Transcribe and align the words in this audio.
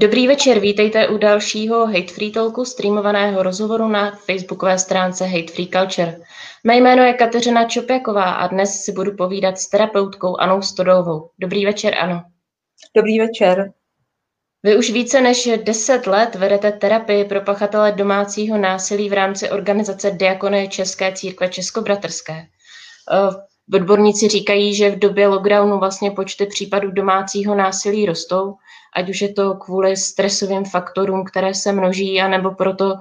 Dobrý 0.00 0.28
večer, 0.28 0.58
vítejte 0.58 1.08
u 1.08 1.18
dalšího 1.18 1.86
Hate 1.86 2.12
Free 2.12 2.32
Talku, 2.32 2.64
streamovaného 2.64 3.42
rozhovoru 3.42 3.88
na 3.88 4.10
facebookové 4.10 4.78
stránce 4.78 5.26
Hate 5.26 5.52
Free 5.52 5.68
Culture. 5.68 6.20
Mé 6.64 6.76
jméno 6.76 7.02
je 7.02 7.14
Kateřina 7.14 7.64
Čopjaková 7.64 8.30
a 8.32 8.46
dnes 8.46 8.82
si 8.82 8.92
budu 8.92 9.16
povídat 9.16 9.58
s 9.58 9.68
terapeutkou 9.68 10.36
Anou 10.36 10.62
Stodovou. 10.62 11.30
Dobrý 11.38 11.66
večer, 11.66 11.94
Ano. 11.98 12.22
Dobrý 12.96 13.18
večer. 13.18 13.72
Vy 14.62 14.76
už 14.76 14.90
více 14.90 15.20
než 15.20 15.48
10 15.62 16.06
let 16.06 16.34
vedete 16.34 16.72
terapii 16.72 17.24
pro 17.24 17.40
pachatele 17.40 17.92
domácího 17.92 18.58
násilí 18.58 19.08
v 19.08 19.12
rámci 19.12 19.50
organizace 19.50 20.10
Diakonie 20.10 20.68
České 20.68 21.12
církve 21.12 21.48
Českobratrské. 21.48 22.46
Odborníci 23.74 24.28
říkají, 24.28 24.74
že 24.74 24.90
v 24.90 24.98
době 24.98 25.28
lockdownu 25.28 25.78
vlastně 25.78 26.10
počty 26.10 26.46
případů 26.46 26.90
domácího 26.90 27.54
násilí 27.54 28.06
rostou, 28.06 28.54
ať 28.96 29.10
už 29.10 29.22
je 29.22 29.32
to 29.32 29.54
kvůli 29.54 29.96
stresovým 29.96 30.64
faktorům, 30.64 31.24
které 31.24 31.54
se 31.54 31.72
množí, 31.72 32.20
anebo 32.20 32.50
proto, 32.50 32.94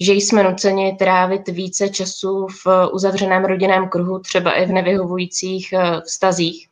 že 0.00 0.12
jsme 0.12 0.42
nuceni 0.42 0.96
trávit 0.98 1.48
více 1.48 1.88
času 1.88 2.46
v 2.64 2.88
uzavřeném 2.92 3.44
rodinném 3.44 3.88
kruhu, 3.88 4.18
třeba 4.18 4.52
i 4.52 4.66
v 4.66 4.72
nevyhovujících 4.72 5.72
eh, 5.72 6.00
vztazích. 6.00 6.68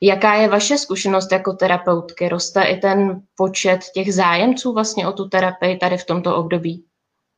Jaká 0.00 0.34
je 0.34 0.48
vaše 0.48 0.78
zkušenost 0.78 1.32
jako 1.32 1.52
terapeutky? 1.52 2.28
Roste 2.28 2.62
i 2.62 2.76
ten 2.76 3.22
počet 3.36 3.80
těch 3.94 4.14
zájemců 4.14 4.72
vlastně 4.72 5.08
o 5.08 5.12
tu 5.12 5.28
terapii 5.28 5.76
tady 5.76 5.96
v 5.98 6.04
tomto 6.04 6.36
období? 6.36 6.84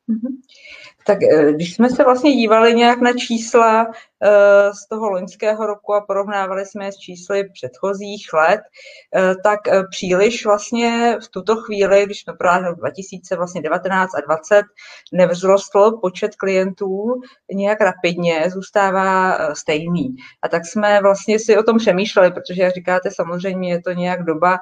Mm-hmm. 0.09 0.35
Tak 1.07 1.23
eh, 1.23 1.53
když 1.53 1.75
jsme 1.75 1.89
se 1.89 2.03
vlastně 2.03 2.31
dívali 2.31 2.73
nějak 2.73 3.01
na 3.01 3.13
čísla 3.13 3.87
eh, 4.23 4.73
z 4.73 4.87
toho 4.89 5.09
loňského 5.09 5.65
roku 5.65 5.93
a 5.93 6.01
porovnávali 6.01 6.65
jsme 6.65 6.85
je 6.85 6.91
s 6.91 6.97
čísly 6.97 7.49
předchozích 7.53 8.33
let, 8.33 8.61
eh, 9.15 9.35
tak 9.43 9.59
příliš 9.91 10.45
vlastně 10.45 11.17
v 11.25 11.29
tuto 11.29 11.55
chvíli, 11.55 12.05
když 12.05 12.21
jsme 12.21 12.33
pro 12.33 12.49
2019 12.73 14.15
a 14.15 14.21
20 14.21 14.65
nevzrostl 15.13 15.91
počet 15.91 16.35
klientů 16.35 17.21
nějak 17.53 17.81
rapidně, 17.81 18.49
zůstává 18.49 19.37
stejný. 19.55 20.15
A 20.41 20.47
tak 20.47 20.65
jsme 20.65 21.01
vlastně 21.01 21.39
si 21.39 21.57
o 21.57 21.63
tom 21.63 21.77
přemýšleli, 21.77 22.31
protože, 22.31 22.63
jak 22.63 22.73
říkáte, 22.73 23.11
samozřejmě 23.11 23.71
je 23.71 23.81
to 23.81 23.91
nějak 23.91 24.23
doba 24.23 24.57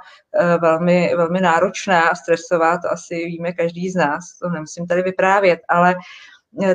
velmi, 0.62 1.14
velmi 1.18 1.42
náročná 1.42 2.02
a 2.02 2.16
stresová, 2.16 2.78
to 2.78 2.92
asi 2.92 3.16
víme 3.16 3.54
každý 3.54 3.90
z 3.90 3.96
nás, 3.96 4.38
to 4.42 4.50
nemusím 4.50 4.88
tady 4.88 5.02
vyprávět, 5.02 5.60
ale 5.70 5.96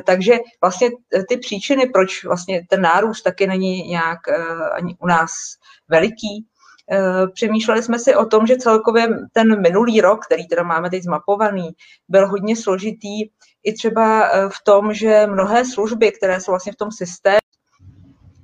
takže 0.05 0.37
vlastně 0.61 0.89
eh, 1.15 1.23
ty 1.23 1.37
příčiny, 1.37 1.89
proč 1.93 2.23
vlastně 2.25 2.65
ten 2.69 2.81
nárůst 2.81 3.21
taky 3.21 3.47
není 3.47 3.87
nějak 3.87 4.19
eh, 4.27 4.69
ani 4.73 4.95
u 4.99 5.07
nás 5.07 5.31
veliký, 5.87 6.45
přemýšleli 7.33 7.83
jsme 7.83 7.99
si 7.99 8.15
o 8.15 8.25
tom, 8.25 8.47
že 8.47 8.57
celkově 8.57 9.07
ten 9.33 9.61
minulý 9.61 10.01
rok, 10.01 10.25
který 10.25 10.47
teda 10.47 10.63
máme 10.63 10.89
teď 10.89 11.03
zmapovaný, 11.03 11.69
byl 12.07 12.27
hodně 12.27 12.55
složitý 12.55 13.29
i 13.63 13.73
třeba 13.73 14.29
v 14.49 14.63
tom, 14.63 14.93
že 14.93 15.27
mnohé 15.27 15.65
služby, 15.65 16.11
které 16.11 16.41
jsou 16.41 16.51
vlastně 16.51 16.71
v 16.71 16.75
tom 16.75 16.91
systému, 16.91 17.48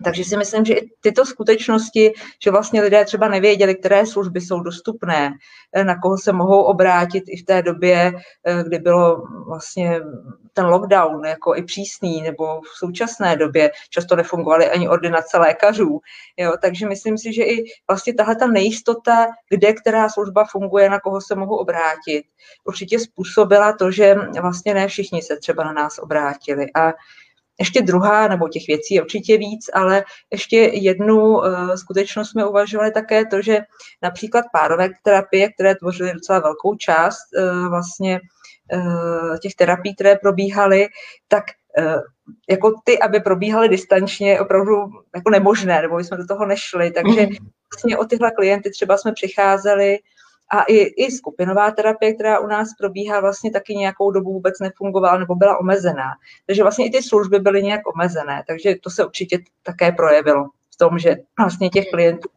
takže 0.06 0.24
si 0.24 0.38
myslím, 0.38 0.66
že 0.66 0.74
i 0.74 0.90
tyto 1.02 1.26
skutečnosti, 1.26 2.14
že 2.44 2.52
vlastně 2.52 2.82
lidé 2.82 3.06
třeba 3.06 3.28
nevěděli, 3.28 3.76
které 3.76 4.06
služby 4.06 4.42
jsou 4.42 4.60
dostupné, 4.60 5.34
eh, 5.74 5.84
na 5.84 6.00
koho 6.00 6.18
se 6.18 6.34
mohou 6.34 6.62
obrátit 6.62 7.24
i 7.28 7.38
v 7.38 7.46
té 7.46 7.62
době, 7.62 8.14
eh, 8.46 8.64
kdy 8.64 8.80
bylo 8.80 9.24
vlastně 9.48 10.02
ten 10.54 10.66
lockdown 10.66 11.26
jako 11.26 11.56
i 11.56 11.64
přísný, 11.64 12.22
nebo 12.22 12.62
v 12.62 12.78
současné 12.78 13.36
době 13.36 13.72
často 13.90 14.16
nefungovaly 14.16 14.70
ani 14.70 14.90
ordinace 14.90 15.38
lékařů. 15.38 16.00
Jo? 16.38 16.54
Takže 16.62 16.88
myslím 16.88 17.18
si, 17.18 17.34
že 17.34 17.44
i 17.44 17.64
vlastně 17.90 18.14
tahle 18.14 18.36
ta 18.36 18.48
nejistota, 18.48 19.28
kde 19.50 19.74
která 19.74 20.10
služba 20.10 20.46
funguje, 20.46 20.90
na 20.90 21.00
koho 21.00 21.22
se 21.22 21.36
mohu 21.36 21.58
obrátit, 21.58 22.24
určitě 22.66 23.00
způsobila 23.00 23.74
to, 23.74 23.92
že 23.92 24.16
vlastně 24.42 24.74
ne 24.74 24.88
všichni 24.88 25.22
se 25.22 25.38
třeba 25.38 25.64
na 25.64 25.74
nás 25.74 26.00
obrátili. 26.00 26.66
A 26.76 26.94
ještě 27.60 27.82
druhá, 27.82 28.28
nebo 28.28 28.50
těch 28.50 28.68
věcí 28.68 28.96
je 28.96 29.02
určitě 29.02 29.38
víc, 29.38 29.70
ale 29.74 30.04
ještě 30.32 30.58
jednu 30.58 31.38
uh, 31.38 31.76
skutečnost 31.76 32.30
jsme 32.30 32.46
uvažovali 32.46 32.92
také 32.92 33.26
to, 33.26 33.42
že 33.42 33.60
například 34.02 34.46
párové 34.54 34.90
terapie, 35.04 35.50
které 35.50 35.76
tvořily 35.76 36.14
docela 36.14 36.40
velkou 36.40 36.76
část 36.76 37.28
uh, 37.38 37.70
vlastně 37.70 38.20
uh, 38.74 39.38
těch 39.38 39.56
terapií, 39.56 39.96
které 39.96 40.16
probíhaly, 40.16 40.88
tak 41.28 41.44
jako 42.50 42.74
ty, 42.84 43.00
aby 43.00 43.20
probíhaly 43.20 43.70
distančně, 43.70 44.32
je 44.32 44.40
opravdu 44.40 44.74
jako 45.16 45.30
nemožné, 45.30 45.82
nebo 45.82 46.00
jsme 46.00 46.18
do 46.18 46.26
toho 46.26 46.46
nešli. 46.46 46.92
Takže 46.92 47.22
mhm. 47.22 47.36
vlastně 47.74 47.98
o 47.98 48.06
tyhle 48.06 48.32
klienty 48.32 48.72
třeba 48.72 48.98
jsme 48.98 49.14
přicházeli 49.14 49.98
a 50.52 50.64
i, 50.64 50.76
i 50.78 51.12
skupinová 51.12 51.72
terapie, 51.72 52.14
která 52.14 52.40
u 52.40 52.48
nás 52.48 52.70
probíhá, 52.80 53.20
vlastně 53.20 53.52
taky 53.52 53.76
nějakou 53.76 54.12
dobu 54.12 54.34
vůbec 54.34 54.60
nefungovala 54.60 55.18
nebo 55.18 55.36
byla 55.36 55.58
omezená. 55.58 56.12
Takže 56.46 56.64
vlastně 56.64 56.86
i 56.86 56.90
ty 56.90 57.04
služby 57.04 57.40
byly 57.40 57.64
nějak 57.64 57.82
omezené, 57.96 58.44
takže 58.48 58.76
to 58.84 58.90
se 58.90 59.06
určitě 59.06 59.40
také 59.64 59.92
projevilo 59.92 60.46
v 60.74 60.78
tom, 60.78 61.00
že 61.00 61.16
vlastně 61.40 61.70
těch 61.70 61.86
klientů 61.90 62.30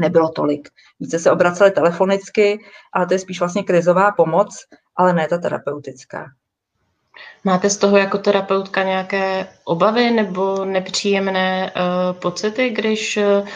nebylo 0.00 0.28
tolik. 0.28 0.68
Více 1.00 1.18
se 1.18 1.30
obraceli 1.30 1.70
telefonicky, 1.70 2.58
ale 2.92 3.06
to 3.06 3.14
je 3.14 3.18
spíš 3.18 3.40
vlastně 3.40 3.62
krizová 3.62 4.12
pomoc, 4.12 4.64
ale 4.96 5.12
ne 5.12 5.28
ta 5.28 5.38
terapeutická. 5.38 6.26
Máte 7.44 7.70
z 7.70 7.76
toho 7.76 7.96
jako 7.96 8.18
terapeutka 8.18 8.82
nějaké 8.82 9.46
obavy 9.64 10.10
nebo 10.10 10.64
nepříjemné 10.64 11.72
uh, 11.76 12.20
pocity, 12.20 12.70
když 12.70 13.16
uh, 13.16 13.48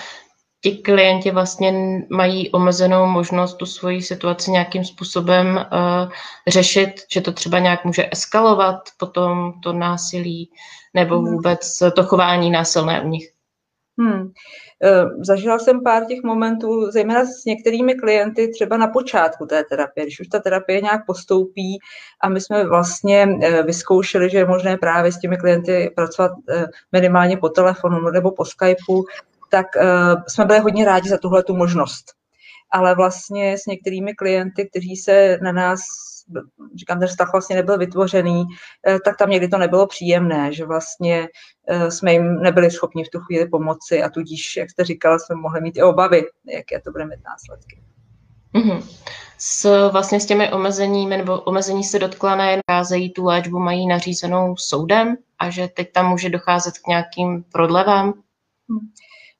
ti 0.63 0.77
klienti 0.77 1.31
vlastně 1.31 1.73
mají 2.11 2.51
omezenou 2.51 3.07
možnost 3.07 3.55
tu 3.55 3.67
svoji 3.67 4.03
situaci 4.03 4.51
nějakým 4.51 4.85
způsobem 4.85 5.47
uh, 5.57 6.13
řešit, 6.49 6.91
že 7.13 7.21
to 7.21 7.33
třeba 7.33 7.59
nějak 7.59 7.85
může 7.85 8.09
eskalovat 8.13 8.81
potom 8.99 9.53
to 9.63 9.73
násilí 9.73 10.51
nebo 10.95 11.19
hmm. 11.19 11.33
vůbec 11.33 11.79
to 11.97 12.03
chování 12.03 12.51
násilné 12.51 13.03
u 13.03 13.09
nich. 13.09 13.31
Hmm. 13.99 14.33
Zažila 15.27 15.59
jsem 15.59 15.83
pár 15.83 16.05
těch 16.05 16.23
momentů, 16.23 16.91
zejména 16.91 17.25
s 17.25 17.45
některými 17.45 17.95
klienty 17.95 18.49
třeba 18.49 18.77
na 18.77 18.87
počátku 18.87 19.47
té 19.47 19.65
terapie, 19.65 20.07
když 20.07 20.21
už 20.21 20.29
ta 20.29 20.39
terapie 20.39 20.81
nějak 20.81 21.07
postoupí 21.07 21.79
a 22.23 22.29
my 22.29 22.41
jsme 22.41 22.65
vlastně 22.65 23.29
e, 23.43 23.63
vyzkoušeli, 23.63 24.31
že 24.31 24.39
je 24.39 24.47
možné 24.47 24.77
právě 24.77 25.13
s 25.13 25.19
těmi 25.19 25.37
klienty 25.37 25.93
pracovat 25.97 26.33
minimálně 26.93 27.37
po 27.37 27.49
telefonu 27.49 28.11
nebo 28.11 28.31
po 28.31 28.45
Skypeu, 28.45 29.05
tak 29.51 29.67
uh, 29.77 30.23
jsme 30.29 30.45
byli 30.45 30.59
hodně 30.59 30.85
rádi 30.85 31.09
za 31.09 31.19
tuhle 31.19 31.43
tu 31.43 31.57
možnost. 31.57 32.05
Ale 32.71 32.95
vlastně 32.95 33.59
s 33.59 33.67
některými 33.67 34.15
klienty, 34.15 34.69
kteří 34.69 34.97
se 34.97 35.39
na 35.43 35.53
nás 35.53 35.81
říkám, 36.75 36.99
ten 36.99 37.09
vztah 37.09 37.33
vlastně 37.33 37.57
nebyl 37.57 37.79
vytvořený, 37.79 38.45
eh, 38.89 38.99
tak 39.05 39.17
tam 39.17 39.31
někdy 39.31 39.49
to 39.49 39.59
nebylo 39.59 39.87
příjemné, 39.87 40.53
že 40.53 40.67
vlastně 40.67 41.29
eh, 41.69 41.91
jsme 41.91 42.13
jim 42.13 42.43
nebyli 42.43 42.71
schopni 42.71 43.05
v 43.05 43.11
tu 43.11 43.21
chvíli 43.21 43.49
pomoci 43.49 44.03
a 44.03 44.09
tudíž, 44.09 44.57
jak 44.57 44.71
jste 44.71 44.85
říkala, 44.85 45.19
jsme 45.19 45.37
mohli 45.37 45.61
mít 45.61 45.77
i 45.77 45.83
obavy, 45.83 46.23
jaké 46.55 46.81
to 46.81 46.91
bude 46.91 47.05
mít 47.05 47.25
následky. 47.25 47.83
Mm-hmm. 48.55 48.85
S, 49.39 49.89
vlastně 49.91 50.21
s 50.21 50.27
těmi 50.27 50.53
omezeními 50.53 51.17
nebo 51.17 51.41
omezení 51.41 51.85
se 51.85 51.99
dotkla 51.99 52.37
nejen 52.37 52.61
kázejí 52.67 53.13
tu 53.13 53.25
léčbu, 53.25 53.59
mají 53.59 53.87
nařízenou 53.87 54.57
soudem 54.57 55.17
a 55.39 55.51
že 55.51 55.69
teď 55.69 55.93
tam 55.93 56.09
může 56.09 56.31
docházet 56.31 56.79
k 56.79 56.87
nějakým 56.87 57.45
prodlevám? 57.53 58.15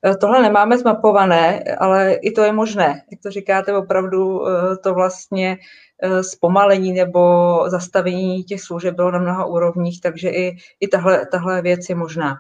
Hmm. 0.05 0.13
Eh, 0.13 0.17
tohle 0.17 0.43
nemáme 0.43 0.79
zmapované, 0.79 1.65
ale 1.79 2.13
i 2.13 2.31
to 2.31 2.43
je 2.43 2.53
možné. 2.53 3.03
Jak 3.11 3.21
to 3.23 3.31
říkáte, 3.31 3.77
opravdu 3.77 4.49
eh, 4.49 4.77
to 4.77 4.95
vlastně 4.95 5.59
eh, 6.03 6.23
zpomalení 6.23 6.93
nebo 6.93 7.21
zastavení 7.67 8.45
těch 8.45 8.61
služeb 8.61 8.95
bylo 8.95 9.11
na 9.11 9.19
mnoha 9.19 9.45
úrovních, 9.45 10.01
takže 10.01 10.31
i, 10.31 10.57
i 10.81 10.89
tahle, 10.89 11.27
tahle 11.27 11.63
věc 11.63 11.89
je 11.89 11.95
možná. 11.95 12.37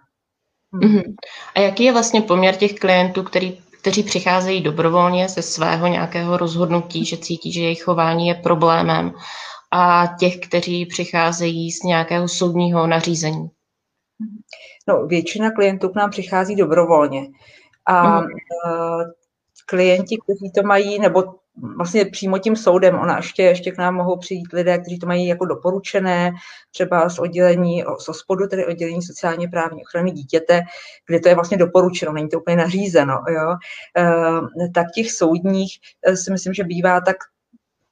Hm. 0.74 0.80
Mm-hmm. 0.80 1.14
A 1.54 1.60
jaký 1.60 1.84
je 1.84 1.92
vlastně 1.92 2.20
poměr 2.20 2.56
těch 2.56 2.74
klientů, 2.74 3.22
který, 3.22 3.58
kteří 3.80 4.02
přicházejí 4.02 4.60
dobrovolně 4.60 5.28
ze 5.28 5.42
svého 5.42 5.86
nějakého 5.86 6.36
rozhodnutí, 6.36 7.04
že 7.04 7.16
cítí, 7.16 7.52
že 7.52 7.60
jejich 7.60 7.82
chování 7.82 8.28
je 8.28 8.34
problémem, 8.34 9.12
a 9.72 10.06
těch, 10.18 10.38
kteří 10.38 10.86
přicházejí 10.86 11.72
z 11.72 11.82
nějakého 11.82 12.28
soudního 12.28 12.86
nařízení? 12.86 13.50
No, 14.90 15.06
většina 15.06 15.50
klientů 15.50 15.88
k 15.88 15.94
nám 15.94 16.10
přichází 16.10 16.56
dobrovolně. 16.56 17.26
A 17.86 18.20
mm. 18.20 18.26
klienti, 19.66 20.16
kteří 20.24 20.52
to 20.52 20.62
mají, 20.62 20.98
nebo 20.98 21.24
vlastně 21.76 22.04
přímo 22.04 22.38
tím 22.38 22.56
soudem, 22.56 22.98
ona 22.98 23.16
ještě, 23.16 23.42
ještě 23.42 23.70
k 23.70 23.78
nám 23.78 23.94
mohou 23.94 24.16
přijít 24.18 24.52
lidé, 24.52 24.78
kteří 24.78 24.98
to 24.98 25.06
mají 25.06 25.26
jako 25.26 25.44
doporučené, 25.44 26.32
třeba 26.70 27.08
z 27.08 27.18
oddělení, 27.18 27.84
z 27.98 28.08
ospodu, 28.08 28.46
tedy 28.46 28.66
oddělení 28.66 29.02
sociálně 29.02 29.48
právní 29.48 29.82
ochrany 29.82 30.10
dítěte, 30.10 30.62
kde 31.06 31.20
to 31.20 31.28
je 31.28 31.34
vlastně 31.34 31.56
doporučeno, 31.56 32.12
není 32.12 32.28
to 32.28 32.40
úplně 32.40 32.56
nařízeno, 32.56 33.14
jo, 33.28 33.56
uh, 33.98 34.48
tak 34.74 34.86
těch 34.94 35.12
soudních 35.12 35.78
uh, 36.08 36.14
si 36.14 36.32
myslím, 36.32 36.54
že 36.54 36.64
bývá 36.64 37.00
tak 37.00 37.16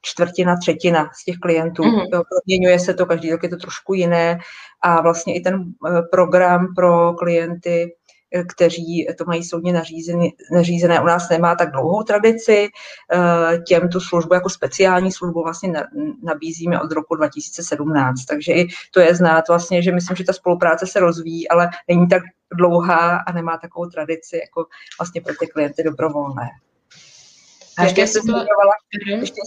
čtvrtina, 0.01 0.57
třetina 0.57 1.09
z 1.21 1.25
těch 1.25 1.37
klientů. 1.37 1.83
Mm-hmm. 1.83 2.23
Proměňuje 2.29 2.79
se 2.79 2.93
to, 2.93 3.05
každý 3.05 3.31
rok 3.31 3.43
je 3.43 3.49
to 3.49 3.57
trošku 3.57 3.93
jiné 3.93 4.39
a 4.81 5.01
vlastně 5.01 5.35
i 5.35 5.41
ten 5.41 5.63
eh, 5.87 6.01
program 6.11 6.67
pro 6.75 7.13
klienty 7.13 7.95
kteří 8.47 9.07
to 9.17 9.25
mají 9.25 9.43
soudně 9.43 9.73
nařízené, 9.73 10.27
nařízené. 10.51 11.01
U 11.01 11.05
nás 11.05 11.29
nemá 11.29 11.55
tak 11.55 11.71
dlouhou 11.71 12.03
tradici. 12.03 12.69
Těm 13.67 13.89
tu 13.89 13.99
službu 13.99 14.33
jako 14.33 14.49
speciální 14.49 15.11
službu 15.11 15.43
vlastně 15.43 15.73
nabízíme 16.23 16.81
od 16.81 16.91
roku 16.91 17.15
2017. 17.15 18.25
Takže 18.25 18.53
i 18.53 18.67
to 18.91 18.99
je 18.99 19.15
znát 19.15 19.47
vlastně, 19.47 19.81
že 19.81 19.91
myslím, 19.91 20.17
že 20.17 20.23
ta 20.23 20.33
spolupráce 20.33 20.87
se 20.87 20.99
rozvíjí, 20.99 21.49
ale 21.49 21.69
není 21.87 22.07
tak 22.07 22.23
dlouhá 22.57 23.17
a 23.17 23.31
nemá 23.31 23.57
takovou 23.57 23.85
tradici 23.85 24.37
jako 24.37 24.65
vlastně 24.99 25.21
pro 25.21 25.33
ty 25.39 25.47
klienty 25.47 25.83
dobrovolné. 25.83 26.49
A 27.79 27.83
ještě 27.83 28.07
se 28.07 28.19
zmiňovala, 28.19 28.73
mhm. 29.07 29.19
ještě 29.19 29.41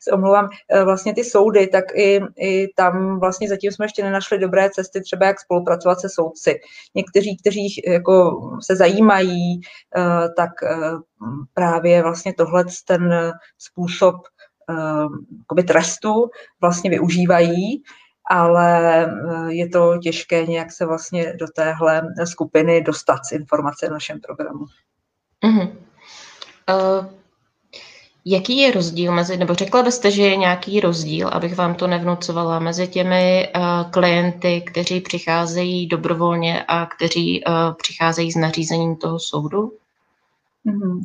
se, 0.00 0.10
omlouvám, 0.12 0.48
eh, 0.68 0.84
vlastně 0.84 1.14
ty 1.14 1.24
soudy, 1.24 1.66
tak 1.66 1.84
i, 1.94 2.20
i 2.36 2.68
tam 2.76 3.20
vlastně 3.20 3.48
zatím 3.48 3.72
jsme 3.72 3.84
ještě 3.84 4.02
nenašli 4.02 4.38
dobré 4.38 4.70
cesty, 4.70 5.00
třeba 5.00 5.26
jak 5.26 5.40
spolupracovat 5.40 6.00
se 6.00 6.08
soudci. 6.08 6.60
Někteří, 6.94 7.36
kteří 7.36 7.82
jako 7.86 8.40
se 8.62 8.76
zajímají, 8.76 9.60
eh, 9.96 10.28
tak 10.36 10.50
eh, 10.62 10.76
právě 11.54 12.02
vlastně 12.02 12.34
tohle 12.34 12.64
ten 12.84 13.32
způsob 13.58 14.16
trestu 15.66 16.30
vlastně 16.60 16.90
využívají, 16.90 17.82
ale 18.30 19.06
je 19.48 19.68
to 19.68 19.98
těžké 19.98 20.46
nějak 20.46 20.72
se 20.72 20.86
vlastně 20.86 21.36
do 21.36 21.46
téhle 21.56 22.02
skupiny 22.24 22.82
dostat 22.82 23.18
s 23.26 23.32
informace 23.32 23.88
v 23.88 23.92
našem 23.92 24.20
programu. 24.20 24.64
Mm-hmm. 25.44 25.72
Uh... 26.68 27.19
Jaký 28.24 28.58
je 28.58 28.72
rozdíl 28.72 29.12
mezi, 29.12 29.36
nebo 29.36 29.54
řekla 29.54 29.82
byste, 29.82 30.10
že 30.10 30.22
je 30.22 30.36
nějaký 30.36 30.80
rozdíl, 30.80 31.28
abych 31.28 31.56
vám 31.56 31.74
to 31.74 31.86
nevnucovala, 31.86 32.58
mezi 32.58 32.88
těmi 32.88 33.48
uh, 33.56 33.90
klienty, 33.90 34.60
kteří 34.60 35.00
přicházejí 35.00 35.86
dobrovolně 35.86 36.64
a 36.68 36.86
kteří 36.86 37.44
uh, 37.44 37.54
přicházejí 37.74 38.32
s 38.32 38.36
nařízením 38.36 38.96
toho 38.96 39.18
soudu? 39.18 39.72
Mm-hmm. 40.66 41.00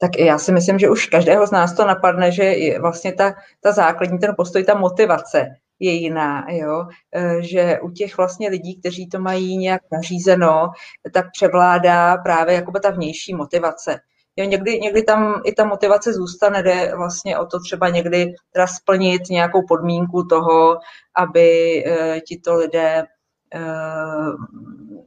Tak 0.00 0.18
já 0.18 0.38
si 0.38 0.52
myslím, 0.52 0.78
že 0.78 0.90
už 0.90 1.06
každého 1.06 1.46
z 1.46 1.50
nás 1.50 1.72
to 1.72 1.86
napadne, 1.86 2.32
že 2.32 2.54
vlastně 2.80 3.12
ta, 3.12 3.34
ta 3.60 3.72
základní, 3.72 4.18
ten 4.18 4.34
postoj, 4.36 4.64
ta 4.64 4.74
motivace 4.74 5.56
je 5.78 5.92
jiná, 5.92 6.46
jo? 6.50 6.86
E, 7.14 7.42
že 7.42 7.78
u 7.82 7.90
těch 7.90 8.16
vlastně 8.16 8.48
lidí, 8.48 8.80
kteří 8.80 9.08
to 9.08 9.18
mají 9.18 9.56
nějak 9.56 9.82
nařízeno, 9.92 10.70
tak 11.12 11.26
převládá 11.32 12.16
právě 12.16 12.54
jakoby 12.54 12.80
ta 12.80 12.90
vnější 12.90 13.34
motivace 13.34 14.00
jo, 14.38 14.44
někdy, 14.44 14.80
někdy 14.80 15.02
tam 15.02 15.40
i 15.44 15.52
ta 15.52 15.64
motivace 15.64 16.12
zůstane, 16.12 16.62
jde 16.62 16.92
vlastně 16.96 17.38
o 17.38 17.46
to 17.46 17.60
třeba 17.60 17.88
někdy 17.88 18.34
teda 18.52 18.66
splnit 18.66 19.22
nějakou 19.30 19.66
podmínku 19.68 20.24
toho, 20.24 20.78
aby 21.16 21.48
e, 21.86 22.20
tito 22.20 22.54
lidé 22.56 23.04
e, 23.04 23.06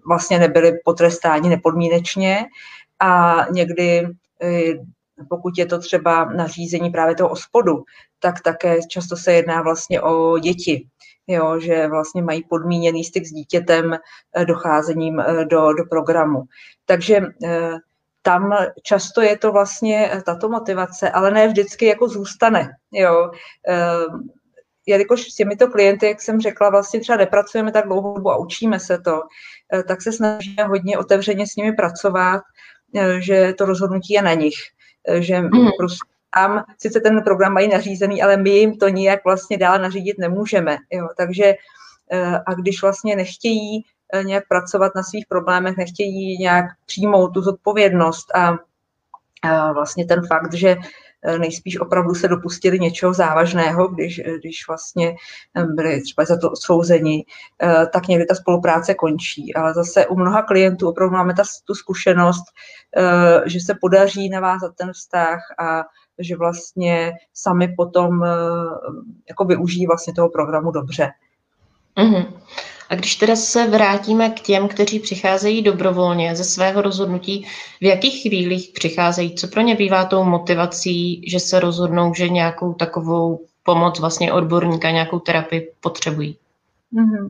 vlastně 0.07 0.39
nebyli 0.39 0.71
potrestáni 0.85 1.49
nepodmínečně 1.49 2.45
a 2.99 3.37
někdy 3.51 4.07
e, 4.43 4.73
pokud 5.29 5.57
je 5.57 5.65
to 5.65 5.79
třeba 5.79 6.25
nařízení 6.25 6.89
právě 6.89 7.15
toho 7.15 7.29
ospodu, 7.29 7.83
tak 8.19 8.41
také 8.41 8.79
často 8.89 9.17
se 9.17 9.33
jedná 9.33 9.61
vlastně 9.61 10.01
o 10.01 10.39
děti, 10.39 10.87
jo, 11.27 11.59
že 11.59 11.87
vlastně 11.87 12.21
mají 12.21 12.43
podmíněný 12.49 13.03
styk 13.03 13.25
s 13.25 13.31
dítětem 13.31 13.97
docházením 14.47 15.23
do, 15.49 15.73
do 15.73 15.83
programu. 15.89 16.43
Takže 16.85 17.21
tam 18.21 18.55
často 18.83 19.21
je 19.21 19.37
to 19.37 19.51
vlastně 19.51 20.09
eh, 20.11 20.21
tato 20.21 20.49
motivace, 20.49 21.09
ale 21.09 21.31
ne 21.31 21.47
vždycky 21.47 21.85
jako 21.85 22.07
zůstane. 22.07 22.69
Jo. 22.91 23.31
Ehm, 23.67 24.29
jelikož 24.85 25.21
s 25.21 25.35
těmito 25.35 25.67
klienty, 25.67 26.07
jak 26.07 26.21
jsem 26.21 26.41
řekla, 26.41 26.69
vlastně 26.69 26.99
třeba 26.99 27.17
nepracujeme 27.17 27.71
tak 27.71 27.85
dlouhou 27.85 28.15
dobu 28.15 28.31
a 28.31 28.37
učíme 28.37 28.79
se 28.79 28.97
to, 28.97 29.21
eh, 29.73 29.83
tak 29.83 30.01
se 30.01 30.11
snažíme 30.11 30.63
hodně 30.63 30.97
otevřeně 30.97 31.47
s 31.47 31.55
nimi 31.55 31.73
pracovat, 31.73 32.41
eh, 32.95 33.21
že 33.21 33.53
to 33.57 33.65
rozhodnutí 33.65 34.13
je 34.13 34.21
na 34.21 34.33
nich. 34.33 34.57
Že 35.19 35.41
mm. 35.41 35.49
prostě 35.77 36.11
tam 36.35 36.63
sice 36.77 36.99
ten 36.99 37.23
program 37.23 37.53
mají 37.53 37.67
nařízený, 37.67 38.21
ale 38.21 38.37
my 38.37 38.49
jim 38.49 38.77
to 38.77 38.89
nijak 38.89 39.23
vlastně 39.23 39.57
dál 39.57 39.79
nařídit 39.79 40.17
nemůžeme. 40.19 40.77
Jo. 40.91 41.07
Takže 41.17 41.53
a 42.45 42.53
když 42.53 42.81
vlastně 42.81 43.15
nechtějí 43.15 43.83
Eh, 43.83 44.00
nějak 44.23 44.47
pracovat 44.47 44.95
na 44.95 45.03
svých 45.03 45.25
problémech, 45.29 45.77
nechtějí 45.77 46.37
nějak 46.37 46.65
přijmout 46.85 47.27
tu 47.27 47.41
zodpovědnost 47.41 48.35
a, 48.35 48.57
a 49.43 49.71
vlastně 49.71 50.05
ten 50.05 50.21
fakt, 50.27 50.53
že 50.53 50.77
eh, 51.23 51.39
nejspíš 51.39 51.79
opravdu 51.79 52.15
se 52.15 52.27
dopustili 52.27 52.79
něčeho 52.79 53.13
závažného, 53.13 53.87
když, 53.87 54.19
eh, 54.19 54.37
když 54.37 54.67
vlastně 54.67 55.15
byli 55.65 56.01
třeba 56.01 56.25
za 56.25 56.37
to 56.37 56.51
odsouzeni, 56.51 57.25
tak 57.93 58.07
někdy 58.07 58.25
ta 58.25 58.35
spolupráce 58.35 58.93
končí. 58.93 59.53
Ale 59.53 59.73
zase 59.73 60.07
u 60.07 60.15
mnoha 60.15 60.41
klientů 60.41 60.89
opravdu 60.89 61.13
máme 61.13 61.33
ta, 61.33 61.43
tu 61.65 61.75
zkušenost, 61.75 62.43
že 63.45 63.59
se 63.59 63.75
podaří 63.81 64.29
navázat 64.29 64.75
ten 64.75 64.93
vztah 64.93 65.39
a 65.59 65.83
že 66.19 66.35
vlastně 66.37 67.13
sami 67.33 67.73
potom 67.77 68.25
jako 69.29 69.45
využijí 69.45 69.87
vlastně 69.87 70.13
toho 70.13 70.29
programu 70.29 70.71
dobře. 70.71 71.11
Mm-hmm. 71.97 72.33
A 72.91 72.95
když 72.95 73.15
teda 73.15 73.35
se 73.35 73.67
vrátíme 73.67 74.29
k 74.29 74.39
těm, 74.39 74.67
kteří 74.67 74.99
přicházejí 74.99 75.61
dobrovolně 75.61 76.35
ze 76.35 76.43
svého 76.43 76.81
rozhodnutí, 76.81 77.47
v 77.81 77.83
jakých 77.83 78.21
chvílích 78.21 78.69
přicházejí, 78.73 79.35
co 79.35 79.47
pro 79.47 79.61
ně 79.61 79.75
bývá 79.75 80.05
tou 80.05 80.23
motivací, 80.23 81.21
že 81.29 81.39
se 81.39 81.59
rozhodnou, 81.59 82.13
že 82.13 82.29
nějakou 82.29 82.73
takovou 82.73 83.45
pomoc 83.63 83.99
vlastně 83.99 84.33
odborníka, 84.33 84.91
nějakou 84.91 85.19
terapii 85.19 85.71
potřebují? 85.79 86.37
Mm-hmm. 86.93 87.29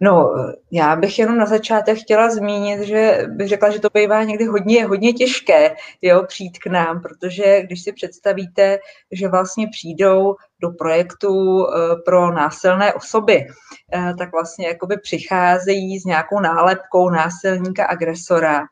No, 0.00 0.34
já 0.70 0.96
bych 0.96 1.18
jenom 1.18 1.38
na 1.38 1.46
začátek 1.46 1.98
chtěla 1.98 2.30
zmínit, 2.30 2.80
že 2.80 3.26
bych 3.28 3.48
řekla, 3.48 3.70
že 3.70 3.80
to 3.80 3.88
bývá 3.94 4.22
někdy 4.22 4.44
hodně, 4.44 4.86
hodně 4.86 5.12
těžké 5.12 5.74
jo, 6.02 6.22
přijít 6.26 6.58
k 6.58 6.66
nám, 6.66 7.00
protože 7.02 7.62
když 7.62 7.82
si 7.82 7.92
představíte, 7.92 8.78
že 9.12 9.28
vlastně 9.28 9.68
přijdou 9.68 10.34
do 10.60 10.70
projektu 10.70 11.66
eh, 11.66 11.96
pro 12.04 12.32
násilné 12.32 12.94
osoby, 12.94 13.46
eh, 13.92 14.14
tak 14.18 14.32
vlastně 14.32 14.66
jakoby 14.66 14.96
přicházejí 14.96 15.98
s 16.00 16.04
nějakou 16.04 16.40
nálepkou 16.40 17.10
násilníka, 17.10 17.84
agresora. 17.84 18.62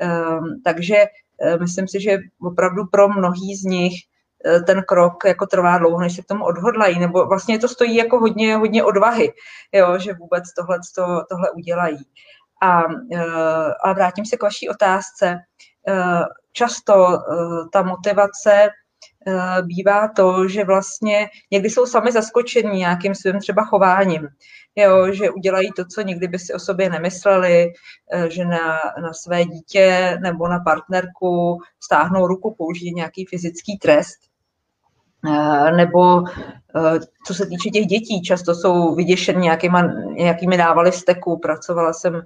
Ehm, 0.00 0.60
takže 0.64 0.96
eh, 1.40 1.56
myslím 1.58 1.88
si, 1.88 2.00
že 2.00 2.18
opravdu 2.42 2.86
pro 2.92 3.08
mnohý 3.08 3.56
z 3.56 3.64
nich 3.64 3.92
ten 4.66 4.82
krok 4.82 5.24
jako 5.24 5.46
trvá 5.46 5.78
dlouho, 5.78 6.00
než 6.00 6.16
se 6.16 6.22
k 6.22 6.26
tomu 6.26 6.44
odhodlají, 6.44 6.98
nebo 6.98 7.26
vlastně 7.26 7.58
to 7.58 7.68
stojí 7.68 7.96
jako 7.96 8.18
hodně, 8.18 8.56
hodně 8.56 8.84
odvahy, 8.84 9.32
jo, 9.72 9.98
že 9.98 10.14
vůbec 10.14 10.44
tohle, 10.58 10.78
to, 10.94 11.04
tohle 11.28 11.50
udělají. 11.50 11.98
A, 12.62 12.82
eh, 13.14 13.74
a 13.84 13.92
vrátím 13.92 14.26
se 14.26 14.36
k 14.36 14.42
vaší 14.42 14.68
otázce. 14.68 15.38
Eh, 15.88 16.24
často 16.52 17.18
ta 17.72 17.82
motivace 17.82 18.70
bývá 19.62 20.08
to, 20.08 20.48
že 20.48 20.64
vlastně 20.64 21.28
někdy 21.52 21.70
jsou 21.70 21.86
sami 21.86 22.12
zaskočení 22.12 22.78
nějakým 22.78 23.14
svým 23.14 23.38
třeba 23.38 23.64
chováním, 23.64 24.28
jo, 24.76 25.12
že 25.12 25.30
udělají 25.30 25.72
to, 25.76 25.84
co 25.94 26.00
nikdy 26.00 26.28
by 26.28 26.38
si 26.38 26.54
o 26.54 26.58
sobě 26.58 26.90
nemysleli, 26.90 27.72
že 28.28 28.44
na, 28.44 28.80
na 29.02 29.12
své 29.12 29.44
dítě 29.44 30.18
nebo 30.22 30.48
na 30.48 30.58
partnerku 30.58 31.58
stáhnou 31.84 32.26
ruku, 32.26 32.54
použijí 32.58 32.94
nějaký 32.94 33.26
fyzický 33.26 33.78
trest. 33.78 34.27
Eh, 35.26 35.72
nebo 35.72 36.24
eh, 36.28 37.00
co 37.26 37.34
se 37.34 37.46
týče 37.46 37.70
těch 37.70 37.86
dětí, 37.86 38.22
často 38.22 38.54
jsou 38.54 38.94
vyděšeny 38.94 39.50
nějakými 40.14 40.56
návaly 40.56 40.92
steku. 40.92 41.38
Pracovala 41.38 41.92
jsem 41.92 42.22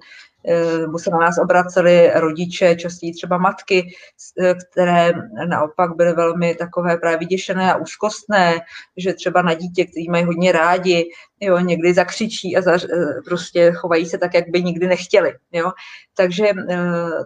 nebo 0.81 0.99
se 0.99 1.09
na 1.09 1.17
nás 1.17 1.37
obraceli 1.37 2.11
rodiče, 2.15 2.75
častěji 2.75 3.13
třeba 3.13 3.37
matky, 3.37 3.93
eh, 4.41 4.55
které 4.71 5.11
naopak 5.47 5.95
byly 5.95 6.13
velmi 6.13 6.55
takové 6.55 6.97
právě 6.97 7.17
vyděšené 7.17 7.73
a 7.73 7.77
úzkostné, 7.77 8.59
že 8.97 9.13
třeba 9.13 9.41
na 9.41 9.53
dítě, 9.53 9.85
který 9.85 10.09
mají 10.09 10.25
hodně 10.25 10.51
rádi, 10.51 11.09
jo, 11.39 11.59
někdy 11.59 11.93
zakřičí 11.93 12.57
a 12.57 12.61
za, 12.61 12.75
eh, 12.75 13.21
prostě 13.25 13.71
chovají 13.71 14.05
se 14.05 14.17
tak, 14.17 14.33
jak 14.33 14.49
by 14.49 14.63
nikdy 14.63 14.87
nechtěli. 14.87 15.33
Jo. 15.51 15.71
Takže 16.15 16.45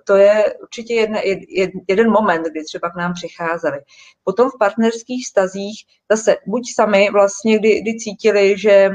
to 0.03 0.15
je 0.15 0.53
určitě 0.61 0.93
jedna, 0.93 1.19
jed, 1.49 1.69
jeden 1.87 2.11
moment, 2.11 2.43
kdy 2.51 2.63
třeba 2.63 2.89
k 2.89 2.95
nám 2.95 3.13
přicházeli. 3.13 3.79
Potom 4.23 4.49
v 4.49 4.57
partnerských 4.59 5.27
stazích 5.27 5.85
zase 6.11 6.35
buď 6.47 6.63
sami 6.75 7.09
vlastně, 7.11 7.59
kdy, 7.59 7.81
kdy 7.81 7.97
cítili, 7.97 8.57
že, 8.57 8.89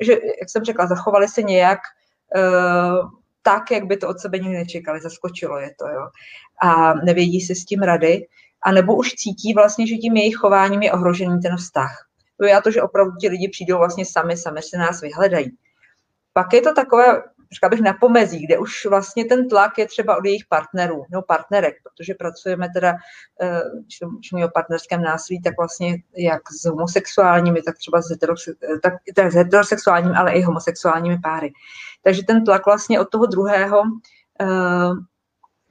že, 0.00 0.12
jak 0.12 0.50
jsem 0.50 0.64
řekla, 0.64 0.86
zachovali 0.86 1.28
se 1.28 1.42
nějak 1.42 1.78
tak, 3.42 3.70
jak 3.70 3.84
by 3.86 3.96
to 3.96 4.08
od 4.08 4.20
sebe 4.20 4.38
nikdy 4.38 4.58
nečekali, 4.58 5.00
zaskočilo 5.00 5.58
je 5.58 5.74
to, 5.78 5.88
jo. 5.88 6.08
A 6.62 6.94
nevědí 6.94 7.40
si 7.40 7.54
s 7.54 7.64
tím 7.64 7.82
rady, 7.82 8.26
a 8.62 8.72
nebo 8.72 8.96
už 8.96 9.14
cítí 9.14 9.54
vlastně, 9.54 9.86
že 9.86 9.94
tím 9.96 10.16
jejich 10.16 10.36
chováním 10.36 10.82
je 10.82 10.92
ohrožený 10.92 11.40
ten 11.40 11.56
vztah. 11.56 12.06
To 12.36 12.46
je 12.46 12.60
to, 12.62 12.70
že 12.70 12.82
opravdu 12.82 13.16
ti 13.20 13.28
lidi 13.28 13.48
přijdou 13.48 13.78
vlastně 13.78 14.06
sami, 14.06 14.36
sami 14.36 14.62
se 14.62 14.78
nás 14.78 15.00
vyhledají. 15.00 15.56
Pak 16.32 16.52
je 16.52 16.60
to 16.60 16.74
takové 16.74 17.22
řekla 17.54 17.68
bych, 17.68 17.80
na 17.80 17.92
pomezí, 17.92 18.46
kde 18.46 18.58
už 18.58 18.86
vlastně 18.86 19.24
ten 19.24 19.48
tlak 19.48 19.78
je 19.78 19.86
třeba 19.86 20.16
od 20.16 20.24
jejich 20.24 20.46
partnerů 20.48 21.04
nebo 21.10 21.22
partnerek, 21.22 21.74
protože 21.82 22.14
pracujeme 22.14 22.68
teda, 22.74 22.94
eh, 23.42 23.60
když 23.84 24.00
mluvíme 24.30 24.46
o 24.46 24.50
partnerském 24.54 25.02
násilí, 25.02 25.42
tak 25.42 25.54
vlastně 25.58 25.96
jak 26.16 26.42
s 26.52 26.64
homosexuálními, 26.64 27.62
tak 27.62 27.78
třeba 27.78 28.02
s, 28.02 28.10
heterosex, 28.10 28.58
tak, 28.82 28.94
tak 29.14 29.32
s 29.32 29.34
heterosexuálními, 29.34 30.14
ale 30.16 30.32
i 30.32 30.42
homosexuálními 30.42 31.18
páry. 31.22 31.52
Takže 32.04 32.22
ten 32.26 32.44
tlak 32.44 32.66
vlastně 32.66 33.00
od 33.00 33.10
toho 33.10 33.26
druhého 33.26 33.82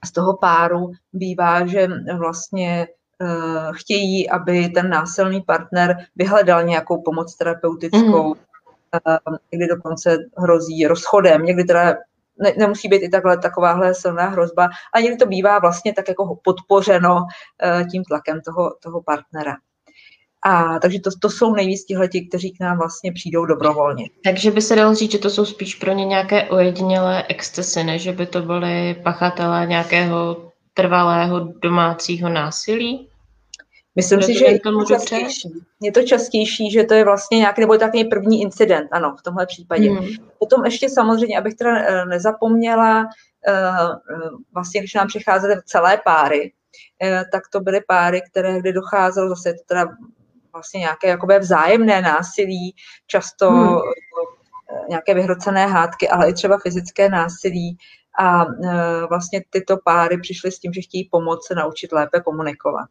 z 0.05 0.11
toho 0.11 0.38
páru 0.38 0.91
bývá, 1.13 1.65
že 1.65 1.88
vlastně 2.17 2.88
chtějí, 3.71 4.29
aby 4.29 4.69
ten 4.69 4.89
násilný 4.89 5.41
partner 5.41 5.97
vyhledal 6.15 6.63
nějakou 6.63 7.01
pomoc 7.01 7.35
terapeutickou, 7.35 8.33
mm 8.35 8.41
kdy 9.50 9.67
dokonce 9.67 10.17
hrozí 10.38 10.88
rozchodem, 10.88 11.43
někdy 11.43 11.63
teda 11.63 11.95
ne, 12.38 12.53
nemusí 12.57 12.88
být 12.88 13.03
i 13.03 13.10
takhle 13.10 13.38
takováhle 13.38 13.93
silná 13.93 14.27
hrozba, 14.27 14.69
a 14.93 15.00
někdy 15.00 15.17
to 15.17 15.25
bývá 15.25 15.60
vlastně 15.60 15.93
tak 15.93 16.07
jako 16.07 16.39
podpořeno 16.43 17.25
tím 17.91 18.03
tlakem 18.03 18.41
toho, 18.41 18.75
toho 18.83 19.01
partnera. 19.01 19.55
A 20.45 20.79
takže 20.79 21.00
to, 21.00 21.10
to 21.21 21.29
jsou 21.29 21.55
nejvíc 21.55 21.86
tihleti, 21.86 22.27
kteří 22.27 22.51
k 22.51 22.60
nám 22.60 22.77
vlastně 22.77 23.12
přijdou 23.12 23.45
dobrovolně. 23.45 24.05
Takže 24.24 24.51
by 24.51 24.62
se 24.62 24.75
dalo 24.75 24.95
říct, 24.95 25.12
že 25.12 25.17
to 25.17 25.29
jsou 25.29 25.45
spíš 25.45 25.75
pro 25.75 25.91
ně 25.91 26.05
nějaké 26.05 26.50
ojedinělé 26.50 27.24
excesy, 27.29 27.83
než 27.83 28.01
že 28.01 28.12
by 28.12 28.25
to 28.25 28.41
byly 28.41 28.95
pachatelé 29.03 29.65
nějakého 29.65 30.51
trvalého 30.74 31.39
domácího 31.39 32.29
násilí? 32.29 33.11
Myslím 33.95 34.21
si, 34.21 34.33
že 34.33 34.45
je 34.45 34.60
to 34.60 34.86
častější. 34.86 35.50
Je 35.81 35.91
to 35.91 36.03
častější, 36.03 36.71
že 36.71 36.83
to 36.83 36.93
je 36.93 37.05
vlastně 37.05 37.38
nějaký, 37.38 37.62
nebo 37.62 37.77
takový 37.77 38.03
první 38.03 38.41
incident, 38.41 38.89
ano, 38.91 39.15
v 39.19 39.21
tomhle 39.21 39.45
případě. 39.45 39.89
Hmm. 39.89 40.07
Potom 40.39 40.65
ještě 40.65 40.89
samozřejmě, 40.89 41.38
abych 41.38 41.55
teda 41.55 41.77
eh, 41.77 42.05
nezapomněla, 42.05 43.05
eh, 43.48 43.53
eh, 43.53 44.29
vlastně 44.53 44.81
když 44.81 44.93
nám 44.93 45.07
přicházely 45.07 45.55
celé 45.65 45.98
páry, 46.05 46.53
tak 47.31 47.43
to 47.51 47.60
byly 47.60 47.81
páry, 47.88 48.21
které, 48.31 48.60
kdy 48.60 48.74
docházelo, 48.74 49.29
zase 49.29 49.53
to 49.53 49.60
teda 49.65 49.86
vlastně 50.53 50.79
nějaké 50.79 51.07
jakoby 51.07 51.39
vzájemné 51.39 52.01
násilí, 52.01 52.75
často 53.07 53.50
hmm. 53.50 53.77
nějaké 54.89 55.13
vyhrocené 55.13 55.67
hádky, 55.67 56.10
ale 56.10 56.29
i 56.29 56.33
třeba 56.33 56.57
fyzické 56.57 57.10
násilí. 57.10 57.77
A 58.19 58.45
vlastně 59.10 59.43
tyto 59.50 59.77
páry 59.86 60.17
přišly 60.17 60.51
s 60.51 60.60
tím, 60.60 60.74
že 60.74 60.81
chtějí 60.81 61.10
pomoct 61.12 61.48
se 61.48 61.55
naučit 61.55 61.91
lépe 61.91 62.21
komunikovat. 62.21 62.88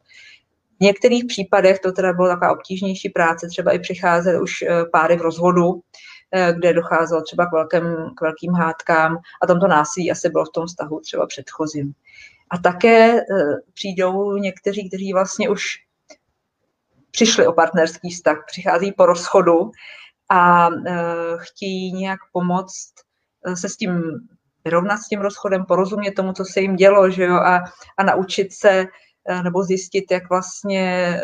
V 0.81 0.85
některých 0.85 1.25
případech 1.25 1.79
to 1.79 1.93
teda 1.93 2.13
bylo 2.13 2.29
taková 2.29 2.53
obtížnější 2.53 3.09
práce, 3.09 3.49
třeba 3.49 3.73
i 3.73 3.79
přicházet 3.79 4.41
už 4.41 4.63
e, 4.63 4.85
páry 4.93 5.17
v 5.17 5.21
rozvodu, 5.21 5.81
e, 6.33 6.53
kde 6.53 6.73
docházelo 6.73 7.23
třeba 7.23 7.47
k, 7.47 7.53
velkým, 7.53 7.83
k 8.17 8.21
velkým 8.21 8.53
hádkám 8.53 9.19
a 9.43 9.47
tamto 9.47 9.67
násilí 9.67 10.11
asi 10.11 10.29
bylo 10.29 10.45
v 10.45 10.53
tom 10.55 10.67
vztahu 10.67 11.01
třeba 11.01 11.27
předchozím. 11.27 11.93
A 12.51 12.59
také 12.59 13.19
e, 13.19 13.23
přijdou 13.75 14.37
někteří, 14.37 14.89
kteří 14.89 15.13
vlastně 15.13 15.49
už 15.49 15.65
přišli 17.11 17.47
o 17.47 17.53
partnerský 17.53 18.11
vztah, 18.11 18.45
přichází 18.47 18.93
po 18.93 19.07
rozchodu 19.07 19.71
a 20.31 20.69
chtějí 21.37 21.93
nějak 21.93 22.19
pomoct 22.33 22.93
se 23.55 23.69
s 23.69 23.77
tím 23.77 24.03
vyrovnat 24.65 24.97
s 24.97 25.09
tím 25.09 25.21
rozchodem, 25.21 25.65
porozumět 25.65 26.11
tomu, 26.11 26.33
co 26.33 26.45
se 26.45 26.61
jim 26.61 26.77
dělo, 26.77 27.11
že 27.11 27.25
jo, 27.25 27.35
a, 27.35 27.65
a 27.99 28.03
naučit 28.03 28.53
se 28.53 28.81
Eh, 28.81 28.87
nebo 29.43 29.63
zjistit, 29.63 30.05
jak 30.11 30.29
vlastně 30.29 31.17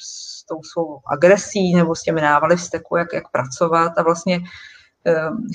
s 0.00 0.46
tou 0.46 0.62
svou 0.72 1.00
agresí 1.12 1.74
nebo 1.74 1.94
s 1.94 2.02
těmi 2.02 2.20
návaly 2.20 2.56
vzteku, 2.56 2.96
jak, 2.96 3.12
jak 3.12 3.30
pracovat 3.30 3.92
a 3.98 4.02
vlastně 4.02 4.40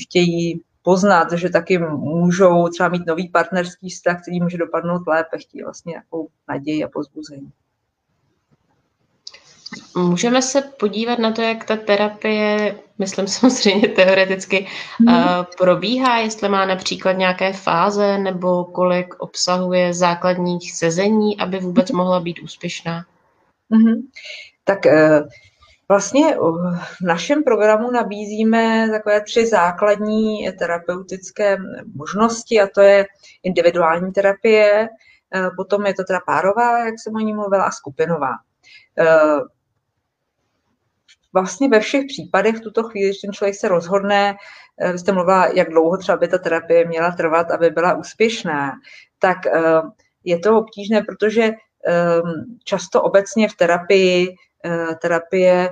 chtějí 0.02 0.62
poznat, 0.82 1.32
že 1.32 1.50
taky 1.50 1.78
můžou 1.78 2.68
třeba 2.68 2.90
mít 2.90 3.08
nový 3.08 3.30
partnerský 3.30 3.90
vztah, 3.90 4.22
který 4.22 4.42
může 4.42 4.58
dopadnout 4.58 5.08
lépe, 5.08 5.38
chtějí 5.38 5.64
vlastně 5.64 5.90
nějakou 5.90 6.28
naději 6.50 6.84
a 6.84 6.90
pozbuzení. 6.94 7.52
Můžeme 9.96 10.42
se 10.42 10.62
podívat 10.62 11.20
na 11.20 11.32
to, 11.32 11.42
jak 11.42 11.64
ta 11.64 11.76
terapie, 11.76 12.80
myslím 12.98 13.28
samozřejmě 13.28 13.88
teoreticky, 13.88 14.68
hmm. 15.00 15.46
probíhá, 15.58 16.18
jestli 16.18 16.50
má 16.50 16.66
například 16.66 17.12
nějaké 17.12 17.54
fáze 17.54 18.18
nebo 18.18 18.66
kolik 18.66 19.14
obsahuje 19.20 19.94
základních 19.94 20.74
sezení, 20.74 21.40
aby 21.40 21.60
vůbec 21.60 21.92
mohla 21.92 22.20
být 22.20 22.40
úspěšná. 22.40 23.06
Hmm. 23.72 24.08
Tak 24.64 24.86
eh, 24.86 25.24
vlastně 25.90 26.36
v 27.02 27.02
našem 27.02 27.44
programu 27.44 27.92
nabízíme 27.92 28.88
takové 28.92 29.22
tři 29.22 29.48
základní 29.48 30.52
terapeutické 30.60 31.58
možnosti 31.96 32.62
a 32.62 32.68
to 32.68 32.82
je 32.82 33.06
individuální 33.44 34.12
terapie, 34.12 34.90
eh, 35.36 35.50
potom 35.56 35.86
je 35.86 35.94
to 35.94 36.04
teda 36.04 36.20
párová, 36.26 36.86
jak 36.86 36.96
jsem 37.00 37.16
o 37.16 37.20
ní 37.20 37.34
mluvila, 37.34 37.64
a 37.64 37.72
skupinová 37.72 38.32
vlastně 41.34 41.70
ve 41.70 41.80
všech 41.80 42.06
případech 42.08 42.56
v 42.56 42.62
tuto 42.62 42.84
chvíli, 42.84 43.10
když 43.10 43.22
ten 43.22 43.34
člověk 43.34 43.56
se 43.56 43.68
rozhodne, 43.68 44.36
eh, 44.82 44.92
vy 44.92 45.00
jste 45.00 45.12
mluvila, 45.12 45.48
jak 45.48 45.70
dlouho 45.70 45.98
třeba 45.98 46.18
by 46.18 46.28
ta 46.28 46.38
terapie 46.38 46.88
měla 46.88 47.12
trvat, 47.12 47.52
aby 47.52 47.70
byla 47.70 47.94
úspěšná, 47.94 48.72
tak 49.20 49.46
eh, 49.46 49.82
je 50.24 50.40
to 50.40 50.58
obtížné, 50.58 51.02
protože 51.02 51.44
ehm, 51.44 52.58
často 52.64 53.02
obecně 53.02 53.50
v 53.50 53.56
terapii 53.56 54.36
eh, 54.66 54.96
terapie 55.02 55.70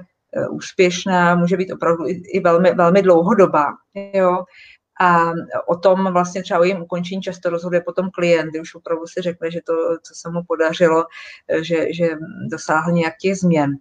úspěšná 0.52 1.36
může 1.36 1.58
být 1.58 1.72
opravdu 1.72 2.04
i 2.08 2.40
velmi, 2.40 2.74
velmi 2.74 3.02
dlouhodobá. 3.02 3.66
Jo? 4.14 4.44
A 5.02 5.32
o 5.68 5.76
tom 5.76 6.14
vlastně 6.14 6.44
třeba 6.44 6.60
o 6.60 6.64
jejím 6.64 6.82
ukončení 6.82 7.22
často 7.22 7.50
rozhoduje 7.50 7.82
potom 7.82 8.10
klient, 8.10 8.50
kdy 8.50 8.60
už 8.60 8.76
opravdu 8.76 9.08
si 9.08 9.22
řekne, 9.22 9.52
že 9.52 9.60
to, 9.66 9.74
co 10.04 10.14
se 10.16 10.30
mu 10.30 10.44
podařilo, 10.48 11.06
že, 11.62 11.94
že 11.94 12.08
dosáhl 12.52 12.92
nějak 12.92 13.14
těch 13.22 13.38
změn. 13.38 13.72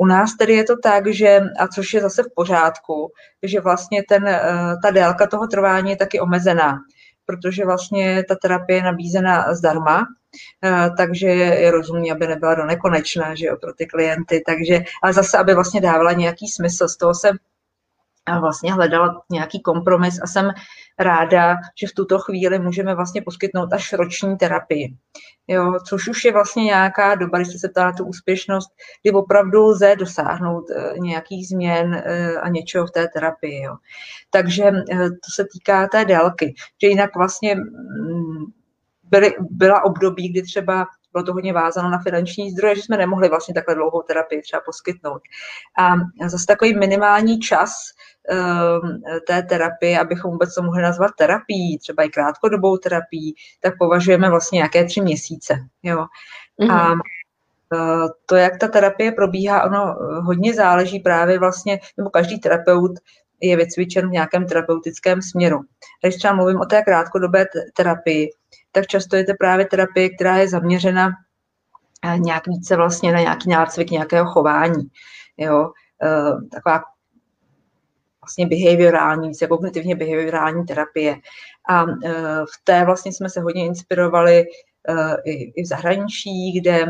U 0.00 0.06
nás 0.06 0.36
tedy 0.36 0.52
je 0.52 0.64
to 0.64 0.76
tak, 0.82 1.06
že, 1.06 1.40
a 1.58 1.68
což 1.68 1.94
je 1.94 2.00
zase 2.00 2.22
v 2.22 2.34
pořádku, 2.34 3.12
že 3.42 3.60
vlastně 3.60 4.02
ten, 4.08 4.28
eh, 4.28 4.42
ta 4.82 4.90
délka 4.90 5.26
toho 5.26 5.46
trvání 5.46 5.90
je 5.90 5.96
taky 5.96 6.20
omezená, 6.20 6.78
protože 7.26 7.64
vlastně 7.64 8.24
ta 8.28 8.34
terapie 8.34 8.78
je 8.78 8.82
nabízena 8.82 9.54
zdarma, 9.54 10.06
eh, 10.64 10.90
takže 10.96 11.28
je 11.28 11.70
rozumí, 11.70 12.12
aby 12.12 12.26
nebyla 12.26 12.54
do 12.54 12.66
nekonečna 12.66 13.34
že 13.34 13.46
jo, 13.46 13.56
pro 13.60 13.74
ty 13.74 13.86
klienty, 13.86 14.42
takže, 14.46 14.80
ale 15.02 15.12
zase, 15.12 15.38
aby 15.38 15.54
vlastně 15.54 15.80
dávala 15.80 16.12
nějaký 16.12 16.48
smysl. 16.48 16.88
Z 16.88 16.96
toho 16.96 17.14
se 17.14 17.30
vlastně 18.40 18.72
hledala 18.72 19.22
nějaký 19.30 19.62
kompromis 19.62 20.18
a 20.22 20.26
jsem 20.26 20.50
ráda, 20.98 21.56
že 21.80 21.86
v 21.86 21.94
tuto 21.94 22.18
chvíli 22.18 22.58
můžeme 22.58 22.94
vlastně 22.94 23.22
poskytnout 23.22 23.72
až 23.72 23.92
roční 23.92 24.36
terapii. 24.36 24.94
Jo, 25.48 25.78
což 25.86 26.08
už 26.08 26.24
je 26.24 26.32
vlastně 26.32 26.64
nějaká 26.64 27.14
doba, 27.14 27.38
když 27.38 27.60
se 27.60 27.68
ptá 27.68 27.84
na 27.84 27.92
tu 27.92 28.04
úspěšnost, 28.04 28.70
kdy 29.02 29.12
opravdu 29.12 29.64
lze 29.64 29.96
dosáhnout 29.96 30.70
eh, 30.70 30.98
nějakých 30.98 31.48
změn 31.48 31.94
eh, 31.94 32.36
a 32.36 32.48
něčeho 32.48 32.86
v 32.86 32.90
té 32.90 33.08
terapii. 33.08 33.62
Jo. 33.62 33.76
Takže 34.30 34.64
eh, 34.64 35.10
to 35.10 35.30
se 35.34 35.44
týká 35.52 35.88
té 35.88 36.04
délky, 36.04 36.54
že 36.82 36.88
jinak 36.88 37.16
vlastně 37.16 37.54
mm, 37.54 38.44
byly, 39.02 39.34
byla 39.50 39.84
období, 39.84 40.28
kdy 40.28 40.42
třeba 40.42 40.86
bylo 41.18 41.26
to 41.26 41.32
hodně 41.32 41.52
vázáno 41.52 41.90
na 41.90 41.98
finanční 41.98 42.50
zdroje, 42.50 42.76
že 42.76 42.82
jsme 42.82 42.96
nemohli 42.96 43.28
vlastně 43.28 43.54
takhle 43.54 43.74
dlouhou 43.74 44.02
terapii 44.02 44.42
třeba 44.42 44.62
poskytnout. 44.66 45.22
A 45.78 45.94
zase 46.28 46.46
takový 46.46 46.74
minimální 46.74 47.40
čas 47.40 47.70
Ehm, 48.30 49.02
té 49.26 49.42
terapie, 49.42 50.00
abychom 50.00 50.30
vůbec 50.30 50.54
to 50.54 50.62
mohli 50.62 50.82
nazvat 50.82 51.10
terapií, 51.18 51.78
třeba 51.78 52.02
i 52.02 52.08
krátkodobou 52.08 52.76
terapií, 52.76 53.34
tak 53.60 53.78
považujeme 53.78 54.30
vlastně 54.30 54.56
nějaké 54.56 54.84
tři 54.84 55.00
měsíce. 55.00 55.58
Jo. 55.82 56.06
Mm-hmm. 56.60 56.72
A 56.72 56.88
mhm. 56.88 57.00
eh, 57.74 58.08
to, 58.26 58.36
jak 58.36 58.58
ta 58.58 58.68
terapie 58.68 59.12
probíhá, 59.12 59.64
ono 59.64 59.96
hodně 60.22 60.54
záleží 60.54 61.00
právě 61.00 61.38
vlastně, 61.38 61.80
nebo 61.96 62.10
každý 62.10 62.40
terapeut 62.40 62.92
je 63.40 63.56
vycvičen 63.56 64.08
v 64.08 64.12
nějakém 64.12 64.46
terapeutickém 64.46 65.22
směru. 65.22 65.60
Když 66.02 66.16
třeba 66.16 66.34
mluvím 66.34 66.60
o 66.60 66.64
té 66.64 66.82
krátkodobé 66.82 67.46
terapii, 67.76 68.30
tak 68.72 68.86
často 68.86 69.16
je 69.16 69.24
to 69.24 69.32
právě 69.38 69.66
terapie, 69.66 70.08
která 70.10 70.36
je 70.36 70.48
zaměřena 70.48 71.10
eh, 72.04 72.18
nějak 72.18 72.46
více 72.46 72.76
vlastně 72.76 73.12
na 73.12 73.20
nějaký 73.20 73.50
nácvik 73.50 73.90
nějakého 73.90 74.26
chování. 74.26 74.88
Jo? 75.36 75.70
Eh, 76.02 76.48
taková 76.52 76.82
vlastně 78.22 78.46
behaviorální, 78.46 79.28
více 79.28 79.46
kognitivně 79.46 79.96
behaviorální 79.96 80.64
terapie. 80.64 81.16
A 81.70 81.82
e, 81.82 81.86
v 82.40 82.64
té 82.64 82.84
vlastně 82.84 83.12
jsme 83.12 83.30
se 83.30 83.40
hodně 83.40 83.66
inspirovali 83.66 84.44
i 85.24 85.62
v 85.62 85.66
zahraničí, 85.66 86.60
kde 86.60 86.86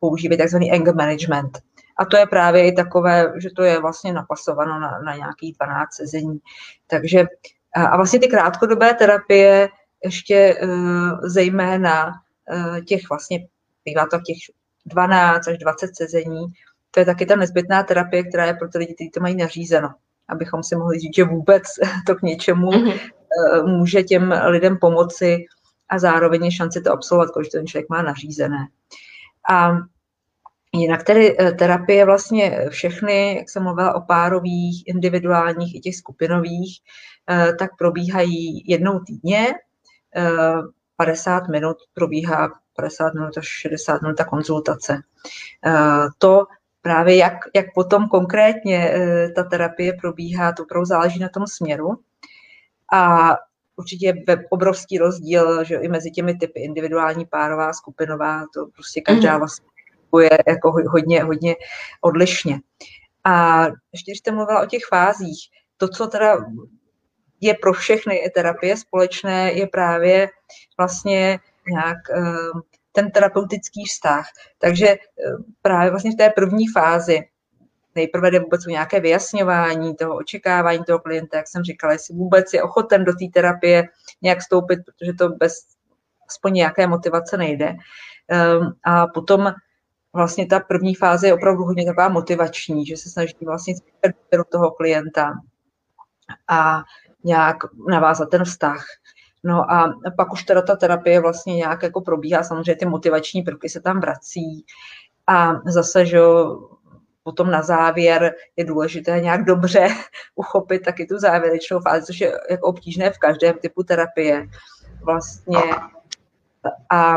používají 0.00 0.40
tzv. 0.40 0.56
anger 0.72 0.94
management. 0.94 1.58
A 2.02 2.04
to 2.04 2.16
je 2.16 2.26
právě 2.26 2.66
i 2.66 2.72
takové, 2.72 3.32
že 3.36 3.50
to 3.56 3.62
je 3.62 3.80
vlastně 3.80 4.12
napasováno 4.12 4.80
na, 4.80 5.00
na 5.04 5.16
nějaký 5.16 5.52
12 5.52 5.94
sezení. 5.94 6.38
Takže 6.86 7.26
a 7.74 7.96
vlastně 7.96 8.18
ty 8.20 8.28
krátkodobé 8.28 8.94
terapie 8.94 9.68
ještě 10.04 10.60
zejména 11.22 12.12
těch 12.88 13.08
vlastně, 13.08 13.46
bývá 13.84 14.06
to 14.06 14.18
těch 14.26 14.36
12 14.86 15.48
až 15.48 15.58
20 15.58 15.96
sezení, 15.96 16.46
to 16.90 17.00
je 17.00 17.06
taky 17.06 17.26
ta 17.26 17.36
nezbytná 17.36 17.82
terapie, 17.82 18.22
která 18.22 18.46
je 18.46 18.54
pro 18.54 18.68
ty 18.68 18.78
lidi, 18.78 18.94
kteří 18.94 19.10
to 19.10 19.20
mají 19.20 19.36
nařízeno. 19.36 19.88
Abychom 20.28 20.62
si 20.62 20.76
mohli 20.76 20.98
říct, 20.98 21.16
že 21.16 21.24
vůbec 21.24 21.62
to 22.06 22.14
k 22.14 22.22
něčemu 22.22 22.70
mm-hmm. 22.70 22.98
může 23.66 24.02
těm 24.02 24.34
lidem 24.46 24.76
pomoci 24.80 25.44
a 25.88 25.98
zároveň 25.98 26.44
je 26.44 26.52
šanci 26.52 26.80
to 26.80 26.92
absolvovat, 26.92 27.28
když 27.36 27.48
ten 27.48 27.66
člověk 27.66 27.88
má 27.88 28.02
nařízené. 28.02 28.66
A 29.50 29.72
jinak 30.72 31.02
tedy 31.02 31.36
eh, 31.38 31.52
terapie 31.52 32.04
vlastně 32.04 32.66
všechny, 32.68 33.36
jak 33.36 33.50
jsem 33.50 33.62
mluvila 33.62 33.94
o 33.94 34.00
párových, 34.00 34.82
individuálních 34.86 35.74
i 35.74 35.80
těch 35.80 35.96
skupinových, 35.96 36.80
eh, 37.30 37.52
tak 37.58 37.70
probíhají 37.78 38.64
jednou 38.66 38.98
týdně 38.98 39.46
50 40.96 41.48
minut 41.48 41.76
probíhá 41.94 42.50
50 42.76 43.14
minut 43.14 43.38
až 43.38 43.46
60 43.46 44.02
minut 44.02 44.16
ta 44.16 44.24
konzultace. 44.24 44.98
To 46.18 46.46
právě 46.82 47.16
jak, 47.16 47.32
jak 47.56 47.66
potom 47.74 48.08
konkrétně 48.08 48.94
ta 49.36 49.42
terapie 49.42 49.92
probíhá, 49.92 50.52
to 50.52 50.62
opravdu 50.62 50.84
záleží 50.84 51.18
na 51.18 51.28
tom 51.28 51.46
směru. 51.46 51.98
A 52.92 53.30
určitě 53.76 54.06
je 54.06 54.44
obrovský 54.50 54.98
rozdíl, 54.98 55.64
že 55.64 55.76
i 55.76 55.88
mezi 55.88 56.10
těmi 56.10 56.34
typy 56.34 56.60
individuální, 56.60 57.26
párová, 57.26 57.72
skupinová, 57.72 58.44
to 58.54 58.66
prostě 58.66 59.00
každá 59.00 59.30
mhm. 59.30 59.38
vlastně 59.38 59.66
je 60.20 60.30
jako 60.46 60.72
hodně, 60.72 61.22
hodně 61.22 61.56
odlišně. 62.00 62.60
A 63.24 63.66
ještě 63.92 64.10
když 64.10 64.18
jste 64.18 64.30
mluvila 64.30 64.62
o 64.62 64.66
těch 64.66 64.82
fázích, 64.88 65.50
to, 65.76 65.88
co 65.88 66.06
teda 66.06 66.36
je 67.40 67.54
pro 67.54 67.72
všechny 67.72 68.30
terapie 68.34 68.76
společné, 68.76 69.52
je 69.52 69.66
právě 69.66 70.28
vlastně 70.78 71.38
nějak 71.70 71.98
eh, 72.10 72.60
ten 72.92 73.10
terapeutický 73.10 73.84
vztah. 73.84 74.26
Takže 74.58 74.88
eh, 74.88 74.98
právě 75.62 75.90
vlastně 75.90 76.10
v 76.12 76.16
té 76.16 76.30
první 76.30 76.68
fázi 76.68 77.20
nejprve 77.94 78.30
jde 78.30 78.38
vůbec 78.40 78.66
o 78.66 78.70
nějaké 78.70 79.00
vyjasňování 79.00 79.94
toho 79.94 80.16
očekávání 80.16 80.84
toho 80.84 80.98
klienta, 80.98 81.36
jak 81.36 81.48
jsem 81.48 81.62
říkala, 81.62 81.92
jestli 81.92 82.14
vůbec 82.14 82.52
je 82.52 82.62
ochoten 82.62 83.04
do 83.04 83.12
té 83.12 83.24
terapie 83.32 83.88
nějak 84.22 84.38
vstoupit, 84.38 84.78
protože 84.84 85.12
to 85.12 85.28
bez 85.28 85.54
aspoň 86.28 86.52
nějaké 86.52 86.86
motivace 86.86 87.36
nejde. 87.36 87.74
Ehm, 88.28 88.72
a 88.84 89.06
potom 89.06 89.52
vlastně 90.12 90.46
ta 90.46 90.60
první 90.60 90.94
fáze 90.94 91.26
je 91.26 91.34
opravdu 91.34 91.64
hodně 91.64 91.86
taková 91.86 92.08
motivační, 92.08 92.86
že 92.86 92.96
se 92.96 93.10
snaží 93.10 93.36
vlastně 93.46 93.74
do 94.36 94.44
toho 94.44 94.70
klienta 94.70 95.32
a 96.48 96.82
nějak 97.24 97.56
navázat 97.88 98.30
ten 98.30 98.44
vztah. 98.44 98.84
No 99.44 99.72
a 99.72 99.94
pak 100.16 100.32
už 100.32 100.42
teda 100.42 100.62
ta 100.62 100.76
terapie 100.76 101.20
vlastně 101.20 101.54
nějak 101.54 101.82
jako 101.82 102.00
probíhá, 102.00 102.42
samozřejmě 102.42 102.76
ty 102.76 102.86
motivační 102.86 103.42
prvky 103.42 103.68
se 103.68 103.80
tam 103.80 104.00
vrací 104.00 104.64
a 105.26 105.70
zase, 105.70 106.06
že 106.06 106.18
potom 107.22 107.50
na 107.50 107.62
závěr 107.62 108.34
je 108.56 108.64
důležité 108.64 109.20
nějak 109.20 109.44
dobře 109.44 109.88
uchopit 110.34 110.82
taky 110.82 111.06
tu 111.06 111.18
závěrečnou 111.18 111.80
fázi, 111.80 112.06
což 112.06 112.20
je 112.20 112.32
jako 112.50 112.66
obtížné 112.66 113.10
v 113.10 113.18
každém 113.18 113.54
typu 113.58 113.82
terapie. 113.82 114.46
Vlastně 115.04 115.58
a 116.90 117.16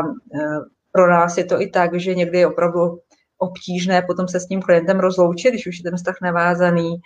pro 0.96 1.10
nás 1.10 1.36
je 1.38 1.44
to 1.44 1.60
i 1.60 1.66
tak, 1.66 2.00
že 2.00 2.14
někdy 2.14 2.38
je 2.38 2.46
opravdu 2.46 3.00
obtížné 3.38 4.02
potom 4.02 4.28
se 4.28 4.40
s 4.40 4.46
tím 4.46 4.62
klientem 4.62 5.00
rozloučit, 5.00 5.50
když 5.50 5.66
už 5.66 5.78
je 5.78 5.82
ten 5.82 5.96
vztah 5.96 6.16
navázaný, 6.22 6.96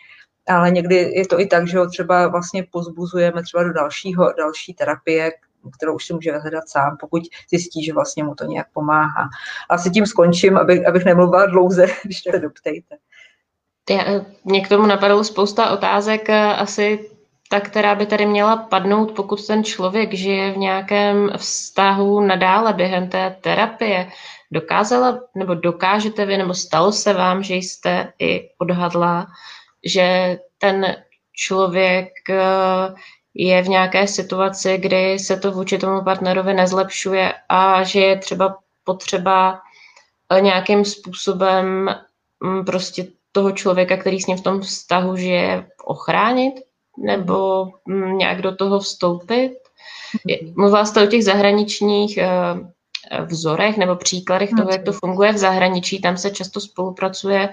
ale 0.49 0.71
někdy 0.71 0.95
je 0.95 1.27
to 1.27 1.41
i 1.41 1.47
tak, 1.47 1.67
že 1.67 1.79
ho 1.79 1.89
třeba 1.89 2.29
vlastně 2.29 2.67
pozbuzujeme 2.73 3.43
třeba 3.43 3.63
do 3.63 3.73
dalšího, 3.73 4.33
další 4.39 4.75
terapie, 4.75 5.31
kterou 5.77 5.95
už 5.95 6.05
si 6.05 6.13
může 6.13 6.39
hledat 6.39 6.69
sám, 6.69 6.97
pokud 7.01 7.23
zjistí, 7.51 7.85
že 7.85 7.93
vlastně 7.93 8.25
mu 8.25 8.35
to 8.35 8.45
nějak 8.45 8.67
pomáhá. 8.73 9.29
Asi 9.71 9.91
tím 9.91 10.07
skončím, 10.07 10.57
abych, 10.57 10.87
abych 10.87 11.05
nemluvila 11.05 11.47
dlouze, 11.47 11.87
když 12.05 12.23
to 12.23 12.39
doptejte. 12.39 12.97
Mě 14.45 14.61
k 14.61 14.69
tomu 14.69 14.87
napadlo 14.87 15.25
spousta 15.25 15.71
otázek, 15.71 16.31
asi 16.31 17.11
ta, 17.53 17.61
která 17.61 17.95
by 17.95 18.07
tady 18.07 18.27
měla 18.27 18.57
padnout, 18.57 19.13
pokud 19.13 19.47
ten 19.47 19.65
člověk 19.65 20.15
žije 20.15 20.53
v 20.53 20.57
nějakém 20.57 21.31
vztahu 21.37 22.21
nadále 22.21 22.73
během 22.73 23.09
té 23.09 23.37
terapie. 23.41 24.11
Dokázala, 24.51 25.21
nebo 25.35 25.55
dokážete 25.55 26.27
vy, 26.27 26.37
nebo 26.37 26.55
stalo 26.55 26.93
se 26.93 27.13
vám, 27.13 27.43
že 27.43 27.55
jste 27.55 28.13
i 28.19 28.51
odhadla, 28.59 29.27
že 29.85 30.39
ten 30.59 30.97
člověk 31.33 32.09
je 33.35 33.63
v 33.63 33.69
nějaké 33.69 34.07
situaci, 34.07 34.79
kdy 34.79 35.19
se 35.19 35.37
to 35.37 35.53
vůči 35.53 35.79
tomu 35.79 36.05
partnerovi 36.05 36.55
nezlepšuje 36.55 37.35
a 37.49 37.83
že 37.83 38.01
je 38.01 38.19
třeba 38.19 38.59
potřeba 38.85 39.61
eh, 40.31 40.41
nějakým 40.41 40.85
způsobem 40.85 41.95
mm, 42.41 42.65
prostě 42.65 43.07
toho 43.33 43.53
člověka, 43.53 43.97
který 43.97 44.21
s 44.21 44.27
ním 44.27 44.37
v 44.37 44.43
tom 44.43 44.61
vztahu 44.61 45.17
žije, 45.17 45.69
ochránit 45.85 46.70
nebo 47.01 47.69
mm, 47.87 48.19
nějak 48.19 48.43
do 48.43 48.57
toho 48.57 48.79
vstoupit. 48.81 49.53
Mluvila 50.57 50.85
jste 50.85 51.03
o 51.03 51.07
těch 51.07 51.25
zahraničních 51.25 52.19
eh, 52.19 52.29
vzorech 53.25 53.77
nebo 53.77 53.97
příkladech 53.97 54.51
toho, 54.57 54.71
jak 54.71 54.83
to 54.83 54.93
funguje 54.93 55.33
v 55.33 55.39
zahraničí. 55.39 56.01
Tam 56.01 56.17
se 56.17 56.31
často 56.31 56.61
spolupracuje 56.61 57.49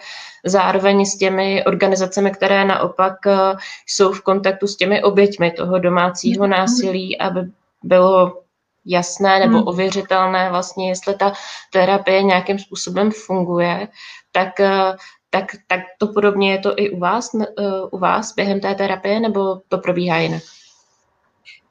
zároveň 0.45 1.05
s 1.05 1.17
těmi 1.17 1.65
organizacemi, 1.65 2.31
které 2.31 2.65
naopak 2.65 3.27
eh, 3.27 3.37
jsou 3.85 4.11
v 4.11 4.21
kontaktu 4.21 4.67
s 4.67 4.75
těmi 4.75 5.03
oběťmi 5.03 5.51
toho 5.51 5.79
domácího 5.79 6.43
mhm. 6.43 6.51
násilí, 6.51 7.17
aby 7.17 7.39
bylo 7.83 8.41
jasné 8.85 9.39
nebo 9.39 9.57
mhm. 9.57 9.67
ověřitelné 9.67 10.49
vlastně, 10.49 10.89
jestli 10.89 11.15
ta 11.15 11.33
terapie 11.71 12.23
nějakým 12.23 12.59
způsobem 12.59 13.11
funguje, 13.11 13.87
tak, 14.31 14.59
eh, 14.59 14.95
tak, 15.41 15.55
tak 15.67 15.79
to 15.97 16.07
podobně 16.07 16.51
je 16.51 16.59
to 16.59 16.73
i 16.77 16.89
u 16.89 16.99
vás, 16.99 17.29
eh, 17.35 17.45
u 17.91 17.97
vás 17.97 18.33
během 18.35 18.59
té 18.59 18.75
terapie, 18.75 19.19
nebo 19.19 19.61
to 19.67 19.77
probíhá 19.77 20.17
jinak? 20.17 20.43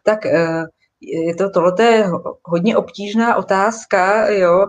Tak 0.02 0.26
je 1.00 1.34
to, 1.34 1.50
tohle 1.50 1.72
je 1.82 2.06
hodně 2.44 2.76
obtížná 2.76 3.36
otázka, 3.36 4.28
jo, 4.28 4.66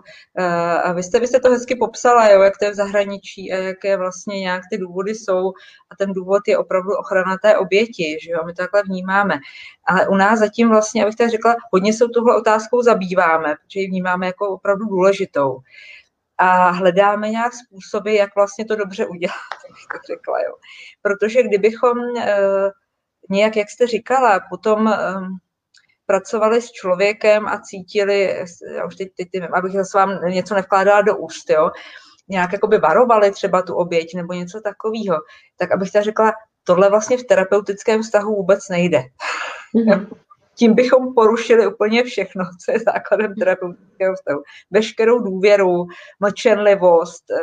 a 0.84 0.92
vy 0.92 1.04
jste, 1.04 1.20
vy 1.20 1.28
jste 1.28 1.40
to 1.40 1.50
hezky 1.50 1.76
popsala, 1.76 2.30
jo, 2.30 2.42
jak 2.42 2.58
to 2.58 2.66
je 2.66 2.72
v 2.72 2.76
zahraničí 2.76 3.54
a 3.54 3.58
jaké 3.58 3.98
vlastně 3.98 4.40
nějak 4.40 4.64
ty 4.72 4.78
důvody 4.78 5.16
jsou 5.16 5.52
a 5.90 5.96
ten 5.98 6.14
důvod 6.14 6.42
je 6.48 6.58
opravdu 6.58 6.90
ochrana 7.00 7.38
té 7.42 7.58
oběti, 7.58 8.18
že 8.22 8.32
jo, 8.32 8.40
my 8.46 8.54
to 8.54 8.64
takhle 8.64 8.84
vnímáme. 8.84 9.40
Ale 9.86 10.08
u 10.08 10.16
nás 10.16 10.40
zatím 10.40 10.70
vlastně, 10.70 11.04
abych 11.04 11.16
tak 11.16 11.30
řekla, 11.30 11.56
hodně 11.74 11.94
se 11.94 12.06
tuhle 12.14 12.38
otázkou 12.38 12.82
zabýváme, 12.82 13.56
protože 13.56 13.80
ji 13.80 13.88
vnímáme 13.88 14.26
jako 14.26 14.50
opravdu 14.50 14.86
důležitou 14.86 15.58
a 16.38 16.70
hledáme 16.70 17.30
nějak 17.30 17.54
způsoby, 17.54 18.18
jak 18.18 18.36
vlastně 18.36 18.66
to 18.66 18.76
dobře 18.76 19.06
udělat, 19.06 19.36
abych 19.70 19.86
tak 19.92 20.02
řekla, 20.06 20.40
jo. 20.40 20.54
Protože 21.02 21.44
kdybychom 21.44 21.98
e, 22.18 22.38
nějak, 23.30 23.56
jak 23.56 23.70
jste 23.70 23.88
říkala, 23.88 24.40
potom 24.50 24.88
e, 24.88 24.98
pracovali 26.06 26.62
s 26.62 26.72
člověkem 26.72 27.48
a 27.48 27.62
cítili, 27.62 28.46
já 28.76 28.86
už 28.86 28.96
teď, 28.96 29.08
teď 29.18 29.28
abych 29.54 29.74
zase 29.74 29.98
vám 29.98 30.22
něco 30.26 30.56
nevkládala 30.56 31.02
do 31.02 31.18
úst, 31.18 31.50
jo, 31.50 31.72
nějak 32.30 32.54
jakoby 32.54 32.78
varovali 32.78 33.32
třeba 33.32 33.62
tu 33.62 33.76
oběť 33.76 34.16
nebo 34.16 34.34
něco 34.34 34.62
takového, 34.62 35.18
tak 35.58 35.72
abych 35.72 35.92
ta 35.92 36.02
řekla, 36.02 36.34
tohle 36.64 36.90
vlastně 36.90 37.18
v 37.18 37.24
terapeutickém 37.24 38.02
vztahu 38.02 38.36
vůbec 38.36 38.70
nejde. 38.70 39.04
Mm-hmm. 39.76 40.08
Tím 40.58 40.74
bychom 40.74 41.14
porušili 41.14 41.68
úplně 41.68 42.04
všechno, 42.04 42.46
co 42.66 42.72
je 42.72 42.80
základem 42.80 43.36
terapeutického 43.36 44.16
vztahu. 44.16 44.44
Veškerou 44.72 45.20
důvěru, 45.20 45.86
mlčenlivost 46.20 47.24
eh, 47.32 47.36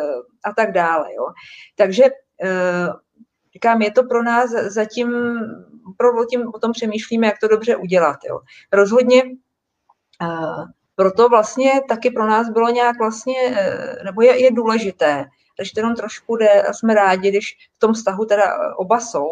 a 0.45 0.53
tak 0.53 0.73
dále. 0.73 1.15
Jo. 1.15 1.27
Takže 1.77 2.05
eh, 2.43 2.89
říkám, 3.55 3.83
je 3.83 3.91
to 3.91 4.03
pro 4.03 4.23
nás 4.23 4.51
zatím 4.51 5.39
opravdu 5.91 6.25
tím 6.25 6.49
o 6.55 6.59
tom 6.59 6.73
přemýšlíme, 6.73 7.27
jak 7.27 7.39
to 7.41 7.49
dobře 7.49 7.77
udělat. 7.77 8.17
Jo. 8.29 8.41
Rozhodně 8.73 9.23
uh, 9.25 10.65
proto 10.97 11.29
vlastně 11.29 11.71
taky 11.89 12.11
pro 12.11 12.27
nás 12.27 12.49
bylo 12.51 12.69
nějak 12.69 12.99
vlastně, 12.99 13.57
nebo 14.05 14.23
je, 14.23 14.43
je 14.43 14.51
důležité, 14.51 15.25
když 15.57 15.73
to 15.73 15.81
jenom 15.81 15.95
trošku 15.95 16.37
jde 16.37 16.63
a 16.63 16.73
jsme 16.73 16.95
rádi, 16.95 17.29
když 17.29 17.57
v 17.77 17.79
tom 17.79 17.93
vztahu 17.93 18.25
teda 18.25 18.45
oba 18.77 19.01
jsou, 19.01 19.29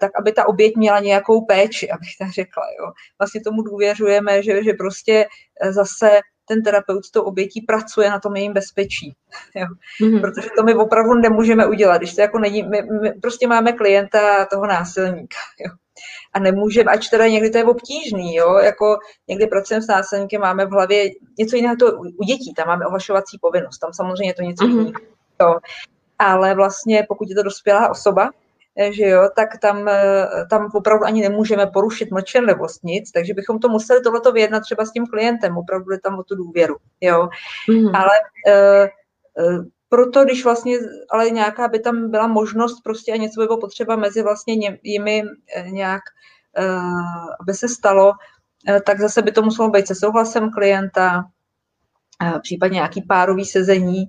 tak 0.00 0.10
aby 0.18 0.32
ta 0.32 0.48
oběť 0.48 0.76
měla 0.76 1.00
nějakou 1.00 1.44
péči, 1.44 1.90
abych 1.90 2.08
tak 2.18 2.30
řekla. 2.30 2.62
Jo. 2.80 2.92
Vlastně 3.18 3.40
tomu 3.40 3.62
důvěřujeme, 3.62 4.42
že, 4.42 4.64
že 4.64 4.72
prostě 4.72 5.26
zase 5.70 6.20
ten 6.48 6.62
terapeut 6.62 7.04
s 7.04 7.10
tou 7.10 7.22
obětí 7.22 7.60
pracuje 7.60 8.10
na 8.10 8.20
tom 8.20 8.36
jejím 8.36 8.52
bezpečí. 8.52 9.14
Jo. 9.54 9.66
Mm-hmm. 10.02 10.20
Protože 10.20 10.48
to 10.56 10.62
my 10.62 10.74
opravdu 10.74 11.14
nemůžeme 11.14 11.66
udělat. 11.66 11.98
Když 11.98 12.14
to 12.14 12.20
jako 12.20 12.38
není, 12.38 12.62
my, 12.62 12.82
my 13.02 13.12
prostě 13.12 13.46
máme 13.46 13.72
klienta 13.72 14.44
toho 14.44 14.66
násilníka. 14.66 15.36
Jo. 15.66 15.72
A 16.32 16.38
nemůžeme, 16.38 16.92
ač 16.92 17.08
teda 17.08 17.26
někdy 17.26 17.50
to 17.50 17.58
je 17.58 17.64
obtížný, 17.64 18.34
jo, 18.34 18.58
jako 18.58 18.98
někdy 19.28 19.46
pracujeme 19.46 19.82
s 19.82 19.86
násilníkem, 19.86 20.40
máme 20.40 20.66
v 20.66 20.70
hlavě 20.70 21.10
něco 21.38 21.56
jiného 21.56 21.76
to 21.76 21.86
u 21.96 22.24
dětí, 22.24 22.54
tam 22.54 22.66
máme 22.66 22.86
ohlašovací 22.86 23.38
povinnost, 23.40 23.78
tam 23.78 23.92
samozřejmě 23.92 24.30
je 24.30 24.34
to 24.34 24.42
něco 24.42 24.64
mm-hmm. 24.64 24.78
jiného. 24.78 25.60
Ale 26.18 26.54
vlastně, 26.54 27.06
pokud 27.08 27.28
je 27.28 27.34
to 27.34 27.42
dospělá 27.42 27.88
osoba, 27.88 28.30
že 28.90 29.04
jo, 29.04 29.28
tak 29.36 29.48
tam, 29.60 29.88
eh, 29.88 30.26
tam 30.50 30.68
opravdu 30.74 31.04
ani 31.04 31.20
nemůžeme 31.20 31.66
porušit 31.66 32.10
mlčenlivost 32.10 32.84
nic, 32.84 33.10
takže 33.10 33.34
bychom 33.34 33.58
to 33.58 33.68
museli 33.68 34.00
tohleto 34.00 34.32
vyjednat 34.32 34.60
třeba 34.60 34.84
s 34.84 34.92
tím 34.92 35.06
klientem, 35.06 35.56
opravdu 35.56 35.92
je 35.92 36.00
tam 36.00 36.18
o 36.18 36.22
tu 36.22 36.36
důvěru, 36.36 36.76
jo. 37.00 37.28
Mm. 37.68 37.94
Ale 37.94 38.14
e, 38.48 38.88
proto, 39.88 40.24
když 40.24 40.44
vlastně, 40.44 40.78
ale 41.10 41.30
nějaká 41.30 41.68
by 41.68 41.78
tam 41.78 42.10
byla 42.10 42.26
možnost 42.26 42.80
prostě 42.84 43.12
a 43.12 43.16
něco 43.16 43.40
by 43.40 43.46
bylo 43.46 43.58
potřeba 43.58 43.96
mezi 43.96 44.22
vlastně 44.22 44.78
jimi 44.82 45.22
nějak, 45.70 46.02
e, 46.56 46.66
aby 47.40 47.54
se 47.54 47.68
stalo, 47.68 48.12
e, 48.68 48.80
tak 48.80 49.00
zase 49.00 49.22
by 49.22 49.32
to 49.32 49.42
muselo 49.42 49.70
být 49.70 49.86
se 49.86 49.94
souhlasem 49.94 50.50
klienta, 50.50 51.24
případně 52.42 52.74
nějaký 52.74 53.02
párový 53.02 53.44
sezení, 53.44 54.04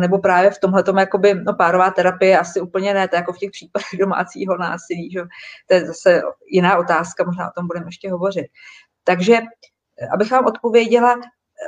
nebo 0.00 0.18
právě 0.18 0.50
v 0.50 0.58
tomhle 0.58 0.84
jakoby, 0.98 1.34
no, 1.34 1.54
párová 1.54 1.90
terapie 1.90 2.38
asi 2.38 2.60
úplně 2.60 2.94
ne, 2.94 3.08
to 3.08 3.16
jako 3.16 3.32
v 3.32 3.38
těch 3.38 3.50
případech 3.50 3.88
domácího 3.98 4.58
násilí, 4.58 5.10
že? 5.10 5.20
to 5.68 5.74
je 5.74 5.86
zase 5.86 6.22
jiná 6.50 6.78
otázka, 6.78 7.24
možná 7.24 7.48
o 7.48 7.52
tom 7.56 7.66
budeme 7.66 7.86
ještě 7.86 8.10
hovořit. 8.10 8.46
Takže, 9.04 9.38
abych 10.14 10.30
vám 10.30 10.46
odpověděla, 10.46 11.20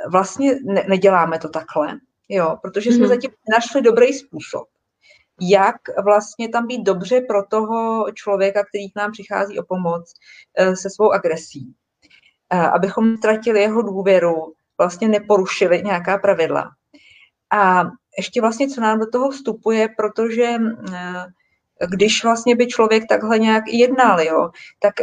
vlastně 0.09 0.55
ne, 0.63 0.85
neděláme 0.89 1.39
to 1.39 1.49
takhle, 1.49 1.99
jo, 2.29 2.57
protože 2.61 2.91
jsme 2.91 3.05
mm-hmm. 3.05 3.09
zatím 3.09 3.31
našli 3.51 3.81
dobrý 3.81 4.13
způsob, 4.13 4.67
jak 5.41 5.75
vlastně 6.03 6.49
tam 6.49 6.67
být 6.67 6.83
dobře 6.83 7.21
pro 7.21 7.43
toho 7.45 8.05
člověka, 8.13 8.63
který 8.63 8.91
k 8.91 8.95
nám 8.95 9.11
přichází 9.11 9.59
o 9.59 9.63
pomoc 9.63 10.13
eh, 10.57 10.75
se 10.75 10.89
svou 10.89 11.11
agresí. 11.11 11.73
Eh, 12.53 12.67
abychom 12.67 13.17
ztratili 13.17 13.61
jeho 13.61 13.81
důvěru, 13.81 14.53
vlastně 14.77 15.07
neporušili 15.07 15.83
nějaká 15.83 16.17
pravidla. 16.17 16.71
A 17.53 17.83
ještě 18.17 18.41
vlastně, 18.41 18.67
co 18.67 18.81
nám 18.81 18.99
do 18.99 19.09
toho 19.09 19.29
vstupuje, 19.31 19.89
protože 19.97 20.57
eh, 20.93 21.25
když 21.89 22.23
vlastně 22.23 22.55
by 22.55 22.67
člověk 22.67 23.03
takhle 23.09 23.39
nějak 23.39 23.63
jednal, 23.67 24.21
jo, 24.21 24.49
tak 24.79 24.93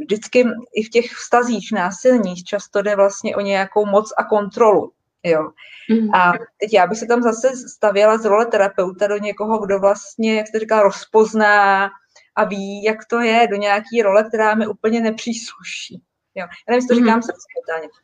vždycky 0.00 0.44
i 0.74 0.82
v 0.82 0.88
těch 0.88 1.10
vztazích 1.10 1.72
násilních 1.72 2.44
často 2.44 2.82
jde 2.82 2.96
vlastně 2.96 3.36
o 3.36 3.40
nějakou 3.40 3.86
moc 3.86 4.12
a 4.18 4.24
kontrolu. 4.24 4.92
Jo. 5.22 5.50
Mm. 5.90 6.14
A 6.14 6.32
teď 6.60 6.72
já 6.72 6.86
bych 6.86 6.98
se 6.98 7.06
tam 7.06 7.22
zase 7.22 7.56
stavěla 7.56 8.18
z 8.18 8.24
role 8.24 8.46
terapeuta 8.46 9.06
do 9.06 9.18
někoho, 9.18 9.58
kdo 9.58 9.78
vlastně, 9.78 10.36
jak 10.36 10.46
jste 10.46 10.58
říkala, 10.58 10.82
rozpozná 10.82 11.90
a 12.36 12.44
ví, 12.44 12.82
jak 12.82 13.04
to 13.04 13.20
je, 13.20 13.48
do 13.50 13.56
nějaký 13.56 14.02
role, 14.02 14.24
která 14.24 14.54
mi 14.54 14.66
úplně 14.66 15.00
nepřísluší. 15.00 16.02
Jo. 16.38 16.46
Já 16.68 16.74
nevím, 16.74 16.88
to 16.88 16.94
říkám 16.94 17.16
mm. 17.16 17.22
se 17.22 17.32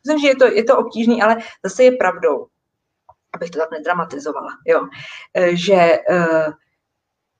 Myslím, 0.07 0.21
že 0.21 0.29
je 0.29 0.37
to, 0.37 0.45
je 0.45 0.65
to 0.65 0.79
obtížný, 0.79 1.23
ale 1.23 1.37
zase 1.65 1.85
je 1.85 1.93
pravdou, 1.93 2.47
abych 3.35 3.51
to 3.51 3.59
tak 3.59 3.71
nedramatizovala, 3.71 4.51
jo. 4.67 4.89
E, 5.35 5.57
že 5.57 5.75
e, 5.75 5.99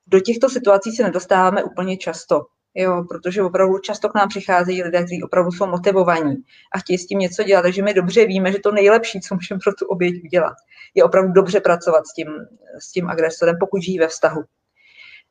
do 0.07 0.21
těchto 0.21 0.49
situací 0.49 0.93
se 0.93 1.03
nedostáváme 1.03 1.63
úplně 1.63 1.97
často 1.97 2.47
jo, 2.75 3.05
protože 3.09 3.43
opravdu 3.43 3.79
často 3.79 4.09
k 4.09 4.15
nám 4.15 4.29
přicházejí 4.29 4.83
lidé, 4.83 4.99
kteří 4.99 5.23
opravdu 5.23 5.53
jsou 5.53 5.67
motivovaní 5.67 6.37
a 6.75 6.79
chtějí 6.79 6.99
s 6.99 7.07
tím 7.07 7.19
něco 7.19 7.43
dělat, 7.43 7.63
takže 7.63 7.83
my 7.83 7.95
dobře 7.95 8.27
víme, 8.27 8.53
že 8.53 8.59
to 8.59 8.73
nejlepší, 8.73 9.21
co 9.21 9.35
můžeme 9.35 9.61
pro 9.65 9.75
tu 9.75 9.87
oběť 9.87 10.25
udělat, 10.25 10.55
je 10.95 11.05
opravdu 11.05 11.33
dobře 11.33 11.61
pracovat 11.61 12.07
s 12.07 12.15
tím, 12.15 12.29
s 12.79 12.93
tím 12.93 13.09
agresorem, 13.09 13.57
pokud 13.61 13.83
žijí 13.83 13.99
ve 13.99 14.09
vztahu. 14.09 14.43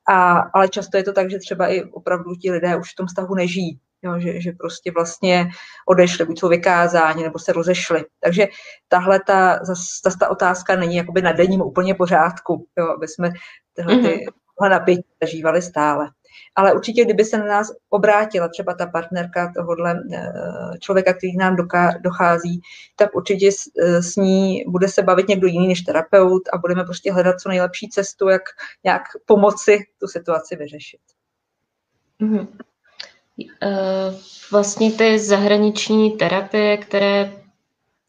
A, 0.08 0.34
ale 0.34 0.70
často 0.70 0.98
je 0.98 1.04
to 1.04 1.14
tak, 1.14 1.32
že 1.32 1.40
třeba 1.40 1.68
i 1.68 1.84
opravdu 1.84 2.36
ti 2.36 2.52
lidé 2.52 2.76
už 2.76 2.92
v 2.92 2.96
tom 2.96 3.08
vztahu 3.08 3.36
nežijí, 3.36 3.80
jo, 4.04 4.20
že, 4.20 4.42
že 4.42 4.52
prostě 4.52 4.92
vlastně 4.92 5.50
odešli, 5.88 6.26
buď 6.26 6.40
jsou 6.40 6.50
vykázáni, 6.50 7.24
nebo 7.24 7.40
se 7.40 7.54
rozešli. 7.54 8.06
Takže 8.20 8.48
tahle 8.88 9.20
ta, 9.28 9.60
zase 9.64 10.18
ta 10.20 10.30
otázka 10.30 10.76
není 10.76 10.96
jakoby 10.96 11.22
na 11.22 11.32
denním 11.32 11.62
úplně 11.62 11.96
pořádku, 11.96 12.68
jo, 12.78 12.88
aby 12.98 13.08
jsme 13.08 13.32
tyhle 13.74 13.96
ty, 13.96 14.26
mm-hmm. 14.62 14.70
napětí 14.70 15.06
zažívali 15.22 15.62
stále 15.62 16.10
ale 16.56 16.74
určitě, 16.74 17.06
kdyby 17.06 17.26
se 17.26 17.38
na 17.38 17.46
nás 17.46 17.72
obrátila 17.90 18.48
třeba 18.48 18.74
ta 18.74 18.86
partnerka 18.86 19.52
tohohle 19.56 20.04
eh, 20.14 20.78
člověka, 20.80 21.14
který 21.14 21.34
k 21.34 21.40
nám 21.40 21.56
dochází, 22.02 22.62
tak 22.96 23.16
určitě 23.16 23.52
s, 23.52 23.72
eh, 23.80 24.04
s 24.04 24.16
ní 24.16 24.64
bude 24.68 24.88
se 24.88 25.02
bavit 25.02 25.28
někdo 25.28 25.48
jiný 25.48 25.68
než 25.68 25.82
terapeut 25.82 26.44
a 26.54 26.58
budeme 26.58 26.84
prostě 26.84 27.14
hledat 27.14 27.40
co 27.40 27.50
nejlepší 27.50 27.90
cestu, 27.90 28.30
jak 28.30 28.42
nějak 28.84 29.02
pomoci 29.26 29.86
tu 30.00 30.08
situaci 30.08 30.56
vyřešit. 30.56 31.02
Mm-hmm. 32.22 32.48
Vlastně 34.52 34.92
ty 34.92 35.20
zahraniční 35.20 36.12
terapie, 36.12 36.78
které 36.78 37.34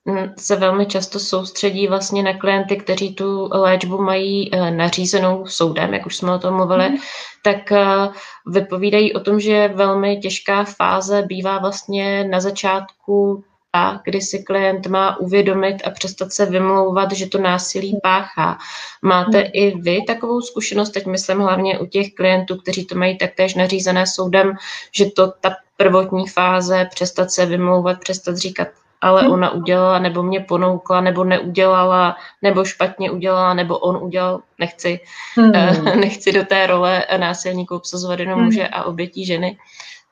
hm, 0.08 0.34
se 0.38 0.56
velmi 0.56 0.86
často 0.86 1.18
soustředí 1.18 1.88
vlastně 1.88 2.22
na 2.22 2.38
klienty, 2.38 2.76
kteří 2.76 3.14
tu 3.14 3.48
léčbu 3.52 4.02
mají 4.02 4.50
nařízenou 4.70 5.46
soudem, 5.46 5.94
jak 5.94 6.06
už 6.06 6.16
jsme 6.16 6.34
o 6.34 6.38
tom 6.38 6.54
mluvili, 6.54 6.88
mm 6.88 6.98
tak 7.44 7.72
eh, 7.72 8.08
vypovídají 8.46 9.14
o 9.14 9.20
tom, 9.20 9.40
že 9.40 9.68
velmi 9.68 10.16
těžká 10.16 10.64
fáze 10.64 11.22
bývá 11.22 11.58
vlastně 11.58 12.24
na 12.24 12.40
začátku 12.40 13.44
a 13.74 14.00
kdy 14.04 14.20
si 14.20 14.42
klient 14.42 14.86
má 14.86 15.20
uvědomit 15.20 15.76
a 15.84 15.90
přestat 15.90 16.32
se 16.32 16.46
vymlouvat, 16.46 17.12
že 17.12 17.26
to 17.26 17.38
násilí 17.38 17.98
páchá. 18.02 18.58
Máte 19.02 19.38
hmm. 19.38 19.50
i 19.52 19.74
vy 19.80 20.02
takovou 20.06 20.40
zkušenost, 20.40 20.90
teď 20.90 21.06
myslím 21.06 21.38
hlavně 21.38 21.78
u 21.78 21.86
těch 21.86 22.14
klientů, 22.14 22.56
kteří 22.56 22.84
to 22.86 22.94
mají 22.94 23.18
taktéž 23.18 23.54
nařízené 23.54 24.06
soudem, 24.06 24.56
že 24.92 25.10
to 25.10 25.32
ta 25.40 25.56
prvotní 25.76 26.28
fáze, 26.28 26.88
přestat 26.90 27.30
se 27.30 27.46
vymlouvat, 27.46 28.00
přestat 28.00 28.36
říkat 28.36 28.68
ale 29.04 29.22
hmm. 29.22 29.32
ona 29.32 29.50
udělala, 29.50 29.98
nebo 29.98 30.22
mě 30.22 30.40
ponoukla, 30.40 31.00
nebo 31.00 31.24
neudělala, 31.24 32.16
nebo 32.42 32.64
špatně 32.64 33.10
udělala, 33.10 33.54
nebo 33.54 33.78
on 33.78 33.96
udělal, 34.02 34.40
nechci, 34.58 35.00
hmm. 35.36 35.50
uh, 35.50 35.96
nechci 36.00 36.32
do 36.32 36.44
té 36.44 36.66
role 36.66 37.06
násilníků 37.16 37.76
obsazovat 37.76 38.20
jenom 38.20 38.34
hmm. 38.34 38.44
muže 38.44 38.68
a 38.68 38.84
obětí 38.84 39.26
ženy. 39.26 39.56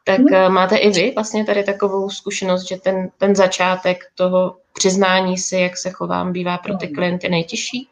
Tak 0.05 0.21
hmm. 0.21 0.53
máte 0.53 0.77
i 0.77 0.91
vy 0.91 1.12
vlastně 1.15 1.45
tady 1.45 1.65
takovou 1.65 2.11
zkušenost, 2.11 2.69
že 2.69 2.77
ten, 2.77 3.09
ten 3.19 3.37
začátek 3.37 3.99
toho 4.15 4.57
přiznání 4.73 5.38
si, 5.38 5.57
jak 5.57 5.77
se 5.77 5.91
chovám, 5.91 6.33
bývá 6.33 6.59
pro 6.59 6.77
ty 6.77 6.87
hmm. 6.87 6.95
klienty 6.95 7.29
nejtěžší? 7.29 7.88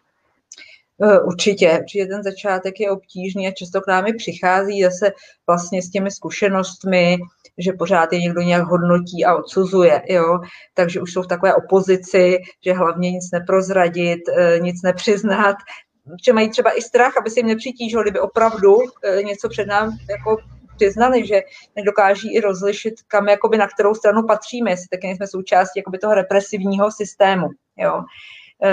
Eh, 1.03 1.20
určitě, 1.20 1.79
určitě 1.81 2.07
ten 2.07 2.23
začátek 2.23 2.81
je 2.81 2.90
obtížný 2.90 3.49
a 3.49 3.51
často 3.51 3.81
k 3.81 3.87
námi 3.87 4.12
přichází 4.12 4.83
zase 4.83 5.12
vlastně 5.46 5.83
s 5.83 5.90
těmi 5.90 6.11
zkušenostmi, 6.11 7.18
že 7.59 7.73
pořád 7.73 8.12
je 8.12 8.20
někdo 8.20 8.40
nějak 8.40 8.62
hodnotí 8.62 9.25
a 9.25 9.35
odsuzuje, 9.35 10.03
jo? 10.09 10.38
takže 10.75 11.01
už 11.01 11.12
jsou 11.12 11.23
v 11.23 11.27
takové 11.27 11.55
opozici, 11.55 12.38
že 12.64 12.73
hlavně 12.73 13.11
nic 13.11 13.31
neprozradit, 13.33 14.20
eh, 14.29 14.59
nic 14.59 14.83
nepřiznat, 14.83 15.57
že 16.25 16.33
mají 16.33 16.51
třeba 16.51 16.79
i 16.79 16.83
strach, 16.83 17.16
aby 17.16 17.31
si 17.31 17.40
jim 17.40 17.46
nepřitížilo, 17.46 18.03
kdyby 18.03 18.20
opravdu 18.20 18.77
něco 19.23 19.49
před 19.49 19.66
nám 19.66 19.99
jako 20.11 20.37
přiznali, 20.80 21.26
že 21.26 21.42
nedokáží 21.76 22.34
i 22.34 22.40
rozlišit, 22.40 22.94
kam 23.06 23.28
jakoby 23.28 23.58
na 23.58 23.68
kterou 23.68 23.94
stranu 23.94 24.22
patříme, 24.22 24.70
jestli 24.70 24.88
taky 24.88 25.16
jsme 25.16 25.26
součástí 25.26 25.78
jakoby 25.78 25.98
toho 25.98 26.14
represivního 26.14 26.90
systému. 26.90 27.48
Jo. 27.76 28.02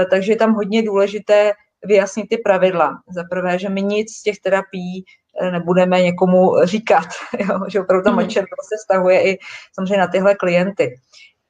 Takže 0.09 0.31
je 0.31 0.35
tam 0.35 0.53
hodně 0.53 0.83
důležité 0.83 1.53
vyjasnit 1.83 2.29
ty 2.29 2.37
pravidla. 2.37 3.01
Za 3.09 3.23
prvé, 3.23 3.59
že 3.59 3.69
my 3.69 3.81
nic 3.81 4.11
z 4.15 4.23
těch 4.23 4.39
terapií 4.39 5.03
eh, 5.41 5.51
nebudeme 5.51 6.01
někomu 6.01 6.51
říkat, 6.63 7.07
jo? 7.39 7.59
že 7.67 7.81
opravdu 7.81 8.03
ta 8.03 8.11
mlčenlivost 8.11 8.69
se 8.69 8.77
stahuje 8.83 9.31
i 9.31 9.37
samozřejmě 9.73 9.97
na 9.97 10.07
tyhle 10.07 10.35
klienty. 10.35 10.99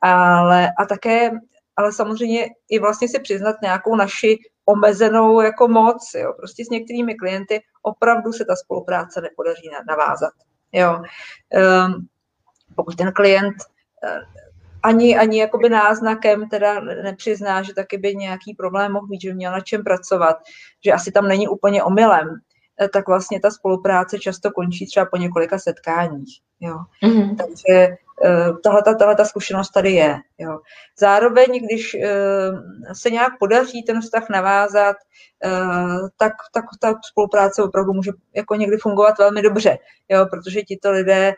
Ale, 0.02 0.70
a 0.80 0.86
také, 0.86 1.32
ale 1.76 1.92
samozřejmě 1.94 2.46
i 2.70 2.80
vlastně 2.80 3.08
si 3.08 3.20
přiznat 3.20 3.56
nějakou 3.62 3.96
naši 3.96 4.38
omezenou 4.66 5.42
jako 5.42 5.68
moc. 5.68 6.12
Jo? 6.16 6.34
Prostě 6.38 6.66
s 6.66 6.70
některými 6.70 7.16
klienty 7.16 7.62
opravdu 7.82 8.34
se 8.34 8.46
ta 8.46 8.56
spolupráce 8.56 9.22
nepodaří 9.22 9.70
navázat. 9.88 10.34
Jo? 10.72 11.02
Um, 11.88 12.08
pokud 12.76 12.96
ten 12.96 13.12
klient 13.12 13.56
eh, 14.04 14.20
ani, 14.84 15.18
ani 15.18 15.40
jakoby 15.40 15.70
náznakem 15.70 16.50
teda 16.50 16.80
nepřizná, 16.80 17.62
že 17.62 17.74
taky 17.74 17.98
by 17.98 18.16
nějaký 18.16 18.54
problém 18.54 18.92
mohl 18.92 19.08
být, 19.08 19.22
že 19.22 19.30
by 19.30 19.36
měl 19.36 19.52
na 19.52 19.60
čem 19.60 19.84
pracovat, 19.84 20.38
že 20.86 20.92
asi 20.92 21.12
tam 21.12 21.28
není 21.28 21.48
úplně 21.48 21.84
omylem, 21.84 22.36
eh, 22.82 22.90
tak 22.90 23.08
vlastně 23.08 23.40
ta 23.40 23.52
spolupráce 23.52 24.20
často 24.20 24.52
končí 24.52 24.86
třeba 24.86 25.06
po 25.06 25.18
několika 25.18 25.60
setkáních. 25.60 26.40
Jo. 26.60 26.78
Mm-hmm. 27.04 27.36
Takže 27.36 27.98
tahle, 28.64 28.82
tahle 28.82 29.16
ta 29.16 29.26
zkušenost 29.26 29.70
tady 29.70 29.92
je. 29.92 30.16
Jo. 30.38 30.60
Zároveň, 31.00 31.66
když 31.66 31.96
uh, 31.96 32.02
se 32.94 33.10
nějak 33.10 33.34
podaří 33.40 33.84
ten 33.84 34.02
vztah 34.02 34.30
navázat, 34.30 34.96
uh, 35.46 36.08
tak, 36.18 36.34
tak 36.54 36.66
ta 36.80 36.94
spolupráce 37.12 37.64
opravdu 37.64 37.94
může 37.94 38.12
jako 38.36 38.56
někdy 38.56 38.78
fungovat 38.78 39.18
velmi 39.20 39.42
dobře, 39.42 39.78
jo, 40.10 40.26
protože 40.32 40.62
tito 40.62 40.92
lidé 40.92 41.34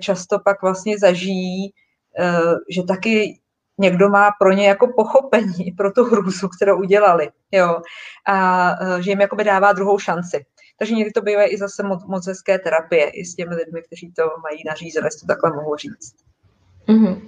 často 0.00 0.38
pak 0.38 0.62
vlastně 0.62 0.98
zažijí 0.98 1.72
Eh, 2.18 2.54
že 2.70 2.82
taky 2.82 3.40
někdo 3.78 4.08
má 4.08 4.30
pro 4.40 4.52
ně 4.52 4.68
jako 4.68 4.92
pochopení 4.96 5.72
pro 5.76 5.92
tu 5.92 6.04
hrůzu, 6.04 6.48
kterou 6.48 6.78
udělali, 6.78 7.28
jo, 7.52 7.80
a 8.26 8.70
eh, 8.70 9.02
že 9.02 9.10
jim 9.10 9.20
jakoby 9.20 9.44
dává 9.44 9.72
druhou 9.72 9.98
šanci. 9.98 10.44
Takže 10.80 10.94
někdy 10.94 11.10
to 11.12 11.22
bývají 11.22 11.52
i 11.52 11.58
zase 11.58 11.82
moc, 11.82 12.04
moc 12.04 12.26
hezké 12.26 12.58
terapie 12.58 13.10
i 13.10 13.24
s 13.24 13.34
těmi 13.34 13.54
lidmi, 13.54 13.82
kteří 13.82 14.12
to 14.12 14.22
mají 14.42 14.62
nařízené, 14.66 15.06
jestli 15.06 15.20
to 15.20 15.26
takhle 15.26 15.52
mohu 15.52 15.76
říct. 15.76 16.14
Mm-hmm. 16.88 17.20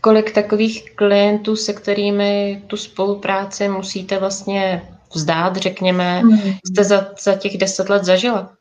Kolik 0.00 0.32
takových 0.32 0.94
klientů, 0.94 1.56
se 1.56 1.72
kterými 1.72 2.62
tu 2.66 2.76
spolupráci 2.76 3.68
musíte 3.68 4.18
vlastně 4.18 4.88
vzdát, 5.14 5.56
řekněme, 5.56 6.22
mm-hmm. 6.22 6.58
jste 6.66 6.84
za, 6.84 7.06
za 7.22 7.34
těch 7.34 7.58
deset 7.58 7.88
let 7.88 8.04
zažila? 8.04 8.52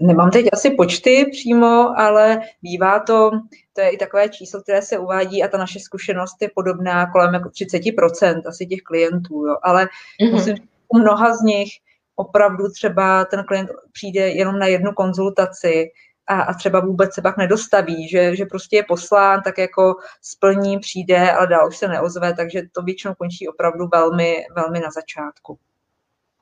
Nemám 0.00 0.30
teď 0.30 0.46
asi 0.52 0.70
počty 0.70 1.26
přímo, 1.30 1.98
ale 1.98 2.40
bývá 2.62 2.98
to, 2.98 3.30
to 3.72 3.80
je 3.80 3.90
i 3.90 3.96
takové 3.96 4.28
číslo, 4.28 4.62
které 4.62 4.82
se 4.82 4.98
uvádí 4.98 5.42
a 5.42 5.48
ta 5.48 5.58
naše 5.58 5.80
zkušenost 5.80 6.36
je 6.42 6.50
podobná 6.54 7.12
kolem 7.12 7.34
jako 7.34 7.48
30% 7.48 8.42
asi 8.46 8.66
těch 8.66 8.80
klientů, 8.80 9.46
jo. 9.46 9.56
ale 9.62 9.84
mm-hmm. 9.84 10.32
musím 10.32 10.56
u 10.88 10.98
mnoha 10.98 11.36
z 11.36 11.40
nich 11.42 11.70
opravdu 12.20 12.64
třeba 12.68 13.24
ten 13.24 13.44
klient 13.44 13.70
přijde 13.92 14.28
jenom 14.28 14.58
na 14.58 14.66
jednu 14.66 14.92
konzultaci 14.92 15.90
a, 16.26 16.42
a 16.42 16.54
třeba 16.54 16.80
vůbec 16.80 17.14
se 17.14 17.22
pak 17.22 17.36
nedostaví, 17.36 18.08
že, 18.08 18.36
že 18.36 18.44
prostě 18.44 18.76
je 18.76 18.82
poslán, 18.88 19.40
tak 19.44 19.58
jako 19.58 19.94
splní, 20.22 20.78
přijde, 20.78 21.32
ale 21.32 21.46
dál 21.46 21.68
už 21.68 21.76
se 21.76 21.88
neozve, 21.88 22.34
takže 22.34 22.62
to 22.72 22.82
většinou 22.82 23.14
končí 23.14 23.48
opravdu 23.48 23.88
velmi, 23.92 24.36
velmi 24.56 24.80
na 24.80 24.90
začátku. 24.90 25.58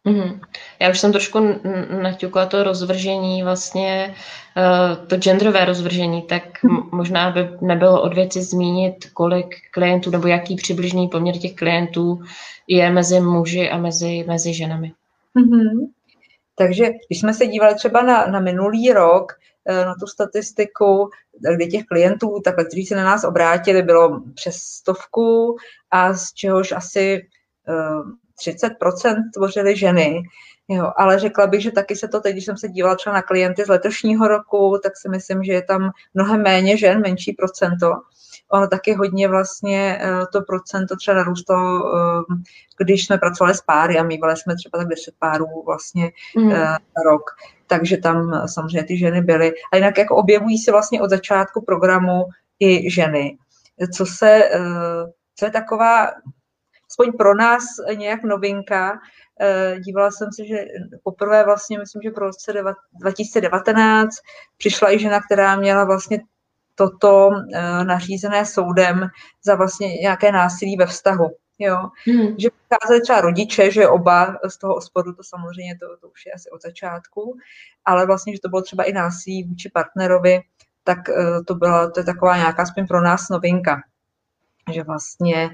Mm-hmm. 0.07 0.41
Já 0.81 0.91
už 0.91 1.01
jsem 1.01 1.13
trošku 1.13 1.61
naťukla 2.03 2.47
to 2.47 2.65
rozvržení, 2.65 3.43
vlastně 3.43 4.15
eh, 4.57 5.07
to 5.07 5.17
genderové 5.17 5.65
rozvržení, 5.65 6.23
tak 6.23 6.43
možná 6.93 7.31
by 7.31 7.49
nebylo 7.61 8.03
od 8.03 8.15
věci 8.15 8.43
zmínit, 8.43 9.11
kolik 9.13 9.55
klientů 9.71 10.11
nebo 10.11 10.29
jaký 10.29 10.57
přibližný 10.57 11.09
poměr 11.09 11.39
těch 11.39 11.55
klientů 11.55 12.23
je 12.69 12.91
mezi 12.91 13.21
muži 13.21 13.71
a 13.71 13.79
mezi, 13.79 14.25
mezi 14.29 14.55
ženami. 14.55 14.93
Mm-hmm. 15.39 15.87
Takže 16.55 16.91
když 17.09 17.21
jsme 17.21 17.35
se 17.35 17.47
dívali 17.47 17.75
třeba 17.75 18.03
na, 18.03 18.27
na 18.27 18.41
minulý 18.41 18.93
rok, 18.93 19.33
eh, 19.69 19.85
na 19.85 19.95
tu 19.95 20.07
statistiku, 20.07 21.11
kdy 21.57 21.67
těch 21.67 21.85
klientů, 21.85 22.41
takhle, 22.45 22.65
kteří 22.65 22.87
se 22.87 22.97
na 22.97 23.05
nás 23.05 23.25
obrátili, 23.25 23.83
bylo 23.83 24.21
přes 24.35 24.57
stovku 24.57 25.57
a 25.91 26.15
z 26.15 26.33
čehož 26.33 26.73
asi 26.73 27.29
30% 28.47 28.71
eh, 29.07 29.15
tvořily 29.35 29.77
ženy. 29.77 30.23
Jo, 30.69 30.93
ale 30.97 31.19
řekla 31.19 31.47
bych, 31.47 31.63
že 31.63 31.71
taky 31.71 31.97
se 31.97 32.09
to 32.09 32.21
teď, 32.21 32.33
když 32.33 32.45
jsem 32.45 32.57
se 32.57 32.69
dívala 32.69 32.95
třeba 32.95 33.15
na 33.15 33.23
klienty 33.23 33.65
z 33.65 33.69
letošního 33.69 34.29
roku, 34.29 34.79
tak 34.83 34.93
si 34.97 35.09
myslím, 35.09 35.45
že 35.45 35.53
je 35.53 35.63
tam 35.63 35.91
mnohem 36.15 36.43
méně 36.43 36.77
žen, 36.77 37.01
menší 37.01 37.33
procento. 37.33 37.93
Ono 38.53 38.69
taky 38.69 38.95
hodně 38.95 39.29
vlastně 39.29 39.99
eh, 40.01 40.27
to 40.33 40.43
procento 40.43 40.97
třeba 40.97 41.17
narůstalo, 41.17 41.85
když 42.79 43.07
jsme 43.07 43.19
pracovali 43.19 43.55
s 43.55 43.61
páry 43.61 43.99
a 43.99 44.03
mývali 44.03 44.37
jsme 44.37 44.57
třeba 44.57 44.79
tak 44.79 44.89
10 44.89 45.15
párů 45.19 45.47
vlastně 45.67 46.11
mm. 46.37 46.53
rok 47.05 47.23
takže 47.69 47.97
tam 47.97 48.47
samozřejmě 48.47 48.85
ty 48.85 48.99
ženy 48.99 49.23
byly. 49.23 49.53
A 49.73 49.77
jinak 49.77 49.99
jako 49.99 50.17
objevují 50.17 50.59
se 50.59 50.73
vlastně 50.73 51.03
od 51.03 51.11
začátku 51.11 51.65
programu 51.65 52.25
i 52.61 52.91
ženy. 52.91 53.39
Co 53.97 54.07
se, 54.07 54.45
eh, 54.45 54.61
co 55.37 55.45
je 55.45 55.51
taková, 55.51 56.11
aspoň 56.91 57.13
pro 57.13 57.35
nás 57.35 57.65
nějak 57.95 58.23
novinka, 58.23 59.01
eh, 59.41 59.81
dívala 59.81 60.11
jsem 60.11 60.29
se, 60.33 60.47
že 60.47 60.65
poprvé 61.03 61.45
vlastně, 61.45 61.79
myslím, 61.79 62.03
že 62.03 62.11
pro 62.11 62.27
roce 62.27 62.53
2019 63.01 64.17
přišla 64.59 64.93
i 64.93 64.99
žena, 64.99 65.21
která 65.21 65.57
měla 65.57 65.85
vlastně 65.85 66.21
toto 66.75 67.31
eh, 67.55 67.85
nařízené 67.85 68.47
soudem 68.47 69.09
za 69.45 69.55
vlastně 69.55 69.95
nějaké 69.95 70.33
násilí 70.33 70.77
ve 70.77 70.87
vztahu. 70.87 71.31
Jo. 71.59 71.77
Hmm. 72.07 72.35
Že 72.39 72.49
přicházeli 72.51 73.01
třeba 73.01 73.21
rodiče, 73.21 73.71
že 73.71 73.89
oba 73.89 74.37
z 74.49 74.59
toho 74.59 74.75
ospodu, 74.75 75.13
to 75.13 75.23
samozřejmě 75.25 75.79
to, 75.79 75.97
to 75.97 76.09
už 76.09 76.27
je 76.27 76.33
asi 76.33 76.51
od 76.51 76.63
začátku, 76.63 77.37
ale 77.85 78.07
vlastně, 78.07 78.33
že 78.33 78.41
to 78.41 78.49
bylo 78.49 78.63
třeba 78.63 78.85
i 78.85 78.93
násilí 78.93 79.45
vůči 79.45 79.71
partnerovi, 79.75 80.41
tak 80.85 80.99
uh, 81.09 81.45
to 81.45 81.55
byla, 81.55 81.91
to 81.91 82.01
je 82.01 82.05
taková 82.05 82.37
nějaká 82.37 82.63
aspoň 82.63 82.87
pro 82.87 83.01
nás 83.01 83.29
novinka. 83.29 83.81
Že 84.73 84.83
vlastně 84.83 85.51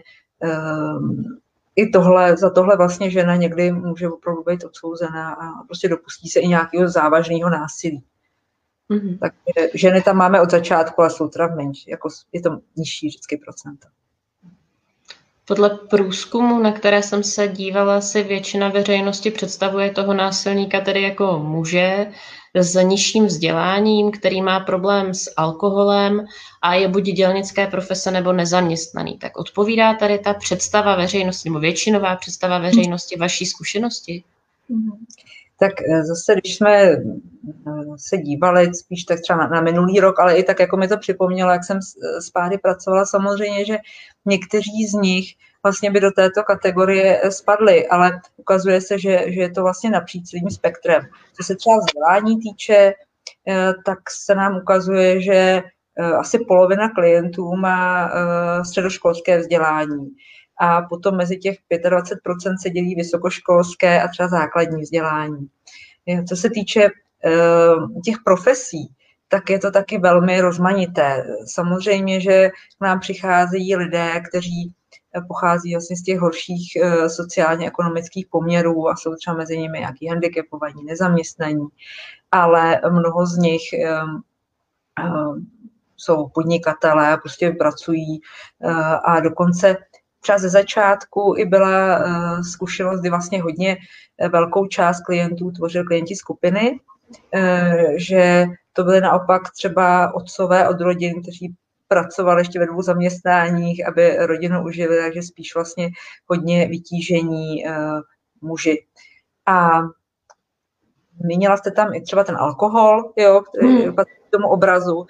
i 1.77 1.91
tohle, 1.91 2.37
za 2.37 2.51
tohle 2.51 2.77
vlastně 2.77 3.11
žena 3.11 3.37
někdy 3.37 3.73
může 3.73 4.09
opravdu 4.09 4.43
být 4.43 4.65
odsouzená 4.65 5.33
a 5.33 5.65
prostě 5.67 5.89
dopustí 5.89 6.29
se 6.29 6.41
i 6.41 6.49
nějakého 6.49 6.89
závažného 6.89 7.51
násilí. 7.51 8.05
Mm-hmm. 8.91 9.19
Takže 9.21 9.71
ženy 9.75 10.03
tam 10.03 10.17
máme 10.17 10.41
od 10.41 10.51
začátku 10.51 11.03
a 11.03 11.11
jsou 11.11 11.29
teda 11.29 11.47
menší, 11.47 11.91
jako 11.91 12.09
je 12.33 12.43
to 12.43 12.59
nižší 12.77 13.09
vždycky 13.09 13.37
procento. 13.37 13.89
Podle 15.45 15.71
průzkumu, 15.71 16.59
na 16.59 16.73
které 16.73 17.03
jsem 17.03 17.23
se 17.23 17.49
dívala, 17.49 18.01
si 18.01 18.23
většina 18.23 18.69
veřejnosti 18.69 19.31
představuje 19.31 19.91
toho 19.91 20.15
násilníka 20.15 20.81
tedy 20.81 21.03
jako 21.03 21.39
muže 21.39 22.13
s 22.55 22.83
nižším 22.83 23.27
vzděláním, 23.27 24.11
který 24.11 24.43
má 24.43 24.61
problém 24.61 25.15
s 25.15 25.33
alkoholem 25.37 26.27
a 26.63 26.75
je 26.75 26.89
buď 26.89 27.03
dělnické 27.03 27.67
profese 27.67 28.11
nebo 28.11 28.33
nezaměstnaný. 28.33 29.19
Tak 29.19 29.37
odpovídá 29.37 29.95
tady 29.95 30.19
ta 30.19 30.35
představa 30.35 30.97
veřejnosti, 30.97 31.49
nebo 31.49 31.61
většinová 31.61 32.17
představa 32.17 32.59
veřejnosti 32.59 33.17
vaší 33.17 33.47
zkušenosti? 33.47 34.25
Mhm. 34.69 35.05
Tak 35.59 35.73
eh, 35.83 36.05
zase, 36.05 36.35
když 36.35 36.57
jsme 36.57 36.83
eh, 36.83 37.01
se 37.97 38.19
dívali 38.19 38.75
spíš 38.75 39.05
tak 39.05 39.21
třeba 39.21 39.47
na, 39.47 39.61
minulý 39.61 40.01
rok, 40.01 40.21
ale 40.21 40.37
i 40.37 40.43
tak, 40.43 40.61
jako 40.61 40.77
mi 40.77 40.89
to 40.89 40.99
připomnělo, 40.99 41.51
jak 41.51 41.65
jsem 41.65 41.83
s, 41.83 41.95
s 42.21 42.31
páry 42.31 42.59
pracovala, 42.59 43.07
samozřejmě, 43.07 43.65
že 43.65 43.79
někteří 44.27 44.87
z 44.87 44.93
nich 44.93 45.35
vlastně 45.65 45.91
by 45.91 46.01
do 46.01 46.11
této 46.11 46.43
kategorie 46.43 47.23
spadly, 47.29 47.89
ale 47.89 48.21
ukazuje 48.37 48.81
se, 48.81 48.99
že, 48.99 49.25
že 49.27 49.41
je 49.41 49.51
to 49.51 49.63
vlastně 49.63 49.91
napříč 49.91 50.31
celým 50.31 50.51
spektrem. 50.51 51.03
Co 51.37 51.43
se 51.45 51.57
třeba 51.57 51.77
vzdělání 51.79 52.41
týče, 52.41 52.95
eh, 53.49 53.73
tak 53.87 53.99
se 54.11 54.35
nám 54.35 54.57
ukazuje, 54.57 55.21
že 55.21 55.63
eh, 55.99 56.13
asi 56.13 56.39
polovina 56.39 56.89
klientů 56.89 57.57
má 57.57 58.09
eh, 58.09 58.65
středoškolské 58.65 59.39
vzdělání 59.39 60.11
a 60.61 60.83
potom 60.83 61.17
mezi 61.17 61.37
těch 61.37 61.57
25% 61.71 62.55
se 62.63 62.71
dělí 62.71 62.95
vysokoškolské 62.95 64.03
a 64.03 64.09
třeba 64.09 64.29
základní 64.29 64.83
vzdělání. 64.83 65.49
Co 66.29 66.37
se 66.37 66.51
týče 66.51 66.89
těch 68.05 68.17
profesí, 68.25 68.89
tak 69.29 69.51
je 69.51 69.59
to 69.59 69.71
taky 69.71 69.99
velmi 69.99 70.41
rozmanité. 70.41 71.27
Samozřejmě, 71.47 72.21
že 72.21 72.51
k 72.79 72.85
nám 72.85 73.01
přicházejí 73.01 73.77
lidé, 73.77 74.23
kteří 74.29 74.75
pochází 75.21 75.75
vlastně 75.75 75.97
z 75.97 76.03
těch 76.03 76.19
horších 76.19 76.77
eh, 76.83 77.09
sociálně-ekonomických 77.09 78.27
poměrů 78.31 78.89
a 78.89 78.97
jsou 78.97 79.15
třeba 79.15 79.37
mezi 79.37 79.59
nimi 79.59 79.79
nějaký 79.79 80.09
handicapovaní, 80.09 80.85
nezaměstnaní, 80.85 81.67
ale 82.31 82.81
mnoho 82.91 83.27
z 83.27 83.37
nich 83.37 83.73
ehm, 83.73 84.21
ehm, 84.99 85.47
jsou 85.97 86.29
podnikatelé 86.29 87.17
prostě 87.17 87.51
pracují 87.51 88.21
eh, 88.63 88.71
a 89.05 89.21
dokonce 89.21 89.77
třeba 90.21 90.39
ze 90.39 90.49
začátku 90.49 91.35
i 91.39 91.45
byla 91.45 91.99
eh, 91.99 92.45
zkušenost, 92.45 93.01
kdy 93.01 93.11
vlastně 93.11 93.43
hodně 93.43 93.77
velkou 94.33 94.67
část 94.67 95.01
klientů 95.01 95.51
tvořil 95.51 95.85
klienti 95.85 96.17
skupiny, 96.17 96.81
že 97.97 98.47
to 98.73 98.85
byly 98.85 99.01
naopak 99.01 99.43
třeba 99.51 100.15
otcové 100.15 100.69
od 100.69 100.81
rodin, 100.81 101.23
kteří 101.23 101.55
pracovali 101.95 102.41
ještě 102.41 102.59
ve 102.59 102.67
dvou 102.67 102.83
zaměstnáních, 102.83 103.89
aby 103.89 104.17
rodinu 104.27 104.65
užili, 104.65 104.99
takže 104.99 105.23
spíš 105.23 105.55
vlastně 105.55 105.89
hodně 106.27 106.69
vytížení 106.69 107.65
uh, 107.65 108.01
muži. 108.41 108.87
A 109.47 109.81
zmínila 111.21 111.57
jste 111.57 111.71
tam 111.71 111.95
i 111.95 112.01
třeba 112.01 112.25
ten 112.25 112.37
alkohol, 112.37 113.13
jo, 113.17 113.43
který 113.43 113.83
hmm. 113.83 113.95
k 113.95 114.31
tomu 114.33 114.49
obrazu. 114.49 114.97
Uh, 114.97 115.07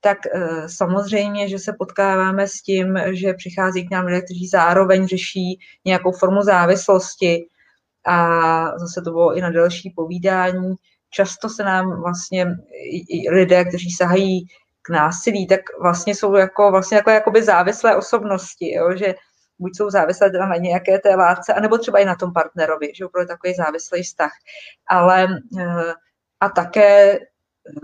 tak 0.00 0.18
uh, 0.34 0.66
samozřejmě, 0.66 1.48
že 1.48 1.58
se 1.58 1.72
potkáváme 1.78 2.48
s 2.48 2.62
tím, 2.62 2.98
že 3.12 3.34
přichází 3.34 3.88
k 3.88 3.90
nám 3.90 4.06
lidé, 4.06 4.22
kteří 4.22 4.48
zároveň 4.48 5.06
řeší 5.06 5.58
nějakou 5.84 6.12
formu 6.12 6.42
závislosti 6.42 7.46
a 8.06 8.78
zase 8.78 9.00
to 9.04 9.10
bylo 9.10 9.36
i 9.36 9.40
na 9.40 9.50
další 9.50 9.90
povídání, 9.96 10.74
často 11.10 11.48
se 11.48 11.64
nám 11.64 12.02
vlastně 12.02 12.46
i 13.08 13.30
lidé, 13.30 13.64
kteří 13.64 13.90
sahají 13.90 14.46
k 14.88 14.90
násilí, 14.90 15.46
tak 15.46 15.60
vlastně 15.80 16.14
jsou 16.14 16.34
jako, 16.34 16.70
vlastně 16.70 16.96
jako 16.96 17.10
jakoby 17.10 17.42
závislé 17.42 17.96
osobnosti, 17.96 18.74
jo? 18.74 18.96
že 18.96 19.14
buď 19.58 19.76
jsou 19.76 19.90
závislé 19.90 20.30
na 20.30 20.56
nějaké 20.56 20.98
té 20.98 21.14
látce, 21.14 21.54
anebo 21.54 21.78
třeba 21.78 21.98
i 21.98 22.04
na 22.04 22.14
tom 22.14 22.32
partnerovi, 22.32 22.92
že 22.94 23.06
opravdu 23.06 23.28
takový 23.28 23.54
závislý 23.54 24.02
vztah. 24.02 24.32
Ale 24.86 25.28
eh, 25.60 25.92
a 26.40 26.48
také 26.48 27.18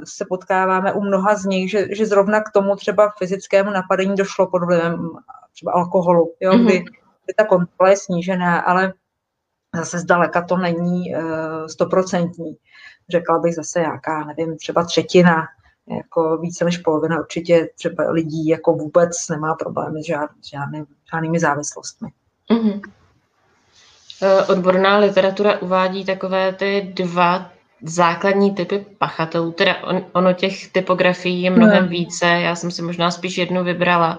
se 0.04 0.24
potkáváme 0.28 0.92
u 0.92 1.00
mnoha 1.00 1.36
z 1.36 1.44
nich, 1.44 1.70
že, 1.70 1.86
že 1.96 2.06
zrovna 2.06 2.40
k 2.40 2.50
tomu 2.50 2.76
třeba 2.76 3.12
fyzickému 3.18 3.70
napadení 3.70 4.16
došlo 4.16 4.46
pod 4.50 4.64
vlivem 4.64 5.10
třeba 5.52 5.72
alkoholu, 5.72 6.34
jo, 6.40 6.52
mm-hmm. 6.52 6.64
kdy, 6.64 6.78
kdy 7.24 7.34
ta 7.36 7.44
kontrola 7.44 7.90
je 7.90 7.96
snížená, 7.96 8.60
ale 8.60 8.92
zase 9.74 9.98
zdaleka 9.98 10.42
to 10.42 10.56
není 10.56 11.14
eh, 11.14 11.20
stoprocentní. 11.68 12.50
Uh, 12.50 12.56
řekla 13.08 13.38
bych 13.38 13.54
zase 13.54 13.80
jaká, 13.80 14.24
nevím, 14.24 14.56
třeba 14.56 14.84
třetina, 14.84 15.46
jako 15.88 16.38
více 16.38 16.64
než 16.64 16.78
polovina 16.78 17.20
určitě 17.20 17.68
třeba 17.74 18.10
lidí 18.10 18.46
jako 18.46 18.72
vůbec 18.72 19.28
nemá 19.30 19.54
problémy 19.54 20.02
s, 20.02 20.06
žád, 20.06 20.30
s 20.42 20.50
žádný, 20.50 20.84
žádnými 21.12 21.38
závislostmi. 21.38 22.08
Mm-hmm. 22.50 22.80
Odborná 24.48 24.98
literatura 24.98 25.58
uvádí 25.58 26.04
takové 26.04 26.52
ty 26.52 26.92
dva 26.94 27.50
základní 27.82 28.54
typy 28.54 28.86
pachatelů, 28.98 29.52
teda 29.52 29.76
on, 29.82 30.06
ono 30.12 30.32
těch 30.32 30.72
typografií 30.72 31.42
je 31.42 31.50
mnohem 31.50 31.82
no. 31.82 31.88
více, 31.88 32.26
já 32.26 32.54
jsem 32.54 32.70
si 32.70 32.82
možná 32.82 33.10
spíš 33.10 33.38
jednu 33.38 33.64
vybrala. 33.64 34.18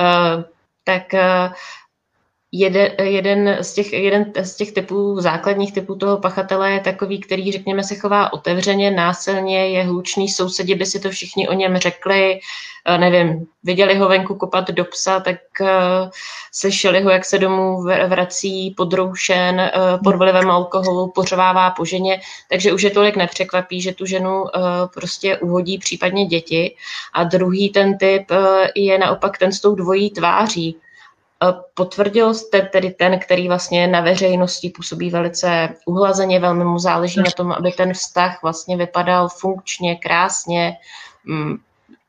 Uh, 0.00 0.42
tak 0.84 1.02
uh, 1.14 1.52
jeden, 2.52 2.92
jeden, 3.02 3.56
z 3.60 3.74
těch, 3.74 3.92
jeden 3.92 4.32
z 4.42 4.56
těch 4.56 4.72
typů, 4.72 5.20
základních 5.20 5.72
typů 5.72 5.94
toho 5.94 6.18
pachatele 6.18 6.72
je 6.72 6.80
takový, 6.80 7.20
který, 7.20 7.52
řekněme, 7.52 7.84
se 7.84 7.94
chová 7.94 8.32
otevřeně, 8.32 8.90
násilně, 8.90 9.68
je 9.68 9.82
hlučný, 9.84 10.28
sousedí 10.28 10.74
by 10.74 10.86
si 10.86 11.00
to 11.00 11.10
všichni 11.10 11.48
o 11.48 11.52
něm 11.52 11.76
řekli, 11.76 12.40
eh, 12.84 12.98
nevím, 12.98 13.46
viděli 13.62 13.94
ho 13.94 14.08
venku 14.08 14.34
kopat 14.34 14.70
do 14.70 14.84
psa, 14.84 15.20
tak 15.20 15.36
uh, 15.60 15.66
slyšeli 16.52 17.02
ho, 17.02 17.10
jak 17.10 17.24
se 17.24 17.38
domů 17.38 17.82
vrací 18.08 18.74
podroušen, 18.76 19.60
uh, 19.60 20.02
pod 20.04 20.16
vlivem 20.16 20.50
alkoholu, 20.50 21.12
pořvává 21.14 21.70
po 21.70 21.84
ženě, 21.84 22.20
takže 22.50 22.72
už 22.72 22.82
je 22.82 22.90
tolik 22.90 23.16
nepřekvapí, 23.16 23.80
že 23.80 23.94
tu 23.94 24.06
ženu 24.06 24.42
uh, 24.42 24.48
prostě 24.94 25.36
uhodí 25.38 25.78
případně 25.78 26.26
děti. 26.26 26.76
A 27.12 27.24
druhý 27.24 27.70
ten 27.70 27.98
typ 27.98 28.30
uh, 28.30 28.36
je 28.74 28.98
naopak 28.98 29.38
ten 29.38 29.52
s 29.52 29.60
tou 29.60 29.74
dvojí 29.74 30.10
tváří, 30.10 30.76
Potvrdil 31.74 32.34
jste 32.34 32.62
tedy 32.62 32.90
ten, 32.90 33.18
který 33.18 33.48
vlastně 33.48 33.86
na 33.86 34.00
veřejnosti 34.00 34.70
působí 34.70 35.10
velice 35.10 35.68
uhlazeně, 35.86 36.40
velmi 36.40 36.64
mu 36.64 36.78
záleží 36.78 37.20
na 37.20 37.30
tom, 37.36 37.52
aby 37.52 37.72
ten 37.72 37.92
vztah 37.92 38.42
vlastně 38.42 38.76
vypadal 38.76 39.28
funkčně, 39.28 39.96
krásně, 39.96 40.76
mm, 41.24 41.56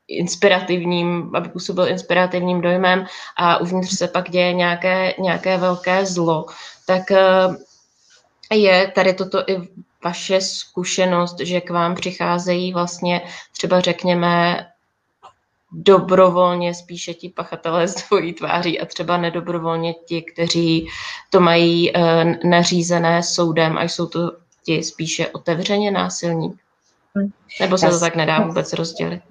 inspirativním, 0.08 1.30
aby 1.34 1.48
působil 1.48 1.88
inspirativním 1.88 2.60
dojmem. 2.60 3.06
A 3.36 3.58
uvnitř 3.58 3.96
se 3.98 4.08
pak 4.08 4.30
děje 4.30 4.52
nějaké, 4.52 5.14
nějaké 5.18 5.56
velké 5.56 6.06
zlo, 6.06 6.46
tak 6.86 7.10
eh, 7.10 7.48
je 8.54 8.92
tady 8.94 9.14
toto 9.14 9.50
i 9.50 9.68
vaše 10.04 10.40
zkušenost, 10.40 11.40
že 11.40 11.60
k 11.60 11.70
vám 11.70 11.94
přicházejí 11.94 12.72
vlastně 12.72 13.20
třeba 13.52 13.80
řekněme 13.80 14.66
dobrovolně 15.72 16.74
spíše 16.74 17.14
ti 17.14 17.28
pachatelé 17.28 17.88
s 17.88 17.94
dvojí 17.94 18.32
tváří 18.32 18.80
a 18.80 18.86
třeba 18.86 19.16
nedobrovolně 19.16 19.94
ti, 19.94 20.22
kteří 20.22 20.88
to 21.30 21.40
mají 21.40 21.92
uh, 21.92 22.00
nařízené 22.50 23.22
soudem 23.22 23.78
a 23.78 23.82
jsou 23.82 24.06
to 24.06 24.32
ti 24.64 24.82
spíše 24.82 25.28
otevřeně 25.28 25.90
násilní? 25.90 26.54
Nebo 27.60 27.78
se 27.78 27.88
to 27.88 28.00
tak 28.00 28.16
nedá 28.16 28.40
vůbec 28.40 28.72
rozdělit? 28.72 29.22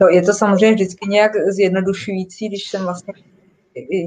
No, 0.00 0.08
je 0.08 0.22
to 0.22 0.32
samozřejmě 0.32 0.74
vždycky 0.74 1.08
nějak 1.08 1.32
zjednodušující, 1.48 2.48
když 2.48 2.68
jsem 2.68 2.82
vlastně 2.82 3.14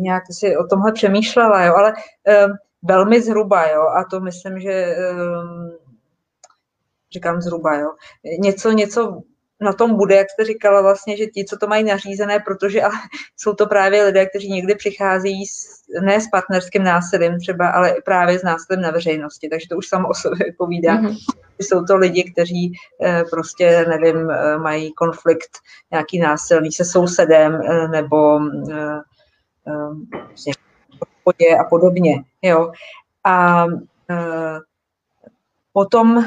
nějak 0.02 0.24
si 0.32 0.58
o 0.58 0.68
tomhle 0.68 0.92
přemýšlela, 0.92 1.66
jo, 1.66 1.74
ale 1.76 1.94
um, 1.94 2.58
velmi 2.84 3.22
zhruba, 3.22 3.68
jo, 3.68 3.82
a 3.82 4.04
to 4.12 4.20
myslím, 4.20 4.60
že 4.60 4.96
um, 5.14 5.72
říkám 7.14 7.42
zhruba, 7.42 7.76
jo, 7.76 7.92
něco, 8.40 8.72
něco 8.72 9.22
na 9.62 9.74
tom 9.74 9.98
bude, 9.98 10.16
jak 10.16 10.30
jste 10.30 10.46
říkala 10.46 10.82
vlastně, 10.82 11.18
že 11.18 11.26
ti, 11.26 11.46
co 11.46 11.58
to 11.58 11.68
mají 11.68 11.84
nařízené, 11.84 12.40
protože 12.40 12.82
ale 12.82 12.96
jsou 13.38 13.54
to 13.54 13.66
právě 13.66 14.04
lidé, 14.04 14.26
kteří 14.26 14.52
někdy 14.52 14.76
přichází 14.76 15.46
s, 15.46 15.84
ne 16.02 16.22
s 16.22 16.28
partnerským 16.28 16.84
násilím 16.84 17.40
třeba, 17.40 17.70
ale 17.70 17.96
právě 18.06 18.40
s 18.40 18.44
násilím 18.44 18.82
na 18.82 18.92
veřejnosti, 18.92 19.50
takže 19.50 19.68
to 19.70 19.78
už 19.78 19.88
samo 19.88 20.08
o 20.08 20.14
sobě 20.14 20.46
vypovídá. 20.46 21.02
Mm-hmm. 21.02 21.16
Jsou 21.60 21.84
to 21.84 21.98
lidi, 21.98 22.32
kteří 22.32 22.74
eh, 23.04 23.24
prostě, 23.32 23.86
nevím, 23.90 24.30
eh, 24.30 24.58
mají 24.58 24.94
konflikt 24.94 25.50
nějaký 25.92 26.20
násilný 26.20 26.72
se 26.72 26.86
sousedem 26.86 27.62
eh, 27.62 27.88
nebo 27.88 28.40
eh, 28.72 29.00
a 31.60 31.64
podobně. 31.64 32.24
Jo. 32.42 32.72
A 33.24 33.66
potom, 35.74 36.26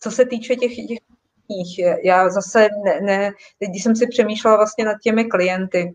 co 0.00 0.10
se 0.10 0.24
týče 0.24 0.56
těch, 0.56 0.76
těch 0.76 0.98
knih. 1.52 1.86
Já 2.04 2.30
zase, 2.30 2.68
ne, 2.84 3.00
ne, 3.00 3.32
když 3.70 3.82
jsem 3.82 3.96
si 3.96 4.06
přemýšlela 4.06 4.56
vlastně 4.56 4.84
nad 4.84 4.96
těmi 5.02 5.24
klienty, 5.24 5.94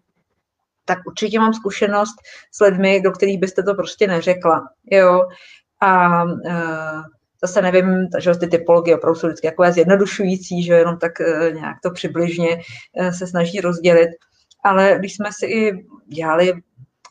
tak 0.86 1.00
určitě 1.08 1.40
mám 1.40 1.54
zkušenost 1.54 2.16
s 2.52 2.60
lidmi, 2.60 3.02
do 3.02 3.12
kterých 3.12 3.40
byste 3.40 3.64
to 3.64 3.74
prostě 3.74 4.08
neřekla. 4.08 4.70
Jo? 4.92 5.22
A 5.82 6.24
uh, 6.24 7.02
zase 7.42 7.62
nevím, 7.62 8.08
že 8.20 8.36
ty 8.36 8.48
typologie 8.48 8.98
opravdu 8.98 9.20
jsou 9.20 9.28
vždycky 9.28 9.48
takové 9.48 9.74
zjednodušující, 9.74 10.64
že 10.64 10.74
jenom 10.74 10.98
tak 10.98 11.12
uh, 11.20 11.54
nějak 11.54 11.78
to 11.84 11.92
přibližně 11.92 12.50
uh, 12.56 13.10
se 13.10 13.28
snaží 13.28 13.62
rozdělit. 13.62 14.10
Ale 14.64 14.96
když 15.00 15.16
jsme 15.16 15.30
si 15.32 15.46
i 15.46 15.86
dělali 16.08 16.54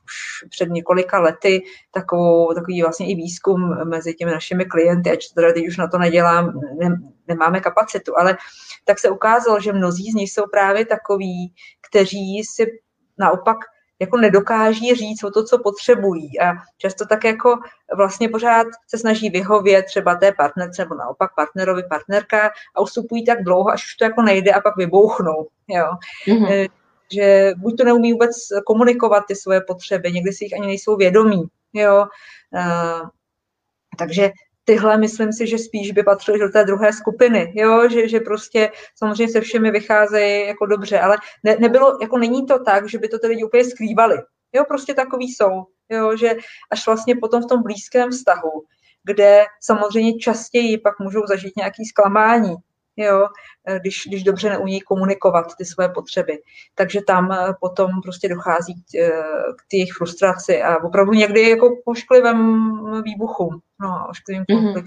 už 0.07 0.49
před 0.51 0.69
několika 0.69 1.21
lety 1.21 1.63
takovou, 1.91 2.55
takový 2.55 2.83
vlastně 2.83 3.07
i 3.07 3.15
výzkum 3.15 3.89
mezi 3.89 4.15
těmi 4.15 4.33
našimi 4.33 4.65
klienty, 4.65 5.11
ač 5.11 5.27
teda 5.27 5.53
teď 5.53 5.69
už 5.69 5.77
na 5.77 5.89
to 5.89 5.99
nedělám, 5.99 6.61
ne, 6.79 7.01
nemáme 7.29 7.61
kapacitu, 7.61 8.19
ale 8.19 8.37
tak 8.85 8.99
se 8.99 9.11
ukázalo, 9.11 9.61
že 9.61 9.73
mnozí 9.73 10.11
z 10.11 10.15
nich 10.15 10.33
jsou 10.33 10.45
právě 10.53 10.87
takoví, 10.87 11.55
kteří 11.91 12.43
si 12.45 12.67
naopak 13.19 13.57
jako 14.01 14.17
nedokáží 14.17 14.95
říct 14.95 15.25
o 15.25 15.31
to, 15.31 15.45
co 15.45 15.59
potřebují 15.59 16.41
a 16.41 16.53
často 16.79 17.07
tak 17.07 17.25
jako 17.25 17.59
vlastně 17.97 18.29
pořád 18.29 18.67
se 18.87 18.99
snaží 18.99 19.31
vyhovět 19.31 19.87
třeba 19.87 20.15
té 20.15 20.33
partnerce 20.33 20.83
nebo 20.83 20.95
naopak 20.95 21.35
partnerovi, 21.35 21.83
partnerka 21.83 22.51
a 22.75 22.81
ustupují 22.81 23.25
tak 23.25 23.45
dlouho, 23.45 23.69
až 23.69 23.85
už 23.85 23.95
to 23.95 24.05
jako 24.05 24.23
nejde 24.23 24.53
a 24.53 24.61
pak 24.61 24.77
vybouchnou. 24.77 25.47
Jo. 25.69 25.91
Mm-hmm 26.27 26.69
že 27.13 27.53
buď 27.57 27.77
to 27.79 27.85
neumí 27.85 28.13
vůbec 28.13 28.37
komunikovat 28.67 29.25
ty 29.29 29.35
svoje 29.35 29.61
potřeby, 29.61 30.13
někdy 30.13 30.33
si 30.33 30.45
jich 30.45 30.55
ani 30.55 30.67
nejsou 30.67 30.97
vědomí, 30.97 31.43
jo. 31.73 32.07
Uh, 32.55 33.09
takže 33.99 34.31
tyhle 34.65 34.99
myslím 34.99 35.33
si, 35.33 35.47
že 35.47 35.59
spíš 35.59 35.93
by 35.93 36.03
patřily 36.03 36.39
do 36.39 36.49
té 36.49 36.65
druhé 36.65 36.93
skupiny, 36.93 37.53
jo, 37.57 37.89
že, 37.89 38.09
že 38.09 38.21
prostě 38.21 38.71
samozřejmě 38.95 39.33
se 39.33 39.41
všemi 39.41 39.71
vycházejí 39.71 40.47
jako 40.47 40.67
dobře, 40.67 41.01
ale 41.01 41.17
ne, 41.43 41.57
nebylo, 41.61 41.99
jako 42.03 42.19
není 42.19 42.47
to 42.47 42.59
tak, 42.59 42.89
že 42.89 42.99
by 42.99 43.09
to 43.09 43.19
ty 43.19 43.27
lidi 43.27 43.45
úplně 43.45 43.65
skrývali, 43.65 44.17
jo, 44.53 44.65
prostě 44.69 44.95
takový 44.95 45.29
jsou, 45.29 45.65
jo, 45.89 46.17
že 46.17 46.37
až 46.71 46.87
vlastně 46.87 47.17
potom 47.17 47.43
v 47.43 47.47
tom 47.47 47.63
blízkém 47.63 48.11
vztahu, 48.11 48.63
kde 49.05 49.45
samozřejmě 49.61 50.19
častěji 50.19 50.79
pak 50.79 51.01
můžou 51.01 51.27
zažít 51.27 51.57
nějaký 51.57 51.85
zklamání, 51.85 52.55
jo, 52.97 53.29
eh, 53.67 53.81
když, 53.81 54.03
když 54.07 54.23
dobře 54.23 54.51
neumí 54.51 54.81
komunikovat 54.81 55.47
ty 55.59 55.65
své 55.65 55.89
potřeby. 55.89 56.39
Takže 56.75 57.01
tam 57.07 57.33
eh, 57.33 57.55
potom 57.61 57.91
prostě 58.03 58.29
dochází 58.29 58.75
k, 58.75 58.95
eh, 58.95 59.11
k 59.59 59.63
té 59.71 59.77
jejich 59.77 59.93
frustraci 59.93 60.63
a 60.63 60.85
opravdu 60.85 61.13
někdy 61.13 61.51
jako 61.51 61.77
pošklivém 61.85 62.69
výbuchu, 63.03 63.61
no, 63.81 64.07
ošklivým 64.11 64.45
mm-hmm. 64.45 64.85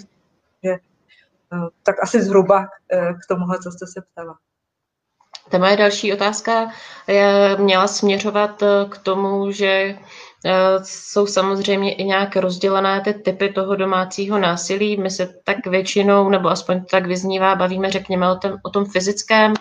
Že, 0.64 0.76
tak 1.84 2.04
asi 2.04 2.22
zhruba 2.22 2.68
k 2.90 3.28
tomuhle, 3.28 3.60
co 3.60 3.72
jste 3.72 3.88
se 3.88 4.02
ptala. 4.12 4.38
Ta 5.50 5.58
moje 5.58 5.78
další 5.78 6.14
otázka 6.14 6.72
měla 7.58 7.88
směřovat 7.88 8.64
k 8.90 8.98
tomu, 8.98 9.52
že 9.52 9.96
Eh, 10.46 10.80
jsou 10.84 11.28
samozřejmě 11.28 11.96
i 11.96 12.04
nějak 12.04 12.36
rozdělené 12.36 13.02
ty 13.02 13.14
typy 13.14 13.50
toho 13.50 13.76
domácího 13.76 14.40
násilí. 14.40 14.98
My 14.98 15.12
se 15.12 15.34
tak 15.44 15.68
většinou, 15.68 16.30
nebo 16.30 16.50
aspoň 16.50 16.86
tak 16.86 17.08
vyznívá, 17.08 17.56
bavíme, 17.56 17.92
řekněme, 17.92 18.32
o 18.32 18.36
tom, 18.36 18.52
o 18.64 18.70
tom 18.70 18.86
fyzickém, 18.86 19.54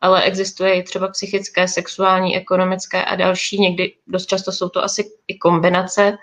ale 0.00 0.22
existuje 0.22 0.74
i 0.74 0.82
třeba 0.82 1.08
psychické, 1.08 1.68
sexuální, 1.68 2.36
ekonomické 2.36 3.04
a 3.04 3.16
další. 3.16 3.60
Někdy 3.60 3.92
dost 4.06 4.26
často 4.26 4.52
jsou 4.52 4.68
to 4.68 4.84
asi 4.84 5.04
i 5.28 5.38
kombinace. 5.38 6.16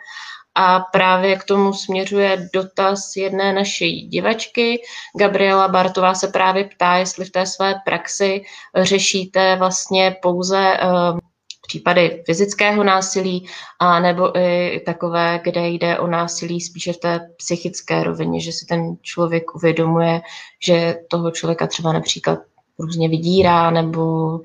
A 0.56 0.80
právě 0.80 1.36
k 1.36 1.44
tomu 1.44 1.74
směřuje 1.74 2.50
dotaz 2.54 3.16
jedné 3.16 3.54
naší 3.54 4.08
divačky. 4.08 4.82
Gabriela 5.20 5.68
Bartová 5.68 6.14
se 6.14 6.28
právě 6.28 6.64
ptá, 6.64 6.96
jestli 6.96 7.26
v 7.26 7.32
té 7.32 7.46
své 7.46 7.76
praxi 7.86 8.44
řešíte 8.76 9.56
vlastně 9.56 10.16
pouze 10.22 10.78
uh, 10.84 11.20
případy 11.68 12.24
fyzického 12.26 12.84
násilí, 12.84 13.48
a 13.80 14.00
nebo 14.00 14.38
i 14.38 14.80
takové, 14.86 15.40
kde 15.44 15.68
jde 15.68 16.00
o 16.00 16.08
násilí 16.08 16.62
spíše 16.62 16.94
v 16.94 16.98
té 16.98 17.20
psychické 17.38 18.04
rovině, 18.04 18.42
že 18.42 18.52
si 18.52 18.66
ten 18.66 18.96
člověk 19.02 19.56
uvědomuje, 19.56 20.22
že 20.66 20.96
toho 21.10 21.32
člověka 21.32 21.68
třeba 21.68 21.94
například 21.94 22.40
různě 22.80 23.10
vydírá 23.10 23.72
nebo 23.72 24.04
uh, 24.04 24.42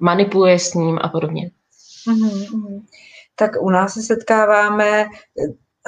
manipuluje 0.00 0.58
s 0.58 0.74
ním 0.74 0.98
a 1.02 1.08
podobně. 1.08 1.50
Mm-hmm. 2.08 2.82
Tak 3.40 3.50
u 3.60 3.70
nás 3.70 3.94
se 3.94 4.02
setkáváme, 4.02 5.06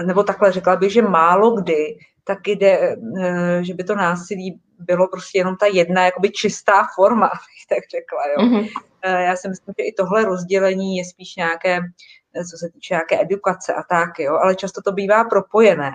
nebo 0.07 0.23
takhle 0.23 0.53
řekla 0.53 0.77
bych, 0.77 0.93
že 0.93 1.03
málo 1.03 1.51
kdy 1.61 1.99
tak 2.25 2.49
jde, 2.49 2.97
eh, 3.21 3.65
že 3.65 3.75
by 3.75 3.85
to 3.85 3.95
násilí 3.95 4.61
bylo 4.79 5.09
prostě 5.09 5.39
jenom 5.39 5.57
ta 5.57 5.67
jedna 5.67 6.05
jakoby 6.05 6.31
čistá 6.31 6.89
forma, 6.95 7.27
abych 7.37 7.67
tak 7.69 7.79
řekla. 7.91 8.27
Jo. 8.27 8.49
Mm-hmm. 8.49 8.69
Já 9.05 9.37
si 9.37 9.49
myslím, 9.49 9.75
že 9.79 9.85
i 9.85 9.93
tohle 9.93 10.25
rozdělení 10.25 10.97
je 10.97 11.05
spíš 11.05 11.37
nějaké, 11.37 11.79
eh, 12.35 12.45
co 12.45 12.57
se 12.59 12.71
týče 12.73 12.95
nějaké 12.95 13.23
edukace 13.23 13.75
a 13.75 13.83
tak, 13.83 14.19
jo, 14.19 14.35
ale 14.43 14.55
často 14.55 14.83
to 14.83 14.93
bývá 14.93 15.25
propojené. 15.25 15.93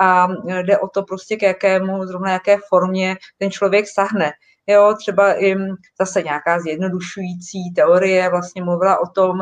A 0.00 0.28
jde 0.62 0.78
o 0.78 0.88
to 0.88 1.02
prostě, 1.02 1.36
k 1.36 1.42
jakému, 1.42 2.06
zrovna 2.06 2.32
jaké 2.32 2.56
formě 2.68 3.16
ten 3.38 3.50
člověk 3.50 3.86
sahne. 3.88 4.32
Jo, 4.66 4.94
třeba 4.98 5.42
i 5.42 5.56
zase 6.00 6.22
nějaká 6.22 6.60
zjednodušující 6.60 7.58
teorie 7.76 8.30
vlastně 8.30 8.62
mluvila 8.62 9.00
o 9.00 9.06
tom, 9.06 9.38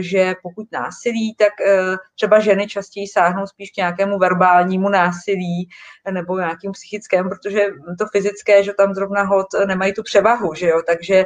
že 0.00 0.34
pokud 0.42 0.66
násilí, 0.72 1.34
tak 1.34 1.60
eh, 1.60 1.96
třeba 2.14 2.40
ženy 2.40 2.66
častěji 2.66 3.06
sáhnou 3.06 3.46
spíš 3.46 3.70
k 3.70 3.76
nějakému 3.76 4.18
verbálnímu 4.18 4.88
násilí 4.88 5.68
nebo 6.10 6.38
nějakým 6.38 6.72
psychickému, 6.72 7.28
protože 7.28 7.60
to 7.98 8.06
fyzické, 8.12 8.64
že 8.64 8.72
tam 8.72 8.94
zrovna 8.94 9.22
hod 9.22 9.46
nemají 9.66 9.92
tu 9.92 10.02
převahu, 10.02 10.54
že 10.54 10.68
jo, 10.68 10.82
takže 10.86 11.24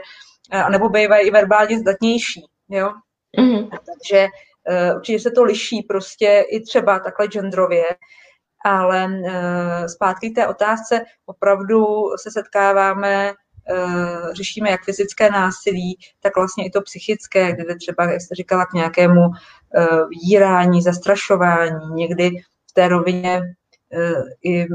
a 0.52 0.70
nebo 0.70 0.88
bývají 0.88 1.28
i 1.28 1.30
verbálně 1.30 1.78
zdatnější, 1.78 2.46
jo. 2.68 2.92
Mm-hmm. 3.38 3.68
Takže 3.70 4.26
určitě 4.96 5.20
se 5.20 5.30
to 5.30 5.42
liší 5.44 5.82
prostě 5.82 6.44
i 6.50 6.60
třeba 6.60 6.98
takhle 6.98 7.26
genderově, 7.26 7.84
ale 8.64 9.06
uh, 9.06 9.86
zpátky 9.86 10.30
k 10.30 10.34
té 10.34 10.46
otázce 10.46 11.04
opravdu 11.26 11.86
se 12.16 12.30
setkáváme 12.30 13.32
Uh, 13.70 14.32
řešíme 14.32 14.70
jak 14.70 14.84
fyzické 14.84 15.30
násilí, 15.30 15.98
tak 16.20 16.36
vlastně 16.36 16.66
i 16.66 16.70
to 16.70 16.80
psychické, 16.80 17.52
kde 17.52 17.74
třeba, 17.76 18.04
jak 18.04 18.20
jste 18.20 18.34
říkala, 18.34 18.66
k 18.66 18.72
nějakému 18.72 19.20
uh, 19.26 20.08
vydírání, 20.08 20.82
zastrašování, 20.82 21.94
někdy 21.94 22.30
v 22.70 22.72
té 22.72 22.88
rovině 22.88 23.42
i 24.44 24.66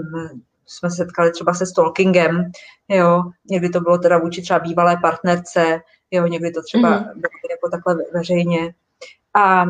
jsme 0.66 0.90
se 0.90 0.96
setkali 0.96 1.32
třeba 1.32 1.54
se 1.54 1.66
stalkingem, 1.66 2.52
jo, 2.88 3.24
někdy 3.50 3.70
to 3.70 3.82
bylo 3.82 3.98
teda 3.98 4.18
vůči 4.18 4.42
třeba 4.42 4.60
bývalé 4.60 4.98
partnerce, 5.02 5.80
jo, 6.12 6.28
někdy 6.28 6.52
to 6.52 6.62
třeba 6.64 6.90
mm. 6.90 7.04
bylo 7.04 7.32
jako 7.52 7.70
takhle 7.72 7.96
veřejně. 8.14 8.74
A 9.36 9.66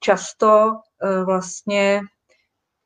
často 0.00 0.72
vlastně 1.24 2.00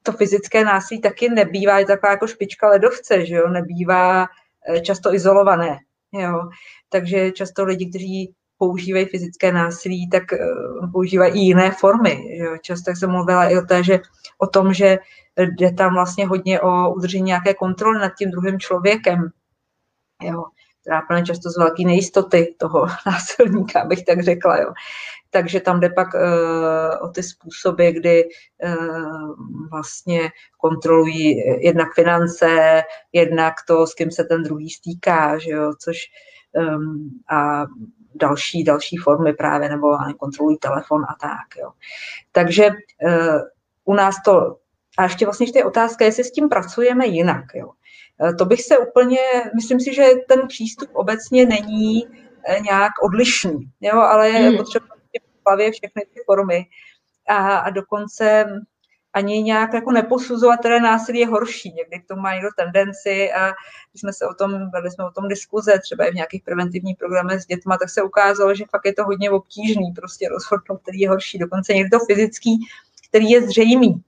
to 0.02 0.12
fyzické 0.12 0.64
násilí 0.64 1.00
taky 1.00 1.28
nebývá, 1.28 1.78
je 1.78 1.86
taková 1.86 2.10
jako 2.10 2.26
špička 2.26 2.68
ledovce, 2.68 3.26
že 3.26 3.34
jo, 3.34 3.48
nebývá 3.48 4.26
často 4.82 5.14
izolované, 5.14 5.78
jo. 6.12 6.48
Takže 6.88 7.32
často 7.32 7.64
lidi, 7.64 7.90
kteří 7.90 8.34
používají 8.58 9.06
fyzické 9.06 9.52
násilí, 9.52 10.10
tak 10.10 10.22
používají 10.92 11.32
i 11.34 11.38
jiné 11.38 11.70
formy. 11.70 12.24
Že 12.36 12.44
jo. 12.44 12.56
Často 12.62 12.90
jsem 12.90 13.10
mluvila 13.10 13.50
i 13.50 13.58
o, 13.58 13.62
té, 13.62 13.84
že, 13.84 14.00
o 14.38 14.46
tom, 14.46 14.74
že 14.74 14.98
jde 15.38 15.72
tam 15.72 15.94
vlastně 15.94 16.26
hodně 16.26 16.60
o 16.60 16.94
udržení 16.94 17.24
nějaké 17.24 17.54
kontroly 17.54 17.98
nad 17.98 18.12
tím 18.18 18.30
druhým 18.30 18.58
člověkem. 18.58 19.30
Jo 20.22 20.44
trápné 20.84 21.22
často 21.22 21.50
z 21.50 21.58
velké 21.58 21.82
nejistoty 21.84 22.54
toho 22.58 22.86
násilníka, 23.06 23.80
abych 23.80 24.04
tak 24.04 24.22
řekla. 24.22 24.56
Jo. 24.56 24.72
Takže 25.30 25.60
tam 25.60 25.80
jde 25.80 25.90
pak 25.90 26.14
uh, 26.14 27.08
o 27.08 27.08
ty 27.08 27.22
způsoby, 27.22 27.90
kdy 27.90 28.24
uh, 28.24 29.34
vlastně 29.70 30.30
kontrolují 30.58 31.36
jednak 31.60 31.88
finance, 31.94 32.82
jednak 33.12 33.54
to, 33.66 33.86
s 33.86 33.94
kým 33.94 34.10
se 34.10 34.24
ten 34.24 34.42
druhý 34.42 34.70
stýká, 34.70 35.38
že 35.38 35.50
jo, 35.50 35.72
což 35.84 35.96
um, 36.52 37.10
a 37.30 37.66
další, 38.14 38.64
další 38.64 38.96
formy 38.96 39.32
právě, 39.32 39.68
nebo 39.68 39.86
kontrolují 40.18 40.58
telefon 40.58 41.02
a 41.02 41.14
tak. 41.20 41.62
Jo. 41.62 41.70
Takže 42.32 42.68
uh, 42.68 43.40
u 43.84 43.94
nás 43.94 44.14
to, 44.24 44.56
a 44.98 45.02
ještě 45.02 45.24
vlastně 45.24 45.44
ještě 45.44 45.58
je 45.58 45.64
otázka, 45.64 46.04
jestli 46.04 46.24
s 46.24 46.32
tím 46.32 46.48
pracujeme 46.48 47.06
jinak. 47.06 47.44
Jo. 47.54 47.70
Eh, 48.22 48.34
to 48.34 48.44
bych 48.44 48.62
se 48.62 48.78
úplně, 48.78 49.18
myslím 49.54 49.80
si, 49.80 49.94
že 49.94 50.04
ten 50.28 50.48
přístup 50.48 50.90
obecně 50.92 51.46
není 51.46 52.06
eh, 52.46 52.60
nějak 52.60 52.92
odlišný, 53.02 53.70
jo, 53.80 53.98
ale 53.98 54.28
je 54.28 54.48
hmm. 54.48 54.56
potřeba 54.56 54.86
hlavě 55.46 55.72
všechny 55.72 56.02
ty 56.14 56.20
formy 56.26 56.66
a, 57.28 57.58
a 57.58 57.70
dokonce 57.70 58.44
ani 59.12 59.42
nějak 59.42 59.74
jako 59.74 59.92
neposuzovat, 59.92 60.60
které 60.60 60.80
násilí 60.80 61.18
je 61.18 61.26
horší. 61.26 61.72
Někdy 61.72 62.00
k 62.00 62.08
tomu 62.08 62.22
má 62.22 62.34
někdo 62.34 62.48
tendenci 62.56 63.32
a 63.32 63.46
když 63.90 64.00
jsme 64.00 64.12
se 64.12 64.26
o 64.26 64.34
tom, 64.34 64.70
vedli 64.70 64.90
jsme 64.90 65.04
o 65.04 65.10
tom 65.10 65.28
diskuze, 65.28 65.78
třeba 65.78 66.04
i 66.04 66.10
v 66.10 66.14
nějakých 66.14 66.42
preventivních 66.42 66.96
programech 66.96 67.40
s 67.40 67.46
dětma, 67.46 67.78
tak 67.78 67.90
se 67.90 68.02
ukázalo, 68.02 68.54
že 68.54 68.64
fakt 68.70 68.86
je 68.86 68.94
to 68.94 69.04
hodně 69.04 69.30
obtížný 69.30 69.92
prostě 69.96 70.28
rozhodnout, 70.28 70.82
který 70.82 71.00
je 71.00 71.08
horší. 71.08 71.38
Dokonce 71.38 71.74
někdo 71.74 71.98
fyzický, 71.98 72.58
který 73.08 73.30
je 73.30 73.42
zřejmý 73.48 74.04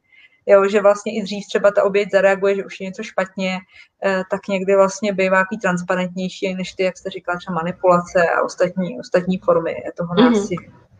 jo, 0.46 0.68
že 0.68 0.80
vlastně 0.80 1.12
i 1.12 1.22
dřív 1.22 1.46
třeba 1.46 1.70
ta 1.70 1.82
oběť 1.82 2.10
zareaguje, 2.10 2.54
že 2.56 2.64
už 2.64 2.80
je 2.80 2.86
něco 2.86 3.02
špatně, 3.02 3.58
eh, 4.04 4.22
tak 4.30 4.48
někdy 4.48 4.76
vlastně 4.76 5.12
bývá 5.12 5.38
takový 5.38 5.58
transparentnější, 5.58 6.54
než 6.54 6.72
ty, 6.72 6.82
jak 6.82 6.98
jste 6.98 7.10
říkala, 7.10 7.38
třeba 7.38 7.54
manipulace 7.54 8.28
a 8.30 8.42
ostatní, 8.42 9.00
ostatní 9.00 9.38
formy 9.38 9.74
toho 9.96 10.14
mhm. 10.14 10.32
násilí. 10.32 10.58
Mm-hmm. 10.58 10.91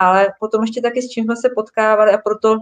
Ale 0.00 0.32
potom 0.40 0.62
ještě 0.62 0.80
taky 0.80 1.02
s 1.02 1.08
čím 1.08 1.24
jsme 1.24 1.36
se 1.36 1.48
potkávali 1.54 2.12
a 2.12 2.18
proto 2.18 2.56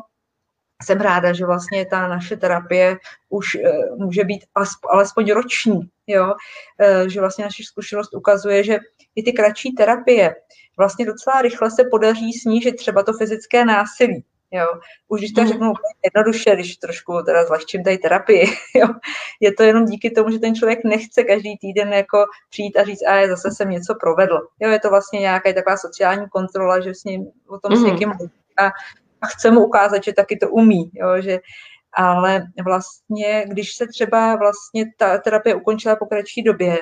jsem 0.82 1.00
ráda, 1.00 1.32
že 1.32 1.46
vlastně 1.46 1.86
ta 1.86 2.08
naše 2.08 2.36
terapie 2.36 2.96
už 3.28 3.54
uh, 3.54 3.98
může 3.98 4.24
být 4.24 4.44
alespoň 4.92 5.32
roční, 5.32 5.90
jo? 6.06 6.24
Uh, 6.24 7.08
že 7.08 7.20
vlastně 7.20 7.44
naše 7.44 7.64
zkušenost 7.64 8.14
ukazuje, 8.14 8.64
že 8.64 8.78
i 9.14 9.22
ty 9.22 9.32
kratší 9.32 9.72
terapie 9.72 10.34
vlastně 10.76 11.06
docela 11.06 11.42
rychle 11.42 11.70
se 11.70 11.84
podaří 11.90 12.32
snížit 12.32 12.72
třeba 12.72 13.02
to 13.02 13.12
fyzické 13.12 13.64
násilí. 13.64 14.24
Jo. 14.50 14.66
Už 15.08 15.20
když 15.20 15.32
to 15.32 15.40
mm. 15.40 15.48
řeknu 15.48 15.72
jednoduše, 16.04 16.54
když 16.54 16.76
trošku 16.76 17.22
teda 17.26 17.44
zlehčím 17.44 17.84
tady 17.84 17.98
terapii, 17.98 18.46
jo. 18.74 18.86
je 19.40 19.52
to 19.52 19.62
jenom 19.62 19.84
díky 19.84 20.10
tomu, 20.10 20.30
že 20.30 20.38
ten 20.38 20.54
člověk 20.54 20.78
nechce 20.84 21.24
každý 21.24 21.58
týden 21.58 21.92
jako 21.92 22.24
přijít 22.50 22.76
a 22.76 22.84
říct, 22.84 23.02
a 23.02 23.14
je, 23.14 23.28
zase 23.28 23.50
jsem 23.50 23.70
něco 23.70 23.94
provedl. 24.00 24.38
Jo, 24.60 24.70
je 24.70 24.80
to 24.80 24.90
vlastně 24.90 25.20
nějaká 25.20 25.52
taková 25.52 25.76
sociální 25.76 26.28
kontrola, 26.28 26.80
že 26.80 26.94
s 26.94 27.04
ním 27.04 27.26
o 27.48 27.58
tom 27.58 27.70
mm. 27.70 27.76
s 27.76 27.80
mhm. 27.80 27.92
někým 27.92 28.12
a, 28.58 28.66
a 29.22 29.26
chce 29.26 29.50
mu 29.50 29.64
ukázat, 29.64 30.04
že 30.04 30.12
taky 30.12 30.36
to 30.36 30.48
umí, 30.48 30.90
jo, 30.94 31.20
že 31.22 31.38
ale 31.92 32.46
vlastně, 32.64 33.44
když 33.48 33.74
se 33.74 33.86
třeba 33.86 34.36
vlastně 34.36 34.84
ta 34.96 35.18
terapie 35.18 35.54
ukončila 35.54 35.96
po 35.96 36.06
kratší 36.06 36.42
době, 36.42 36.78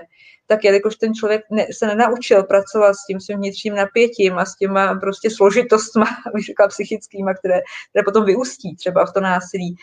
tak 0.47 0.65
jelikož 0.65 0.97
ten 0.97 1.15
člověk 1.15 1.43
ne, 1.51 1.67
se 1.73 1.87
nenaučil 1.87 2.43
pracovat 2.43 2.95
s 2.95 3.07
tím 3.07 3.21
svým 3.21 3.39
vnitřním 3.39 3.75
napětím 3.75 4.39
a 4.39 4.45
s 4.45 4.57
těma 4.57 4.95
prostě 4.95 5.31
složitostma, 5.31 6.07
bych 6.35 6.45
řekla 6.45 6.69
psychickýma, 6.69 7.35
které, 7.35 7.61
které 7.91 8.03
potom 8.05 8.25
vyústí 8.25 8.77
třeba 8.77 9.07
v 9.07 9.13
to 9.13 9.21
násilí, 9.21 9.77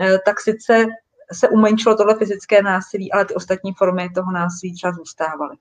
eh, 0.00 0.18
tak 0.24 0.40
sice 0.40 0.86
se 1.32 1.48
umenšilo 1.48 1.96
tohle 1.96 2.14
fyzické 2.18 2.62
násilí, 2.62 3.12
ale 3.12 3.24
ty 3.24 3.34
ostatní 3.34 3.72
formy 3.72 4.10
toho 4.14 4.32
násilí 4.32 4.74
třeba 4.74 4.92
zůstávaly. 4.92 5.56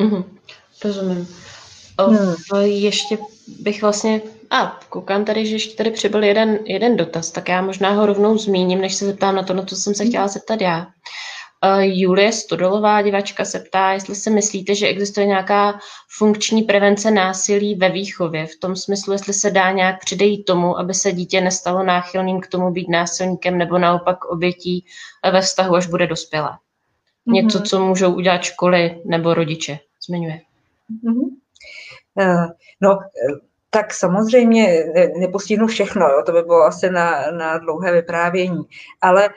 Mm-hmm, 0.00 0.24
rozumím. 0.84 1.28
Hmm. 2.08 2.64
Ještě 2.64 3.18
bych 3.60 3.82
vlastně, 3.82 4.20
a 4.50 4.80
koukám 4.88 5.24
tady, 5.24 5.46
že 5.46 5.54
ještě 5.54 5.76
tady 5.76 5.90
přibyl 5.90 6.24
jeden, 6.24 6.58
jeden 6.64 6.96
dotaz, 6.96 7.30
tak 7.30 7.48
já 7.48 7.62
možná 7.62 7.90
ho 7.90 8.06
rovnou 8.06 8.38
zmíním, 8.38 8.80
než 8.80 8.94
se 8.94 9.06
zeptám 9.06 9.36
na 9.36 9.42
to, 9.42 9.54
na 9.54 9.64
co 9.64 9.76
jsem 9.76 9.94
se 9.94 10.04
chtěla 10.04 10.28
zeptat 10.28 10.60
já. 10.60 10.86
Julie 11.80 12.32
Stodolová, 12.32 13.02
divačka, 13.02 13.44
se 13.44 13.58
ptá, 13.58 13.92
jestli 13.92 14.14
si 14.14 14.30
myslíte, 14.30 14.74
že 14.74 14.86
existuje 14.86 15.26
nějaká 15.26 15.78
funkční 16.18 16.62
prevence 16.62 17.10
násilí 17.10 17.74
ve 17.74 17.88
výchově, 17.88 18.46
v 18.46 18.56
tom 18.60 18.76
smyslu, 18.76 19.12
jestli 19.12 19.32
se 19.32 19.50
dá 19.50 19.70
nějak 19.70 20.00
předejít 20.00 20.44
tomu, 20.44 20.78
aby 20.78 20.94
se 20.94 21.12
dítě 21.12 21.40
nestalo 21.40 21.82
náchylným 21.82 22.40
k 22.40 22.46
tomu 22.46 22.70
být 22.70 22.88
násilníkem 22.88 23.58
nebo 23.58 23.78
naopak 23.78 24.24
obětí 24.24 24.84
ve 25.32 25.40
vztahu, 25.40 25.74
až 25.74 25.86
bude 25.86 26.06
dospělé. 26.06 26.50
Něco, 27.26 27.58
mm-hmm. 27.58 27.66
co 27.66 27.86
můžou 27.86 28.14
udělat 28.14 28.42
školy 28.42 29.02
nebo 29.04 29.34
rodiče, 29.34 29.78
zmiňuje. 30.06 30.40
Mm-hmm. 31.04 31.41
Uh, 32.14 32.46
no, 32.80 32.98
tak 33.70 33.94
samozřejmě 33.94 34.84
nepostihnu 35.18 35.66
všechno, 35.66 36.06
jo, 36.08 36.22
to 36.26 36.32
by 36.32 36.42
bylo 36.42 36.62
asi 36.62 36.90
na, 36.90 37.30
na 37.30 37.58
dlouhé 37.58 37.92
vyprávění. 37.92 38.62
Ale 39.00 39.28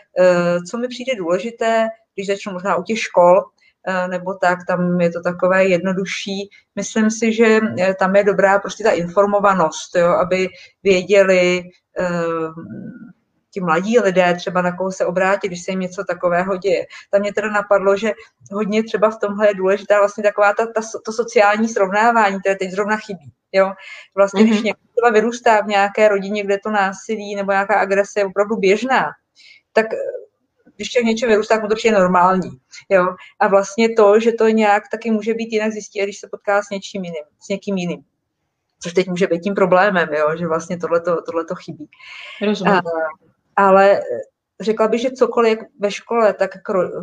co 0.70 0.78
mi 0.78 0.88
přijde 0.88 1.16
důležité, 1.16 1.88
když 2.16 2.28
začnu 2.28 2.54
možná 2.54 2.76
u 2.76 2.84
těch 2.84 3.00
škol, 3.00 3.44
eh, 3.88 4.08
nebo 4.08 4.34
tak, 4.34 4.60
tam 4.68 5.02
je 5.02 5.12
to 5.12 5.22
takové 5.22 5.66
jednodušší. 5.68 6.50
Myslím 6.76 7.12
si, 7.12 7.34
že 7.34 7.60
eh, 7.80 7.94
tam 7.94 8.16
je 8.16 8.24
dobrá 8.24 8.60
prostě 8.60 8.84
ta 8.84 8.92
informovanost, 8.92 9.96
jo, 9.96 10.08
aby 10.08 10.48
věděli 10.84 11.64
eh, 12.00 12.10
ti 13.56 13.62
mladí 13.62 14.00
lidé 14.00 14.36
třeba 14.36 14.62
na 14.62 14.78
koho 14.78 14.92
se 14.92 15.06
obrátit, 15.06 15.48
když 15.48 15.64
se 15.64 15.72
jim 15.72 15.80
něco 15.80 16.04
takového 16.04 16.58
děje. 16.58 16.86
Tam 17.12 17.22
mě 17.22 17.34
teda 17.34 17.50
napadlo, 17.50 17.98
že 17.98 18.12
hodně 18.52 18.84
třeba 18.84 19.10
v 19.10 19.20
tomhle 19.20 19.48
je 19.48 19.54
důležitá 19.54 20.00
vlastně 20.00 20.24
taková 20.24 20.54
ta, 20.54 20.66
ta, 20.66 20.82
to 21.06 21.12
sociální 21.12 21.68
srovnávání, 21.68 22.40
které 22.40 22.56
teď 22.56 22.72
zrovna 22.72 22.98
chybí. 22.98 23.32
Jo? 23.52 23.72
Vlastně, 24.16 24.44
mm-hmm. 24.44 24.48
když 24.48 24.58
mhm. 24.58 24.66
někdo 24.66 24.82
třeba 24.96 25.10
vyrůstá 25.10 25.62
v 25.62 25.68
nějaké 25.68 26.08
rodině, 26.08 26.44
kde 26.44 26.58
to 26.64 26.72
násilí 26.72 27.36
nebo 27.36 27.52
nějaká 27.52 27.80
agrese 27.80 28.20
je 28.20 28.26
opravdu 28.26 28.56
běžná, 28.56 29.06
tak 29.74 29.86
když 30.76 30.90
člověk 30.90 31.08
něčem 31.08 31.30
vyrůstá, 31.30 31.56
tak 31.56 31.64
mu 31.64 31.70
to 31.70 31.76
je 31.84 31.92
normální. 31.92 32.50
Jo? 32.90 33.08
A 33.40 33.48
vlastně 33.48 33.94
to, 33.94 34.20
že 34.20 34.32
to 34.32 34.48
nějak 34.48 34.84
taky 34.92 35.12
může 35.12 35.34
být 35.34 35.54
jinak 35.54 35.72
zjistí, 35.72 36.04
když 36.04 36.20
se 36.20 36.28
potká 36.32 36.62
s 36.62 36.70
něčím 36.70 37.04
jiným, 37.04 37.24
s 37.46 37.50
někým 37.50 37.78
jiným. 37.78 38.04
Což 38.84 38.94
teď 38.94 39.08
může 39.08 39.28
být 39.28 39.40
tím 39.40 39.56
problémem, 39.56 40.10
jo? 40.14 40.38
že 40.38 40.48
vlastně 40.48 40.78
tohle 40.78 41.46
to 41.48 41.56
chybí. 41.56 41.90
Rozumím. 42.42 42.74
A, 42.74 42.82
ale 43.56 44.02
řekla 44.62 44.88
bych, 44.88 45.02
že 45.02 45.12
cokoliv 45.12 45.60
ve 45.80 45.92
škole, 45.92 46.34
tak 46.34 46.52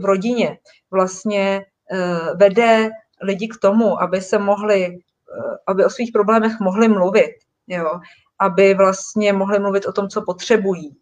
v 0.01 0.05
rodině 0.05 0.59
vlastně 0.91 1.65
uh, 1.93 2.39
vede 2.39 2.91
lidi 3.23 3.49
k 3.49 3.61
tomu, 3.61 4.03
aby 4.03 4.21
se 4.21 4.39
mohli, 4.39 4.89
uh, 4.89 5.55
aby 5.67 5.85
o 5.85 5.91
svých 5.91 6.13
problémech 6.13 6.61
mohli 6.61 6.89
mluvit, 6.89 7.33
jo? 7.67 8.01
aby 8.43 8.75
vlastně 8.75 9.33
mohli 9.33 9.59
mluvit 9.59 9.87
o 9.87 9.93
tom, 9.93 10.09
co 10.09 10.23
potřebují, 10.23 10.97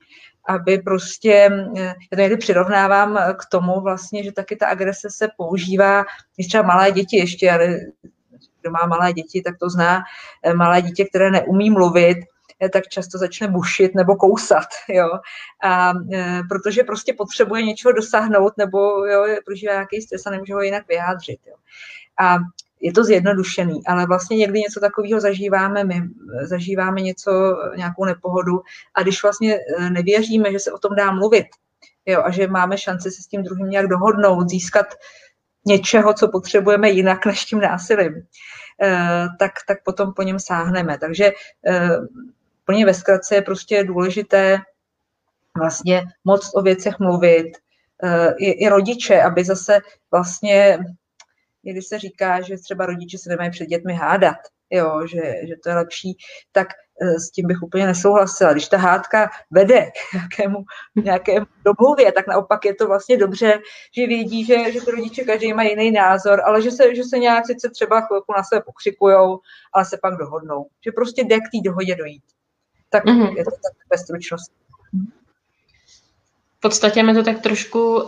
aby 0.49 0.79
prostě, 0.79 1.51
eh, 1.77 1.85
já 1.85 2.17
to 2.17 2.21
někdy 2.21 2.37
přirovnávám 2.37 3.19
k 3.39 3.47
tomu 3.51 3.81
vlastně, 3.81 4.25
že 4.25 4.33
taky 4.33 4.57
ta 4.57 4.67
agrese 4.67 5.09
se 5.11 5.29
používá, 5.37 6.05
když 6.37 6.47
třeba 6.47 6.63
malé 6.63 6.93
děti 6.93 7.17
ještě, 7.17 7.51
ale 7.51 7.81
kdo 8.61 8.71
má 8.71 8.87
malé 8.87 9.13
děti, 9.13 9.43
tak 9.43 9.55
to 9.61 9.71
zná, 9.71 10.03
eh, 10.45 10.55
malé 10.55 10.83
dítě, 10.83 11.05
které 11.05 11.31
neumí 11.31 11.71
mluvit, 11.71 12.19
eh, 12.19 12.30
tak 12.69 12.89
často 12.89 13.19
začne 13.19 13.49
bušit 13.49 13.95
nebo 13.95 14.17
kousat, 14.17 14.67
jo. 14.89 15.09
A 15.63 15.93
e, 16.13 16.41
protože 16.49 16.85
prostě 16.85 17.13
potřebuje 17.13 17.63
něčeho 17.63 17.93
dosáhnout 17.93 18.53
nebo 18.57 19.07
jo, 19.07 19.27
prožívá 19.47 19.73
nějaký 19.73 20.03
stres 20.03 20.27
a 20.27 20.31
nemůže 20.31 20.55
ho 20.55 20.61
jinak 20.63 20.89
vyjádřit, 20.89 21.39
jo. 21.47 21.55
A 22.21 22.39
je 22.81 22.93
to 22.93 23.05
zjednodušený, 23.05 23.87
ale 23.87 24.07
vlastně 24.07 24.37
někdy 24.37 24.61
něco 24.61 24.81
takového 24.81 25.21
zažíváme 25.21 25.85
my, 25.85 26.03
zažíváme 26.43 27.01
něco, 27.01 27.57
nějakou 27.77 28.05
nepohodu 28.05 28.61
a 28.95 29.03
když 29.03 29.23
vlastně 29.23 29.59
eh, 29.79 29.91
nevěříme, 29.91 30.53
že 30.53 30.59
se 30.59 30.73
o 30.73 30.79
tom 30.79 30.95
dá 30.97 31.13
mluvit 31.13 31.47
jo, 32.07 32.23
a 32.25 32.31
že 32.31 32.47
máme 32.47 32.79
šanci 32.79 33.11
se 33.11 33.23
s 33.23 33.27
tím 33.27 33.43
druhým 33.43 33.71
nějak 33.71 33.87
dohodnout, 33.87 34.49
získat 34.49 34.87
něčeho, 35.67 36.15
co 36.15 36.29
potřebujeme 36.29 36.91
jinak 36.91 37.27
než 37.27 37.45
tím 37.45 37.61
násilím, 37.61 38.27
eh, 38.83 39.27
tak, 39.39 39.53
tak 39.69 39.79
potom 39.85 40.13
po 40.15 40.23
něm 40.23 40.39
sáhneme. 40.39 40.99
Takže 40.99 41.33
eh, 42.71 42.75
plně 42.75 42.87
ve 42.87 42.95
zkratce 42.95 43.35
je 43.35 43.43
prostě 43.43 43.85
důležité 43.85 44.59
vlastně 45.59 46.03
moc 46.25 46.51
o 46.55 46.63
věcech 46.63 46.99
mluvit, 46.99 47.53
i, 48.39 48.51
i 48.51 48.69
rodiče, 48.69 49.23
aby 49.23 49.45
zase 49.45 49.81
vlastně 50.11 50.79
když 51.63 51.87
se 51.87 51.99
říká, 51.99 52.41
že 52.41 52.59
třeba 52.59 52.87
rodiče 52.87 53.19
se 53.19 53.31
nemají 53.31 53.51
před 53.51 53.67
dětmi 53.67 53.95
hádat, 53.95 54.37
jo, 54.71 55.07
že, 55.07 55.35
že 55.49 55.55
to 55.63 55.69
je 55.69 55.75
lepší, 55.75 56.17
tak 56.53 56.69
eh, 57.03 57.21
s 57.21 57.31
tím 57.31 57.47
bych 57.47 57.63
úplně 57.63 57.87
nesouhlasila. 57.87 58.53
Když 58.53 58.69
ta 58.69 58.77
hádka 58.77 59.31
vede 59.51 59.87
k 59.87 60.15
nějakému, 60.15 60.59
nějakému 61.05 61.47
domluvě, 61.65 62.13
tak 62.13 62.27
naopak 62.27 62.65
je 62.65 62.75
to 62.75 62.87
vlastně 62.87 63.17
dobře, 63.17 63.61
že 63.97 64.07
vědí, 64.07 64.45
že, 64.45 64.73
že 64.73 64.81
ty 64.81 64.91
rodiče 64.91 65.25
každý 65.25 65.53
má 65.53 65.63
jiný 65.63 65.91
názor, 65.91 66.43
ale 66.45 66.63
že 66.63 66.71
se, 66.71 66.95
že 66.95 67.05
se 67.05 67.19
nějak 67.19 67.47
sice 67.47 67.71
třeba 67.71 68.01
chvilku 68.01 68.33
na 68.37 68.43
sebe 68.43 68.63
pokřikujou, 68.67 69.39
ale 69.73 69.85
se 69.85 69.99
pak 70.03 70.15
dohodnou. 70.17 70.67
Že 70.85 70.93
prostě 70.93 71.25
jde 71.25 71.37
k 71.37 71.51
té 71.53 71.59
dohodě 71.65 71.97
dojít. 71.97 72.23
Tak 72.91 73.05
mm-hmm. 73.05 73.37
je 73.37 73.45
to 73.45 73.51
tak 73.51 73.73
ve 73.91 73.99
stručnosti. 73.99 74.55
V 76.59 76.61
podstatě 76.61 77.03
mi 77.03 77.15
to 77.15 77.23
tak 77.23 77.41
trošku 77.41 77.97
uh, 77.97 78.07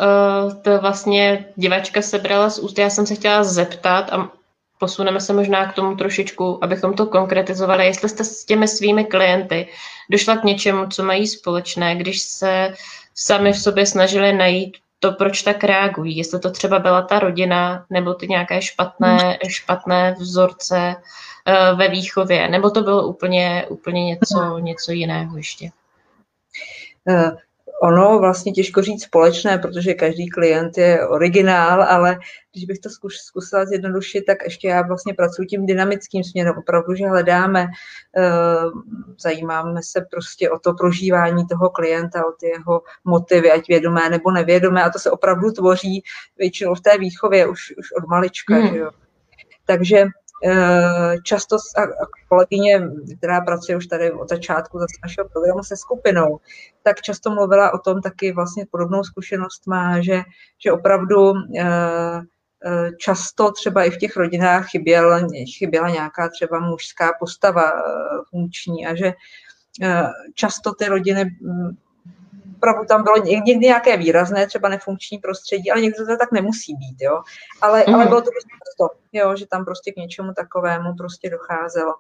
to 0.62 0.78
vlastně 0.78 1.45
divačka 1.57 2.03
sebrala 2.03 2.51
z 2.51 2.59
úst. 2.59 2.78
Já 2.78 2.91
jsem 2.91 3.07
se 3.07 3.14
chtěla 3.14 3.45
zeptat 3.45 4.12
a 4.12 4.30
posuneme 4.78 5.20
se 5.20 5.33
možná 5.33 5.72
k 5.72 5.74
tomu 5.74 5.97
trošičku, 5.97 6.64
abychom 6.64 6.95
to 6.95 7.07
konkretizovali. 7.07 7.87
Jestli 7.87 8.09
jste 8.09 8.24
s 8.24 8.45
těmi 8.45 8.68
svými 8.68 9.05
klienty 9.05 9.68
došla 10.11 10.37
k 10.37 10.45
něčemu, 10.45 10.87
co 10.87 11.05
mají 11.05 11.26
společné, 11.26 11.97
když 11.97 12.22
se 12.22 12.74
sami 13.14 13.53
v 13.53 13.59
sobě 13.59 13.87
snažili 13.87 14.33
najít 14.33 14.76
to, 15.01 15.12
proč 15.12 15.43
tak 15.43 15.64
reagují. 15.64 16.16
Jestli 16.16 16.41
to 16.41 16.51
třeba 16.51 16.78
byla 16.78 17.03
ta 17.03 17.18
rodina, 17.18 17.87
nebo 17.91 18.14
ty 18.14 18.28
nějaké 18.28 18.62
špatné, 18.62 19.39
špatné 19.49 20.16
vzorce 20.18 20.95
uh, 20.97 21.03
ve 21.76 21.88
výchově, 21.88 22.49
nebo 22.49 22.70
to 22.70 22.82
bylo 22.82 23.07
úplně, 23.07 23.66
úplně 23.68 24.05
něco, 24.05 24.59
něco 24.59 24.93
jiného 24.93 25.36
ještě. 25.36 25.70
Uh, 27.05 27.30
ono 27.82 28.18
vlastně 28.18 28.53
těžko 28.53 28.82
říct 28.82 29.03
společné, 29.03 29.59
protože 29.59 29.95
každý 29.95 30.28
klient 30.28 30.78
je 30.78 31.09
originál, 31.09 31.82
ale 31.82 32.18
když 32.53 32.64
bych 32.64 32.78
to 32.78 32.90
zkus, 32.90 33.14
zkusila 33.14 33.64
zjednodušit, 33.64 34.22
tak 34.26 34.38
ještě 34.45 34.68
já 34.68 34.82
vlastně 34.82 35.14
pracuji 35.14 35.47
tím 35.47 35.66
dynamickým 35.66 36.24
směrem, 36.24 36.55
opravdu, 36.59 36.95
že 36.95 37.09
hledáme, 37.09 37.66
eh, 38.16 38.22
zajímáme 39.18 39.80
se 39.82 40.07
prostě 40.11 40.51
o 40.51 40.59
to 40.59 40.74
prožívání 40.74 41.47
toho 41.47 41.70
klienta, 41.70 42.26
o 42.26 42.32
ty 42.32 42.47
jeho 42.47 42.82
motivy, 43.05 43.53
ať 43.53 43.68
vědomé 43.68 44.11
nebo 44.11 44.30
nevědomé 44.30 44.82
a 44.82 44.90
to 44.90 44.99
se 44.99 45.11
opravdu 45.11 45.51
tvoří 45.51 46.03
většinou 46.38 46.74
v 46.74 46.80
té 46.80 46.99
výchově 46.99 47.47
už, 47.47 47.74
už 47.78 47.93
od 47.93 48.09
malička. 48.09 48.55
Hmm. 48.55 48.68
Že 48.68 48.78
jo. 48.78 48.90
Takže 49.66 50.07
Eh, 50.07 50.22
často 51.22 51.57
kolegyně, 52.28 52.80
která 53.18 53.40
pracuje 53.40 53.76
už 53.76 53.86
tady 53.86 54.12
od 54.12 54.28
začátku 54.28 54.78
zase 54.78 54.95
našeho 55.03 55.28
programu 55.28 55.62
se 55.62 55.76
skupinou, 55.76 56.38
tak 56.82 57.01
často 57.01 57.30
mluvila 57.30 57.74
o 57.74 57.78
tom 57.78 58.01
taky 58.01 58.32
vlastně 58.32 58.66
podobnou 58.70 59.05
zkušenost 59.05 59.66
má, 59.66 60.01
že, 60.01 60.22
že 60.64 60.72
opravdu 60.72 61.32
eh, 61.59 62.20
eh, 62.66 62.90
často 62.99 63.53
třeba 63.53 63.84
i 63.84 63.90
v 63.90 63.99
těch 63.99 64.16
rodinách 64.16 64.66
chyběl, 64.70 65.28
chyběla 65.59 65.90
nějaká 65.90 66.28
třeba 66.28 66.61
mužská 66.61 67.12
postava 67.20 67.72
funkční 68.30 68.86
a 68.86 68.95
že 68.95 69.12
často 70.34 70.74
ty 70.74 70.86
rodiny 70.86 71.24
hm, 71.24 71.76
opravdu 72.63 72.85
tam 72.85 73.03
bylo 73.03 73.17
někdy 73.17 73.57
nějaké 73.57 73.97
výrazné, 73.97 74.47
třeba 74.47 74.69
nefunkční 74.69 75.19
prostředí, 75.19 75.71
ale 75.71 75.81
někdy 75.81 75.97
to 75.97 76.17
tak 76.17 76.33
nemusí 76.33 76.75
být, 76.75 76.97
jo. 77.01 77.23
Ale, 77.61 77.85
mm. 77.89 77.95
ale 77.95 78.07
bylo 78.07 78.21
to 78.21 78.31
prostě 78.31 78.49
to, 78.79 78.89
jo, 79.13 79.37
že 79.37 79.47
tam 79.47 79.65
prostě 79.65 79.93
k 79.93 79.97
něčemu 79.97 80.33
takovému 80.33 80.95
prostě 80.95 81.31
docházelo. 81.31 81.95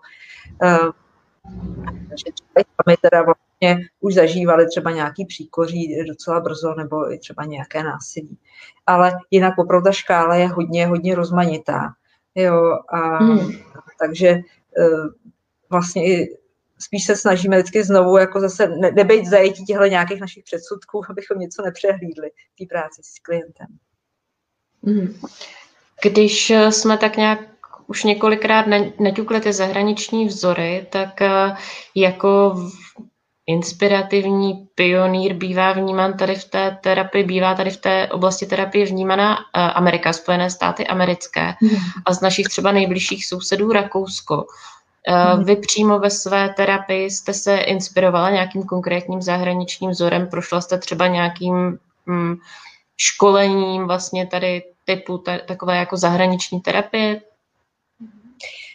Uh, 0.62 0.90
že 2.16 2.32
my 2.86 2.96
teda 2.96 3.22
vlastně 3.22 3.88
už 4.00 4.14
zažívali 4.14 4.66
třeba 4.66 4.90
nějaký 4.90 5.24
příkoří 5.24 6.04
docela 6.08 6.40
brzo, 6.40 6.74
nebo 6.74 7.12
i 7.12 7.18
třeba 7.18 7.44
nějaké 7.44 7.82
násilí. 7.82 8.38
Ale 8.86 9.12
jinak 9.30 9.58
opravdu 9.58 9.84
ta 9.84 9.92
škála 9.92 10.34
je 10.34 10.48
hodně, 10.48 10.86
hodně 10.86 11.14
rozmanitá. 11.14 11.92
Jo, 12.34 12.78
a 12.88 13.22
mm. 13.22 13.52
takže 14.00 14.38
uh, 14.78 15.06
vlastně 15.70 16.06
i 16.06 16.41
spíš 16.82 17.04
se 17.04 17.16
snažíme 17.16 17.56
vždycky 17.56 17.84
znovu 17.84 18.16
jako 18.16 18.40
zase 18.40 18.68
ne, 18.68 18.90
nebejt 18.90 19.26
zajetí 19.26 19.64
těchto 19.64 19.84
nějakých 19.84 20.20
našich 20.20 20.44
předsudků, 20.44 21.02
abychom 21.10 21.38
něco 21.38 21.62
nepřehlídli 21.62 22.30
v 22.30 22.58
té 22.58 22.74
práci 22.74 23.02
s 23.04 23.18
klientem. 23.18 23.66
Mhm. 24.82 25.20
Když 26.02 26.50
eh, 26.50 26.72
jsme 26.72 26.98
tak 26.98 27.16
nějak 27.16 27.40
už 27.86 28.04
několikrát 28.04 28.66
neťukli 28.98 29.40
ty 29.40 29.52
zahraniční 29.52 30.26
vzory, 30.26 30.86
tak 30.90 31.22
eh, 31.22 31.56
jako 31.94 32.56
inspirativní 33.46 34.68
pionýr 34.74 35.34
bývá 35.34 35.72
vnímán 35.72 36.16
tady 36.16 36.34
v 36.34 36.44
té 36.44 36.78
terapii, 36.82 37.24
bývá 37.24 37.54
tady 37.54 37.70
v 37.70 37.76
té 37.76 38.08
oblasti 38.08 38.46
terapie 38.46 38.86
vnímaná 38.86 39.36
eh, 39.36 39.60
Amerika, 39.60 40.12
Spojené 40.12 40.50
státy 40.50 40.86
americké 40.86 41.54
mm. 41.62 41.76
a 42.04 42.14
z 42.14 42.20
našich 42.20 42.46
třeba 42.46 42.72
nejbližších 42.72 43.26
sousedů 43.26 43.72
Rakousko. 43.72 44.46
Hmm. 45.08 45.44
Vy 45.44 45.56
přímo 45.56 45.98
ve 45.98 46.10
své 46.10 46.48
terapii 46.48 47.10
jste 47.10 47.34
se 47.34 47.56
inspirovala 47.58 48.30
nějakým 48.30 48.62
konkrétním 48.62 49.22
zahraničním 49.22 49.90
vzorem? 49.90 50.26
Prošla 50.26 50.60
jste 50.60 50.78
třeba 50.78 51.06
nějakým 51.06 51.78
hm, 52.06 52.36
školením 52.96 53.86
vlastně 53.86 54.26
tady 54.26 54.62
typu 54.84 55.18
ta, 55.18 55.38
takové 55.38 55.76
jako 55.76 55.96
zahraniční 55.96 56.60
terapie? 56.60 57.20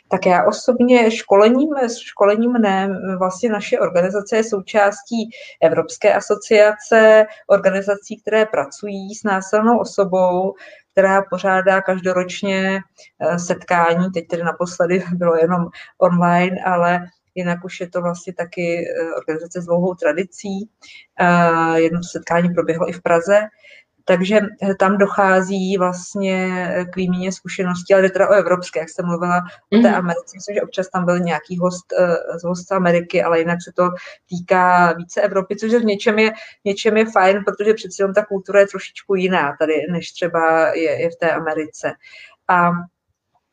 Tak 0.10 0.26
já 0.26 0.46
osobně 0.46 1.12
školením, 1.12 1.70
školením 2.06 2.54
ne, 2.54 2.90
vlastně 3.20 3.50
naše 3.50 3.80
organizace 3.80 4.36
je 4.36 4.44
součástí 4.44 5.30
Evropské 5.62 6.14
asociace 6.14 7.26
organizací, 7.48 8.22
které 8.22 8.46
pracují 8.46 9.16
s 9.16 9.24
násilnou 9.24 9.80
osobou, 9.80 10.56
která 10.98 11.22
pořádá 11.30 11.82
každoročně 11.82 12.80
eh, 13.20 13.40
setkání, 13.40 14.12
teď 14.12 14.28
tedy 14.28 14.44
naposledy 14.44 15.04
bylo 15.14 15.36
jenom 15.36 15.66
online, 15.98 16.58
ale 16.66 17.06
jinak 17.36 17.66
už 17.66 17.80
je 17.80 17.90
to 17.90 18.02
vlastně 18.02 18.34
taky 18.34 18.86
eh, 18.90 19.14
organizace 19.18 19.62
s 19.62 19.66
dlouhou 19.66 19.96
tradicí. 19.96 20.70
Eh, 21.20 21.80
jedno 21.80 22.04
setkání 22.04 22.50
proběhlo 22.50 22.90
i 22.90 22.94
v 22.94 23.02
Praze 23.02 23.40
takže 24.08 24.40
eh, 24.62 24.76
tam 24.76 24.98
dochází 24.98 25.78
vlastně 25.78 26.68
eh, 26.70 26.86
k 26.86 26.96
výměně 26.96 27.32
zkušeností, 27.32 27.94
ale 27.94 28.10
teda 28.10 28.30
o 28.30 28.34
evropské, 28.34 28.80
jak 28.80 28.90
jsem 28.90 29.06
mluvila 29.06 29.40
mm. 29.40 29.80
o 29.80 29.82
té 29.82 29.90
mhm. 29.90 29.96
Americe. 29.96 30.36
Myslím, 30.36 30.56
že 30.56 30.62
občas 30.62 30.90
tam 30.90 31.06
byl 31.06 31.20
nějaký 31.20 31.58
host 31.58 31.86
eh, 32.00 32.40
z 32.40 32.44
host 32.44 32.72
Ameriky, 32.72 33.24
ale 33.24 33.40
jinak 33.40 33.60
se 33.64 33.72
to 33.76 33.90
týká 34.30 34.94
více 34.94 35.22
Evropy, 35.22 35.56
což 35.56 35.72
v 35.72 35.86
něčem 35.86 36.20
je, 36.20 36.32
něčem 36.66 36.98
je 36.98 37.06
fajn, 37.12 37.44
protože 37.46 37.74
přeci 37.74 38.02
jenom 38.02 38.14
ta 38.14 38.26
kultura 38.26 38.60
je 38.60 38.68
trošičku 38.68 39.16
jiná 39.16 39.56
tady, 39.60 39.74
než 39.92 40.12
třeba 40.12 40.68
je, 40.76 41.02
je 41.02 41.10
v 41.10 41.16
té 41.20 41.32
Americe. 41.32 41.92
A 42.48 42.72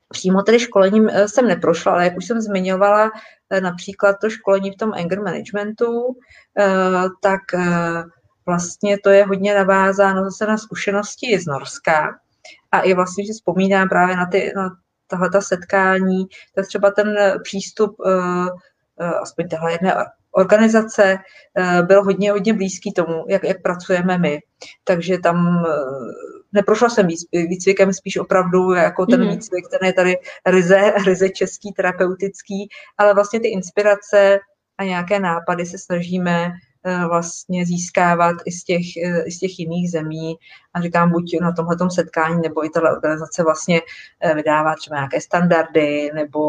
Přímo 0.09 0.43
tedy 0.43 0.61
školením 0.61 1.11
jsem 1.27 1.49
neprošla, 1.49 1.93
ale 1.93 2.05
jak 2.05 2.17
už 2.17 2.25
jsem 2.25 2.41
zmiňovala, 2.41 3.11
například 3.61 4.17
to 4.21 4.31
školení 4.31 4.71
v 4.71 4.77
tom 4.77 4.93
anger 4.93 5.23
managementu, 5.23 6.17
tak 7.21 7.41
vlastně 8.47 8.99
to 8.99 9.11
je 9.11 9.25
hodně 9.25 9.55
navázáno 9.55 10.25
zase 10.25 10.47
na 10.47 10.59
zkušenosti 10.59 11.39
z 11.39 11.47
Norska 11.47 12.19
a 12.73 12.81
i 12.81 12.95
vlastně, 12.95 13.27
že 13.27 13.33
vzpomínám 13.33 13.89
právě 13.89 14.17
na, 14.17 14.27
ty, 14.27 14.53
na 14.57 14.71
tahle 15.07 15.31
setkání, 15.43 16.27
tak 16.55 16.67
třeba 16.67 16.91
ten 16.91 17.17
přístup, 17.43 17.97
uh, 17.99 18.47
uh, 19.01 19.19
aspoň 19.23 19.49
tahle 19.49 19.73
jedné 19.73 19.95
organizace, 20.37 21.19
byl 21.83 22.05
hodně, 22.05 22.33
hodně 22.33 22.55
blízký 22.55 22.93
tomu, 22.93 23.25
jak, 23.29 23.45
jak 23.45 23.63
pracujeme 23.63 24.19
my. 24.19 24.39
Takže 24.85 25.19
tam 25.19 25.65
neprošla 26.53 26.89
jsem 26.89 27.09
výcvikem, 27.33 27.93
spíš 27.93 28.17
opravdu 28.17 28.73
jako 28.73 29.07
ten 29.07 29.25
mm. 29.25 29.29
výcvik, 29.29 29.65
ten 29.69 29.87
je 29.87 29.93
tady 29.93 30.17
ryze, 30.47 30.93
ryze 31.07 31.29
český, 31.29 31.73
terapeutický, 31.73 32.69
ale 32.99 33.15
vlastně 33.15 33.41
ty 33.41 33.49
inspirace 33.49 34.39
a 34.79 34.85
nějaké 34.85 35.21
nápady 35.21 35.67
se 35.67 35.79
snažíme 35.79 36.49
Eh, 36.49 36.51
vlastně 37.09 37.67
získávat 37.67 38.37
i 38.45 38.53
z 38.53 38.65
těch, 38.65 38.97
eh, 39.05 39.23
i 39.27 39.31
z 39.31 39.39
těch 39.39 39.59
jiných 39.59 39.91
zemí. 39.91 40.37
A 40.75 40.81
říkám, 40.81 41.13
buď 41.13 41.37
na 41.41 41.53
tomhle 41.53 41.77
setkání, 41.91 42.41
nebo 42.43 42.65
i 42.65 42.71
tato 42.71 42.87
organizace 42.87 43.43
vlastně 43.43 43.81
eh, 44.21 44.35
vydává 44.35 44.75
třeba 44.75 44.97
nějaké 44.97 45.21
standardy 45.21 46.11
nebo 46.15 46.41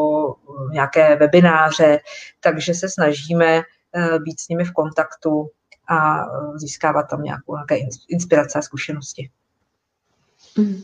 nějaké 0.71 1.15
webináře, 1.15 1.99
takže 2.39 2.73
se 2.73 2.89
snažíme 2.89 3.61
být 4.19 4.39
s 4.39 4.47
nimi 4.47 4.63
v 4.63 4.73
kontaktu 4.73 5.49
a 5.89 6.25
získávat 6.55 7.03
tam 7.03 7.23
nějakou, 7.23 7.55
nějaké 7.55 7.77
inspirace 8.09 8.59
a 8.59 8.61
zkušenosti. 8.61 9.29
Mm. 10.57 10.83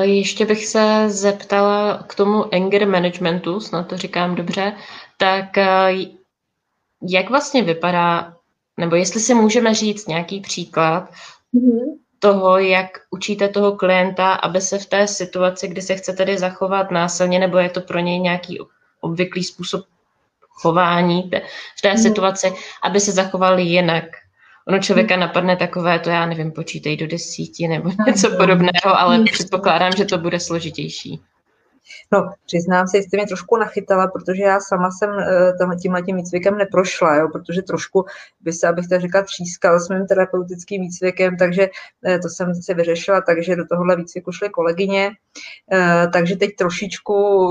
Ještě 0.00 0.46
bych 0.46 0.66
se 0.66 1.04
zeptala 1.10 2.04
k 2.08 2.14
tomu 2.14 2.54
anger 2.54 2.88
managementu, 2.88 3.60
snad 3.60 3.82
to 3.82 3.96
říkám 3.96 4.34
dobře, 4.34 4.72
tak 5.16 5.56
jak 7.02 7.30
vlastně 7.30 7.62
vypadá 7.62 8.37
nebo 8.78 8.96
jestli 8.96 9.20
si 9.20 9.34
můžeme 9.34 9.74
říct 9.74 10.08
nějaký 10.08 10.40
příklad 10.40 11.10
mm-hmm. 11.54 11.98
toho, 12.18 12.58
jak 12.58 12.88
učíte 13.10 13.48
toho 13.48 13.72
klienta, 13.72 14.32
aby 14.32 14.60
se 14.60 14.78
v 14.78 14.86
té 14.86 15.06
situaci, 15.06 15.68
kdy 15.68 15.82
se 15.82 15.94
chce 15.94 16.12
tedy 16.12 16.38
zachovat 16.38 16.90
násilně, 16.90 17.38
nebo 17.38 17.58
je 17.58 17.70
to 17.70 17.80
pro 17.80 17.98
něj 17.98 18.18
nějaký 18.18 18.58
obvyklý 19.00 19.44
způsob 19.44 19.84
chování 20.48 21.30
v 21.78 21.82
té 21.82 21.92
mm-hmm. 21.92 22.02
situaci, 22.02 22.52
aby 22.82 23.00
se 23.00 23.12
zachovali 23.12 23.62
jinak. 23.62 24.04
Ono 24.68 24.78
člověka 24.78 25.14
mm-hmm. 25.14 25.20
napadne 25.20 25.56
takové, 25.56 25.98
to 25.98 26.10
já 26.10 26.26
nevím, 26.26 26.52
počítej 26.52 26.96
do 26.96 27.06
desíti 27.06 27.68
nebo 27.68 27.90
něco 28.06 28.30
podobného, 28.30 28.98
ale 28.98 29.24
předpokládám, 29.32 29.92
že 29.92 30.04
to 30.04 30.18
bude 30.18 30.40
složitější. 30.40 31.20
No, 32.12 32.30
přiznám 32.46 32.88
se, 32.88 32.98
jste 32.98 33.16
mě 33.16 33.26
trošku 33.26 33.56
nachytala, 33.56 34.06
protože 34.06 34.42
já 34.42 34.60
sama 34.60 34.90
jsem 34.90 35.10
uh, 35.10 35.76
tímhle 35.82 36.02
tím 36.02 36.16
výcvikem 36.16 36.58
neprošla, 36.58 37.16
jo, 37.16 37.28
protože 37.32 37.62
trošku 37.62 38.04
by 38.40 38.52
se, 38.52 38.68
abych 38.68 38.88
tak 38.88 39.00
řekla, 39.00 39.22
třískal 39.22 39.80
s 39.80 39.88
mým 39.88 40.06
terapeutickým 40.06 40.82
výcvikem, 40.82 41.36
takže 41.36 41.68
uh, 42.06 42.18
to 42.22 42.28
jsem 42.28 42.54
si 42.54 42.74
vyřešila, 42.74 43.20
takže 43.20 43.56
do 43.56 43.64
tohohle 43.66 43.96
výcviku 43.96 44.32
šly 44.32 44.48
kolegyně, 44.48 45.10
uh, 45.72 46.12
takže 46.12 46.36
teď 46.36 46.50
trošičku, 46.58 47.48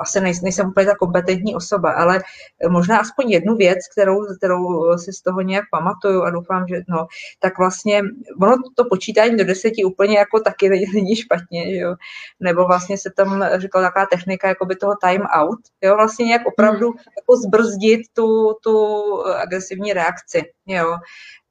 asi 0.00 0.20
nejsem 0.20 0.68
úplně 0.68 0.86
ta 0.86 0.94
kompetentní 0.94 1.54
osoba, 1.54 1.92
ale 1.92 2.22
možná 2.68 2.98
aspoň 2.98 3.30
jednu 3.30 3.56
věc, 3.56 3.78
kterou, 3.92 4.36
kterou 4.36 4.98
si 4.98 5.12
z 5.12 5.22
toho 5.22 5.40
nějak 5.40 5.64
pamatuju 5.70 6.22
a 6.22 6.30
doufám, 6.30 6.68
že 6.68 6.82
no, 6.88 7.06
tak 7.40 7.58
vlastně 7.58 8.02
ono 8.42 8.56
to 8.74 8.84
počítání 8.84 9.36
do 9.36 9.44
deseti 9.44 9.84
úplně 9.84 10.18
jako 10.18 10.40
taky 10.40 10.68
není 10.94 11.16
špatně, 11.16 11.70
že 11.70 11.76
jo? 11.76 11.94
nebo 12.40 12.66
vlastně 12.66 12.98
se 12.98 13.10
tam 13.16 13.44
říkala 13.56 13.84
taková 13.84 14.06
technika 14.06 14.48
jako 14.48 14.66
by 14.66 14.76
toho 14.76 14.92
time 15.00 15.22
out, 15.22 15.60
jo? 15.82 15.94
vlastně 15.96 16.26
nějak 16.26 16.46
opravdu 16.46 16.86
hmm. 16.86 16.98
jako 16.98 17.36
zbrzdit 17.46 18.00
tu, 18.12 18.54
tu 18.62 18.86
agresivní 19.26 19.92
reakci, 19.92 20.42
jo. 20.66 20.96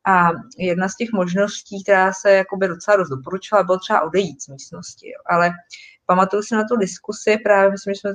A 0.06 0.30
jedna 0.58 0.90
z 0.90 0.96
těch 0.96 1.10
možností, 1.14 1.84
která 1.84 2.14
se 2.14 2.32
jakoby 2.32 2.68
docela 2.68 2.98
dost 2.98 3.10
doporučila, 3.10 3.64
bylo 3.64 3.80
třeba 3.80 4.02
odejít 4.02 4.44
z 4.44 4.48
místnosti. 4.48 5.08
Jo. 5.08 5.20
Ale 5.26 5.52
pamatuju 6.06 6.44
si 6.44 6.56
na 6.56 6.64
tu 6.64 6.76
diskusi, 6.76 7.38
právě 7.38 7.72
myslím, 7.72 7.94
že 7.94 8.00
jsme 8.00 8.14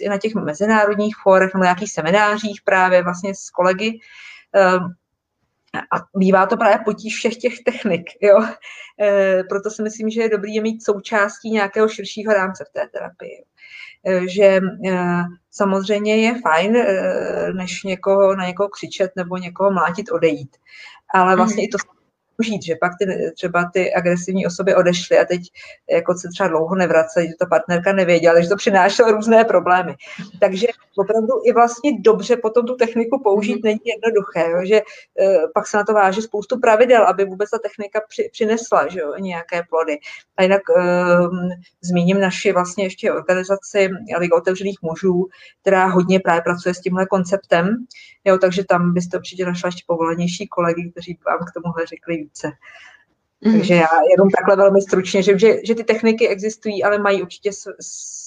i 0.00 0.08
na 0.08 0.18
těch 0.18 0.34
mezinárodních 0.34 1.16
fórech 1.22 1.54
nebo 1.54 1.62
nějakých 1.64 1.92
seminářích 1.92 2.60
právě 2.64 3.02
vlastně 3.02 3.34
s 3.34 3.50
kolegy, 3.50 3.98
um, 4.78 4.94
a 5.74 5.96
bývá 6.16 6.46
to 6.46 6.56
právě 6.56 6.78
potíž 6.84 7.16
všech 7.16 7.36
těch 7.36 7.54
technik, 7.64 8.02
jo. 8.22 8.42
E, 9.00 9.44
proto 9.48 9.70
si 9.70 9.82
myslím, 9.82 10.10
že 10.10 10.22
je 10.22 10.28
dobrý 10.28 10.54
je 10.54 10.62
mít 10.62 10.84
součástí 10.84 11.50
nějakého 11.50 11.88
širšího 11.88 12.32
rámce 12.32 12.64
v 12.64 12.72
té 12.72 12.88
terapii. 12.92 13.44
E, 14.06 14.28
že 14.28 14.44
e, 14.44 14.60
samozřejmě 15.50 16.16
je 16.16 16.40
fajn, 16.40 16.76
e, 16.76 17.52
než 17.52 17.82
někoho, 17.82 18.36
na 18.36 18.46
někoho 18.46 18.68
křičet 18.68 19.12
nebo 19.16 19.36
někoho 19.36 19.70
mlátit, 19.70 20.10
odejít. 20.12 20.56
Ale 21.14 21.36
vlastně 21.36 21.62
mm. 21.62 21.64
i 21.64 21.68
to 21.68 21.78
žít, 22.42 22.62
že 22.62 22.76
pak 22.80 22.92
ty, 22.98 23.32
třeba 23.34 23.70
ty 23.72 23.94
agresivní 23.94 24.46
osoby 24.46 24.74
odešly 24.74 25.18
a 25.18 25.24
teď 25.24 25.42
jako 25.90 26.14
se 26.14 26.28
třeba 26.28 26.48
dlouho 26.48 26.74
nevracejí, 26.74 27.28
že 27.28 27.34
ta 27.38 27.46
partnerka 27.46 27.92
nevěděla, 27.92 28.40
že 28.40 28.48
to 28.48 28.56
přinášelo 28.56 29.12
různé 29.12 29.44
problémy. 29.44 29.94
Takže 30.40 30.66
opravdu 30.96 31.34
i 31.44 31.52
vlastně 31.52 31.90
dobře 32.00 32.36
potom 32.36 32.66
tu 32.66 32.76
techniku 32.76 33.22
použít 33.22 33.54
mm-hmm. 33.54 33.64
není 33.64 33.80
jednoduché, 33.84 34.50
jo, 34.50 34.64
že 34.64 34.80
uh, 34.80 35.50
pak 35.54 35.66
se 35.66 35.76
na 35.76 35.84
to 35.84 35.92
váží 35.92 36.22
spoustu 36.22 36.60
pravidel, 36.60 37.04
aby 37.04 37.24
vůbec 37.24 37.50
ta 37.50 37.58
technika 37.58 38.00
při, 38.08 38.28
přinesla 38.32 38.88
že 38.88 39.00
jo, 39.00 39.14
nějaké 39.18 39.62
plody. 39.70 39.98
A 40.36 40.42
jinak 40.42 40.62
uh, 40.68 41.38
zmíním 41.80 42.20
naši 42.20 42.52
vlastně 42.52 42.84
ještě 42.84 43.12
organizaci 43.12 43.88
Liga 44.18 44.36
otevřených 44.36 44.78
mužů, 44.82 45.26
která 45.60 45.86
hodně 45.86 46.20
právě 46.20 46.42
pracuje 46.42 46.74
s 46.74 46.80
tímhle 46.80 47.06
konceptem, 47.06 47.86
jo, 48.24 48.38
takže 48.38 48.64
tam 48.64 48.94
byste 48.94 49.16
určitě 49.18 49.46
našla 49.46 49.68
ještě 49.68 49.84
povolenější 49.86 50.48
kolegy, 50.48 50.90
kteří 50.90 51.18
vám 51.26 51.38
k 51.38 51.52
tomuhle 51.54 51.86
řekli 51.86 52.27
více. 52.28 52.52
Mm. 53.40 53.52
Takže 53.52 53.74
já 53.74 53.88
jenom 54.10 54.30
takhle 54.30 54.56
velmi 54.56 54.82
stručně, 54.82 55.22
že, 55.22 55.38
že, 55.38 55.54
že 55.64 55.74
ty 55.74 55.84
techniky 55.84 56.28
existují, 56.28 56.84
ale 56.84 56.98
mají 56.98 57.22
určitě 57.22 57.50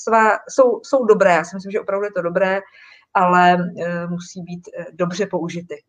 svá, 0.04 0.39
jsou, 0.49 0.82
jsou 0.84 1.06
dobré. 1.06 1.32
Já 1.32 1.43
si 1.43 1.56
myslím, 1.56 1.72
že 1.72 1.80
opravdu 1.80 2.06
je 2.06 2.12
to 2.12 2.22
dobré, 2.22 2.60
ale 3.14 3.56
uh, 3.56 4.12
musí 4.12 4.41
být 4.41 4.62
uh, 4.68 4.86
dobře 4.93 5.26
použity. 5.26 5.84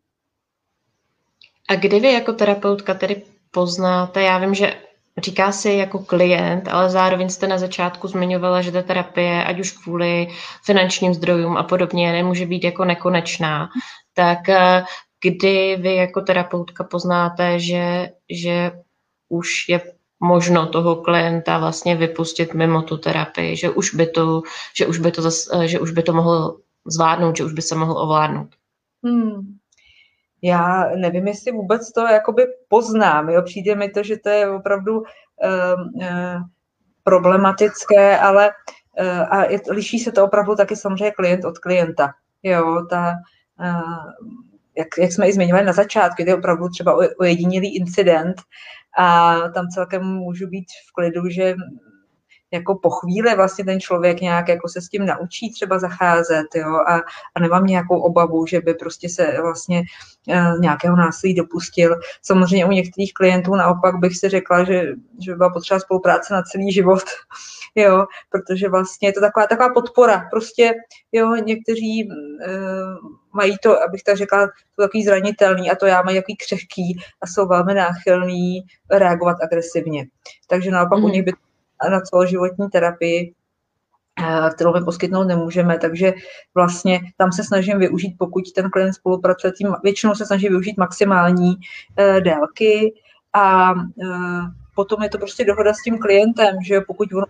A 1.68 1.74
kdy 1.74 2.00
vy 2.00 2.12
jako 2.12 2.32
terapeutka 2.32 2.94
tedy 2.94 3.22
poznáte, 3.50 4.22
já 4.22 4.38
vím, 4.38 4.54
že 4.54 4.74
říká 5.18 5.52
si 5.52 5.70
jako 5.70 5.98
klient, 5.98 6.68
ale 6.68 6.90
zároveň 6.90 7.28
jste 7.28 7.46
na 7.46 7.58
začátku 7.58 8.08
zmiňovala, 8.08 8.62
že 8.62 8.72
ta 8.72 8.82
terapie, 8.82 9.44
ať 9.44 9.60
už 9.60 9.72
kvůli 9.72 10.28
finančním 10.64 11.14
zdrojům 11.14 11.56
a 11.56 11.62
podobně, 11.62 12.12
nemůže 12.12 12.46
být 12.46 12.64
jako 12.64 12.84
nekonečná. 12.84 13.68
Tak 14.14 14.48
eh, 14.48 14.84
kdy 15.22 15.76
vy 15.76 15.94
jako 15.94 16.20
terapeutka 16.20 16.84
poznáte, 16.84 17.58
že, 17.58 18.08
že 18.30 18.72
už 19.28 19.68
je 19.68 19.80
možno 20.20 20.66
toho 20.66 20.96
klienta 20.96 21.58
vlastně 21.58 21.96
vypustit 21.96 22.54
mimo 22.54 22.82
tu 22.82 22.96
terapii, 22.96 23.56
že 23.56 23.70
už 23.70 23.94
by 23.94 24.06
to, 24.06 24.42
že 24.76 24.86
už 24.86 24.98
by 24.98 25.10
to, 25.10 25.22
zas, 25.22 25.48
že 25.64 25.80
už 25.80 25.90
by 25.90 26.02
to 26.02 26.12
mohl 26.12 26.60
zvládnout, 26.86 27.36
že 27.36 27.44
už 27.44 27.52
by 27.52 27.62
se 27.62 27.74
mohl 27.74 27.98
ovládnout. 27.98 28.48
Hmm. 29.04 29.58
Já 30.42 30.90
nevím, 30.96 31.28
jestli 31.28 31.52
vůbec 31.52 31.92
to 31.92 32.00
jakoby 32.00 32.46
poznám. 32.68 33.28
Jo? 33.28 33.42
Přijde 33.42 33.74
mi 33.74 33.88
to, 33.88 34.02
že 34.02 34.16
to 34.16 34.28
je 34.28 34.50
opravdu 34.50 34.98
uh, 34.98 35.06
uh, 35.94 36.42
problematické, 37.04 38.18
ale 38.18 38.50
uh, 39.00 39.34
a 39.34 39.46
liší 39.70 39.98
se 39.98 40.12
to 40.12 40.24
opravdu 40.24 40.54
taky 40.54 40.76
samozřejmě 40.76 41.10
klient 41.10 41.44
od 41.44 41.58
klienta. 41.58 42.10
Jo, 42.42 42.86
ta, 42.90 43.14
uh, 43.60 44.51
jak, 44.78 44.88
jak 44.98 45.12
jsme 45.12 45.28
i 45.28 45.32
zmiňovali 45.32 45.66
na 45.66 45.72
začátku, 45.72 46.22
je 46.26 46.36
opravdu 46.36 46.68
třeba 46.68 46.96
ojedinělý 47.18 47.76
incident 47.76 48.36
a 48.98 49.36
tam 49.54 49.68
celkem 49.68 50.04
můžu 50.04 50.46
být 50.46 50.66
v 50.88 50.92
klidu, 50.92 51.28
že 51.28 51.54
jako 52.52 52.78
po 52.82 52.90
chvíli 52.90 53.36
vlastně 53.36 53.64
ten 53.64 53.80
člověk 53.80 54.20
nějak 54.20 54.48
jako 54.48 54.68
se 54.68 54.80
s 54.80 54.88
tím 54.88 55.06
naučí 55.06 55.52
třeba 55.52 55.78
zacházet, 55.78 56.46
jo, 56.54 56.74
a, 56.74 56.96
a 57.34 57.40
nemám 57.40 57.66
nějakou 57.66 58.00
obavu, 58.00 58.46
že 58.46 58.60
by 58.60 58.74
prostě 58.74 59.08
se 59.08 59.36
vlastně 59.42 59.82
uh, 60.28 60.60
nějakého 60.60 60.96
násilí 60.96 61.34
dopustil. 61.34 61.96
Samozřejmě 62.22 62.66
u 62.66 62.70
některých 62.70 63.12
klientů 63.14 63.54
naopak 63.54 63.96
bych 63.96 64.18
si 64.18 64.28
řekla, 64.28 64.64
že, 64.64 64.82
že 65.24 65.32
by 65.32 65.36
byla 65.36 65.50
potřeba 65.50 65.80
spolupráce 65.80 66.34
na 66.34 66.42
celý 66.42 66.72
život, 66.72 67.02
jo, 67.74 68.06
protože 68.30 68.68
vlastně 68.68 69.08
je 69.08 69.12
to 69.12 69.20
taková, 69.20 69.46
taková 69.46 69.68
podpora. 69.74 70.28
Prostě, 70.30 70.74
jo, 71.12 71.34
někteří 71.34 72.08
uh, 72.08 73.21
mají 73.32 73.56
to, 73.62 73.82
abych 73.82 74.02
tak 74.02 74.16
řekla, 74.16 74.46
to 74.76 74.82
takový 74.82 75.04
zranitelný 75.04 75.70
a 75.70 75.76
to 75.76 75.86
já 75.86 76.02
mají 76.02 76.16
takový 76.16 76.36
křehký 76.36 77.00
a 77.20 77.26
jsou 77.26 77.48
velmi 77.48 77.74
náchylní 77.74 78.60
reagovat 78.90 79.36
agresivně. 79.42 80.06
Takže 80.48 80.70
naopak 80.70 80.98
mm. 80.98 81.04
u 81.04 81.06
mhm. 81.06 81.12
nich 81.12 81.22
by 81.22 81.32
na 81.90 82.00
celoživotní 82.00 82.68
terapii, 82.70 83.34
eh, 84.20 84.50
kterou 84.54 84.72
my 84.72 84.84
poskytnout 84.84 85.24
nemůžeme, 85.24 85.78
takže 85.78 86.12
vlastně 86.54 87.00
tam 87.16 87.32
se 87.32 87.44
snažím 87.44 87.78
využít, 87.78 88.14
pokud 88.18 88.52
ten 88.52 88.70
klient 88.70 88.92
spolupracuje, 88.92 89.52
tím 89.52 89.74
většinou 89.82 90.14
se 90.14 90.26
snažím 90.26 90.48
využít 90.48 90.76
maximální 90.76 91.56
uh, 91.56 92.20
délky 92.20 92.94
a 93.32 93.72
uh, 93.72 94.44
potom 94.74 95.02
je 95.02 95.08
to 95.08 95.18
prostě 95.18 95.44
dohoda 95.44 95.74
s 95.74 95.82
tím 95.82 95.98
klientem, 95.98 96.56
že 96.64 96.80
pokud 96.80 97.12
on 97.12 97.24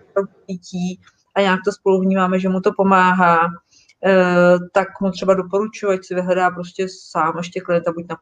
cítí 0.47 1.01
a 1.35 1.41
nějak 1.41 1.61
to 1.65 1.73
spolu 1.73 2.01
vnímáme, 2.01 2.39
že 2.39 2.49
mu 2.49 2.61
to 2.61 2.73
pomáhá, 2.77 3.41
tak 4.73 4.89
mu 5.01 5.11
třeba 5.11 5.35
doporučuji, 5.35 5.93
ať 5.93 6.05
si 6.05 6.15
vyhledá 6.15 6.51
prostě 6.51 6.87
sám 7.11 7.39
ještě 7.39 7.61
klienta, 7.61 7.93
buď 7.93 8.05
na, 8.09 8.17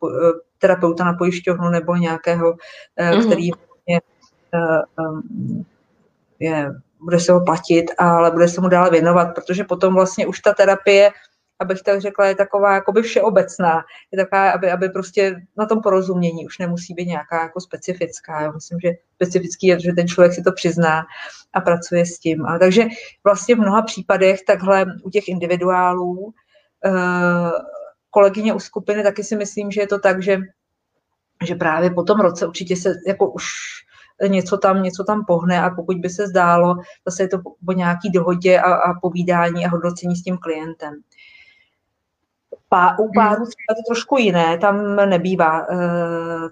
terapeuta 0.59 1.05
na 1.05 1.13
pojišťovnu 1.13 1.69
nebo 1.69 1.97
nějakého, 1.97 2.55
mm-hmm. 2.99 3.27
který 3.27 3.47
je 3.47 4.01
je, 6.41 6.73
bude 7.01 7.21
se 7.21 7.33
ho 7.33 7.45
platit, 7.45 7.85
ale 7.99 8.31
bude 8.31 8.49
se 8.49 8.61
mu 8.61 8.69
dále 8.69 8.91
věnovat, 8.91 9.35
protože 9.35 9.65
potom 9.65 9.95
vlastně 9.95 10.27
už 10.27 10.41
ta 10.41 10.55
terapie, 10.55 11.11
abych 11.61 11.83
tak 11.83 12.01
řekla, 12.01 12.27
je 12.27 12.35
taková 12.35 12.75
jakoby 12.75 13.03
všeobecná. 13.03 13.85
Je 14.13 14.19
taková, 14.25 14.51
aby, 14.51 14.71
aby 14.71 14.89
prostě 14.89 15.37
na 15.57 15.67
tom 15.67 15.81
porozumění 15.81 16.47
už 16.47 16.59
nemusí 16.59 16.95
být 16.95 17.07
nějaká 17.07 17.43
jako 17.43 17.61
specifická. 17.61 18.41
Já 18.41 18.51
myslím, 18.51 18.79
že 18.81 18.91
specifický 19.15 19.67
je, 19.67 19.81
že 19.81 19.93
ten 19.93 20.09
člověk 20.09 20.33
si 20.33 20.43
to 20.43 20.53
přizná 20.53 21.03
a 21.53 21.61
pracuje 21.61 22.07
s 22.07 22.19
tím. 22.19 22.47
A 22.47 22.59
takže 22.59 22.85
vlastně 23.25 23.55
v 23.55 23.59
mnoha 23.59 23.83
případech 23.83 24.43
takhle 24.43 24.87
u 25.03 25.11
těch 25.11 25.29
individuálů 25.29 26.33
eh, 26.85 27.51
kolegyně 28.11 28.55
u 28.55 28.59
skupiny 28.59 29.03
taky 29.03 29.25
si 29.25 29.37
myslím, 29.37 29.71
že 29.71 29.81
je 29.81 29.87
to 29.87 29.99
tak, 29.99 30.23
že, 30.23 30.39
že 31.47 31.55
právě 31.55 31.91
po 31.91 32.03
tom 32.03 32.21
roce 32.21 32.47
určitě 32.47 32.77
se 32.77 32.95
jako 33.07 33.31
už 33.31 33.45
něco 34.29 34.59
tam, 34.59 34.83
něco 34.83 35.05
tam 35.05 35.25
pohne 35.25 35.61
a 35.63 35.71
pokud 35.71 35.97
by 35.97 36.11
se 36.11 36.27
zdálo, 36.27 36.75
zase 37.07 37.23
je 37.23 37.29
to 37.29 37.39
po 37.67 37.73
nějaký 37.73 38.11
dohodě 38.11 38.61
a, 38.61 38.75
a 38.75 38.95
povídání 39.01 39.67
a 39.67 39.69
hodnocení 39.69 40.17
s 40.17 40.23
tím 40.23 40.39
klientem. 40.39 40.95
Pá, 42.73 42.97
u 42.99 43.13
párů 43.13 43.45
třeba 43.45 43.71
je 43.71 43.75
to 43.75 43.83
trošku 43.89 44.19
jiné, 44.19 44.59
tam 44.59 44.97
nebývá 44.97 45.69
uh, 45.69 45.79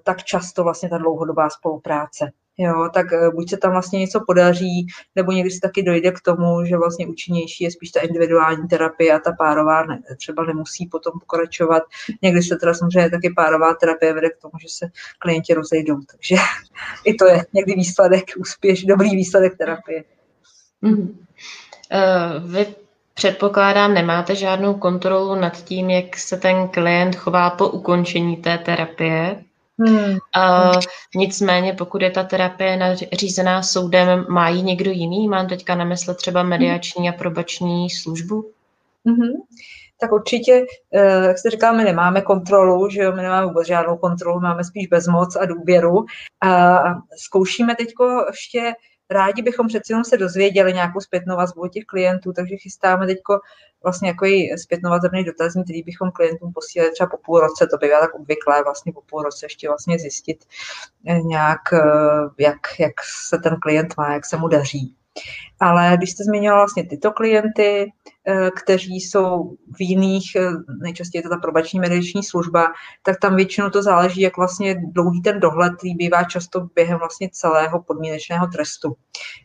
tak 0.03 0.25
často 0.25 0.65
vlastně 0.65 0.89
ta 0.89 0.99
dlouhodobá 0.99 1.51
spolupráce. 1.51 2.31
Jo, 2.59 2.89
tak 2.95 3.07
uh, 3.13 3.35
buď 3.35 3.51
se 3.51 3.57
tam 3.57 3.73
vlastně 3.73 3.99
něco 3.99 4.21
podaří, 4.27 4.87
nebo 5.17 5.33
někdy 5.33 5.51
se 5.51 5.61
taky 5.61 5.83
dojde 5.83 6.13
k 6.13 6.21
tomu, 6.21 6.65
že 6.65 6.77
vlastně 6.77 7.07
účinnější 7.07 7.65
je 7.65 7.71
spíš 7.71 7.91
ta 7.91 8.01
individuální 8.01 8.69
terapie 8.69 9.13
a 9.13 9.19
ta 9.19 9.33
párová 9.33 9.85
ne, 9.85 10.01
třeba 10.17 10.45
nemusí 10.45 10.87
potom 10.87 11.13
pokračovat. 11.21 11.83
Někdy 12.23 12.43
se 12.43 12.57
teda 12.57 12.75
samozřejmě 12.75 13.11
taky 13.11 13.31
párová 13.37 13.75
terapie 13.75 14.13
vede 14.13 14.31
k 14.31 14.39
tomu, 14.43 14.53
že 14.63 14.69
se 14.69 14.87
klienti 15.19 15.55
rozejdou, 15.55 15.97
takže 16.11 16.37
i 17.05 17.15
to 17.15 17.27
je 17.27 17.45
někdy 17.53 17.75
výsledek, 17.75 18.25
úspěš, 18.39 18.85
dobrý 18.85 19.11
výsledek 19.11 19.57
terapie. 19.59 20.05
Mm-hmm. 20.83 21.15
Uh, 21.93 22.51
vy 22.53 22.67
Předpokládám, 23.19 23.95
nemáte 23.95 24.35
žádnou 24.35 24.75
kontrolu 24.75 25.35
nad 25.35 25.57
tím, 25.57 25.91
jak 25.91 26.17
se 26.17 26.37
ten 26.37 26.69
klient 26.69 27.17
chová 27.17 27.51
po 27.51 27.69
ukončení 27.69 28.37
té 28.37 28.59
terapie. 28.59 29.45
Hmm. 29.79 30.19
Uh, 30.37 30.81
nicméně, 31.17 31.73
pokud 31.73 32.03
je 32.03 32.11
ta 32.11 32.23
terapie 32.23 32.77
nařízená 32.77 33.63
soudem, 33.63 34.27
má 34.29 34.49
ji 34.49 34.63
někdo 34.63 34.91
jiný? 34.91 35.29
Mám 35.29 35.49
teďka 35.49 35.75
na 35.75 35.85
mysli 35.85 36.15
třeba 36.15 36.43
mediační 36.43 37.09
a 37.09 37.13
probační 37.13 37.91
službu? 37.91 38.51
Mm-hmm. 39.07 39.33
Tak 40.01 40.13
určitě, 40.13 40.67
eh, 40.95 41.27
jak 41.27 41.39
jste 41.39 41.51
říkal, 41.51 41.77
my 41.77 41.85
nemáme 41.85 42.21
kontrolu, 42.21 42.91
že 42.91 43.03
jo, 43.03 43.13
my 43.13 43.23
nemáme 43.23 43.47
vůbec 43.47 43.67
žádnou 43.67 43.97
kontrolu, 43.97 44.41
máme 44.41 44.65
spíš 44.65 44.87
bezmoc 44.87 45.37
a 45.37 45.45
důvěru. 45.45 46.05
A 46.43 46.79
zkoušíme 47.17 47.77
teď 47.77 47.89
ještě 48.31 48.73
rádi 49.11 49.43
bychom 49.43 49.69
přeci 49.69 49.93
jenom 49.93 50.05
se 50.05 50.17
dozvěděli 50.17 50.73
nějakou 50.73 51.01
zpětnou 51.01 51.37
vazbu 51.37 51.61
od 51.63 51.73
těch 51.73 51.85
klientů, 51.85 52.33
takže 52.33 52.57
chystáme 52.57 53.07
teď 53.07 53.19
vlastně 53.83 54.09
jako 54.09 54.27
zpětnovazebný 54.63 55.25
dotazník, 55.25 55.65
který 55.65 55.83
bychom 55.83 56.11
klientům 56.11 56.53
posílali 56.53 56.93
třeba 56.93 57.07
po 57.07 57.17
půl 57.17 57.41
roce, 57.41 57.67
to 57.67 57.77
bývá 57.77 58.01
tak 58.01 58.15
obvyklé 58.15 58.63
vlastně 58.63 58.93
po 58.93 59.01
půl 59.03 59.23
roce 59.23 59.47
ještě 59.47 59.69
vlastně 59.69 59.99
zjistit 59.99 60.45
eh, 61.07 61.21
nějak, 61.21 61.73
eh, 61.73 61.79
jak, 62.39 62.81
jak 62.81 62.95
se 63.29 63.39
ten 63.39 63.57
klient 63.61 63.95
má, 63.97 64.13
jak 64.13 64.27
se 64.27 64.37
mu 64.37 64.49
daří. 64.49 64.95
Ale 65.61 65.95
když 65.97 66.11
jste 66.11 66.25
zmínila 66.25 66.57
vlastně 66.57 66.87
tyto 66.87 67.13
klienty, 67.13 67.93
eh, 68.27 68.51
kteří 68.51 68.95
jsou 68.95 69.57
v 69.77 69.81
jiných, 69.81 70.25
nejčastěji 70.83 71.19
je 71.19 71.23
to 71.23 71.29
ta 71.29 71.37
probační 71.37 71.81
mediční 71.81 72.23
služba, 72.23 72.73
tak 73.03 73.21
tam 73.21 73.37
většinou 73.37 73.71
to 73.71 73.83
záleží, 73.83 74.21
jak 74.21 74.37
vlastně 74.37 74.83
dlouhý 74.93 75.23
ten 75.23 75.41
dohled, 75.41 75.77
který 75.77 75.95
bývá 75.95 76.25
často 76.25 76.69
během 76.75 76.99
vlastně 76.99 77.29
celého 77.33 77.83
podmínečného 77.83 78.47
trestu. 78.47 78.95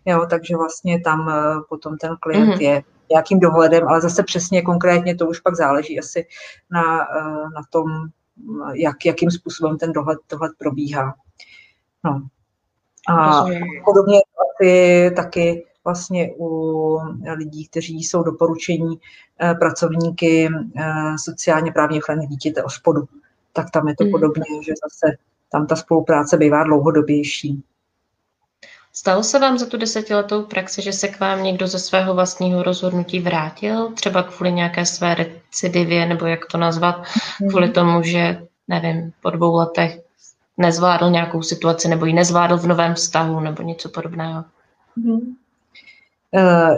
Jo, 0.06 0.26
takže 0.30 0.58
vlastně 0.58 1.02
tam 1.02 1.32
potom 1.70 1.98
ten 1.98 2.18
klient 2.22 2.50
mm-hmm. 2.50 2.62
je 2.62 2.84
nějakým 3.14 3.40
dohledem, 3.40 3.88
ale 3.88 4.02
zase 4.02 4.24
přesně 4.24 4.62
konkrétně 4.62 5.16
to 5.16 5.28
už 5.28 5.40
pak 5.40 5.56
záleží 5.56 6.00
asi 6.00 6.28
na, 6.72 7.02
eh, 7.02 7.50
na 7.56 7.62
tom, 7.70 7.86
jak, 8.74 9.06
jakým 9.06 9.32
způsobem 9.32 9.78
ten 9.78 9.94
dohled, 9.94 10.20
dohled 10.30 10.52
probíhá. 10.60 11.14
No. 12.06 12.22
A 13.10 13.46
podobně 13.86 14.22
taky, 14.60 15.12
taky 15.16 15.66
vlastně 15.86 16.32
u 16.40 17.00
lidí, 17.38 17.68
kteří 17.68 18.04
jsou 18.04 18.24
doporučení 18.24 19.00
eh, 19.42 19.54
pracovníky 19.54 20.50
eh, 20.78 20.84
sociálně 21.24 21.72
právně 21.72 22.00
ochrany 22.00 22.28
dítěte 22.28 22.64
o 22.64 22.70
spodu, 22.70 23.04
tak 23.54 23.72
tam 23.72 23.88
je 23.88 23.96
to 23.96 24.04
mm. 24.04 24.12
podobně, 24.12 24.64
že 24.66 24.74
zase 24.84 25.18
tam 25.52 25.68
ta 25.68 25.76
spolupráce 25.76 26.38
bývá 26.38 26.64
dlouhodobější. 26.64 27.64
Stalo 28.96 29.24
se 29.24 29.40
vám 29.40 29.58
za 29.58 29.66
tu 29.66 29.78
desetiletou 29.78 30.44
praxi, 30.44 30.82
že 30.82 30.94
se 30.94 31.08
k 31.08 31.20
vám 31.20 31.44
někdo 31.44 31.68
ze 31.68 31.80
svého 31.80 32.14
vlastního 32.14 32.64
rozhodnutí 32.64 33.20
vrátil, 33.20 33.92
třeba 33.92 34.24
kvůli 34.24 34.52
nějaké 34.52 34.86
své 34.86 35.16
recidivě, 35.16 36.06
nebo 36.06 36.26
jak 36.26 36.46
to 36.46 36.58
nazvat, 36.58 37.04
mm. 37.42 37.50
kvůli 37.50 37.70
tomu, 37.70 38.04
že, 38.04 38.48
nevím, 38.68 39.14
po 39.22 39.30
dvou 39.30 39.56
letech 39.56 40.00
nezvládl 40.58 41.10
nějakou 41.10 41.42
situaci, 41.42 41.88
nebo 41.88 42.06
ji 42.06 42.14
nezvládl 42.14 42.58
v 42.58 42.68
novém 42.68 42.94
vztahu, 42.94 43.40
nebo 43.40 43.64
něco 43.64 43.90
podobného? 43.90 44.46
Mm. 44.96 45.36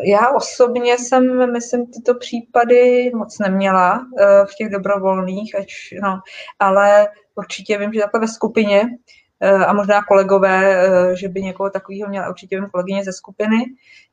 Já 0.04 0.30
osobně 0.36 0.98
jsem, 0.98 1.54
myslím, 1.54 1.86
tyto 1.86 2.16
případy 2.16 3.12
moc 3.16 3.40
neměla 3.40 4.08
eh, 4.20 4.46
v 4.46 4.56
těch 4.56 4.70
dobrovolných, 4.70 5.56
ať, 5.56 5.68
no, 6.02 6.20
ale 6.60 7.08
určitě 7.36 7.78
vím, 7.78 7.94
že 7.94 8.00
takhle 8.00 8.20
ve 8.20 8.28
skupině 8.28 8.90
Eh, 9.40 9.66
a 9.66 9.74
možná 9.74 10.04
kolegové, 10.04 10.86
že 11.18 11.28
by 11.28 11.42
někoho 11.42 11.70
takového 11.70 12.10
měla 12.10 12.30
určitě 12.30 12.60
vím 12.60 12.70
kolegyně 12.70 13.04
ze 13.04 13.14
skupiny, 13.14 13.58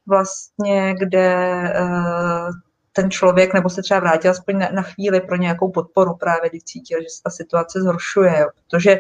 vlastně, 0.07 0.95
kde 0.99 1.37
ten 2.93 3.11
člověk 3.11 3.55
nebo 3.55 3.71
se 3.71 3.83
třeba 3.83 4.01
vrátil 4.01 4.31
aspoň 4.31 4.59
na, 4.59 4.69
na 4.73 4.83
chvíli 4.83 5.21
pro 5.21 5.37
nějakou 5.37 5.71
podporu 5.71 6.15
právě, 6.15 6.51
když 6.51 6.63
cítil, 6.63 7.03
že 7.03 7.09
se 7.09 7.23
ta 7.25 7.31
situace 7.31 7.81
zhoršuje, 7.81 8.39
jo. 8.39 8.49
protože 8.55 8.99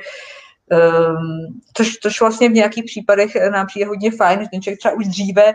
což, 1.77 1.93
což 2.03 2.21
vlastně 2.21 2.49
v 2.49 2.53
nějakých 2.53 2.85
případech 2.85 3.51
nám 3.51 3.67
přijde 3.67 3.87
hodně 3.87 4.11
fajn, 4.11 4.41
že 4.41 4.47
ten 4.53 4.63
člověk 4.63 4.79
třeba 4.79 4.95
už 4.95 5.07
dříve 5.07 5.55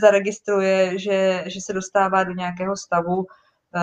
zaregistruje, 0.00 0.98
že, 0.98 1.44
že 1.46 1.60
se 1.60 1.72
dostává 1.72 2.24
do 2.24 2.32
nějakého 2.32 2.76
stavu 2.76 3.26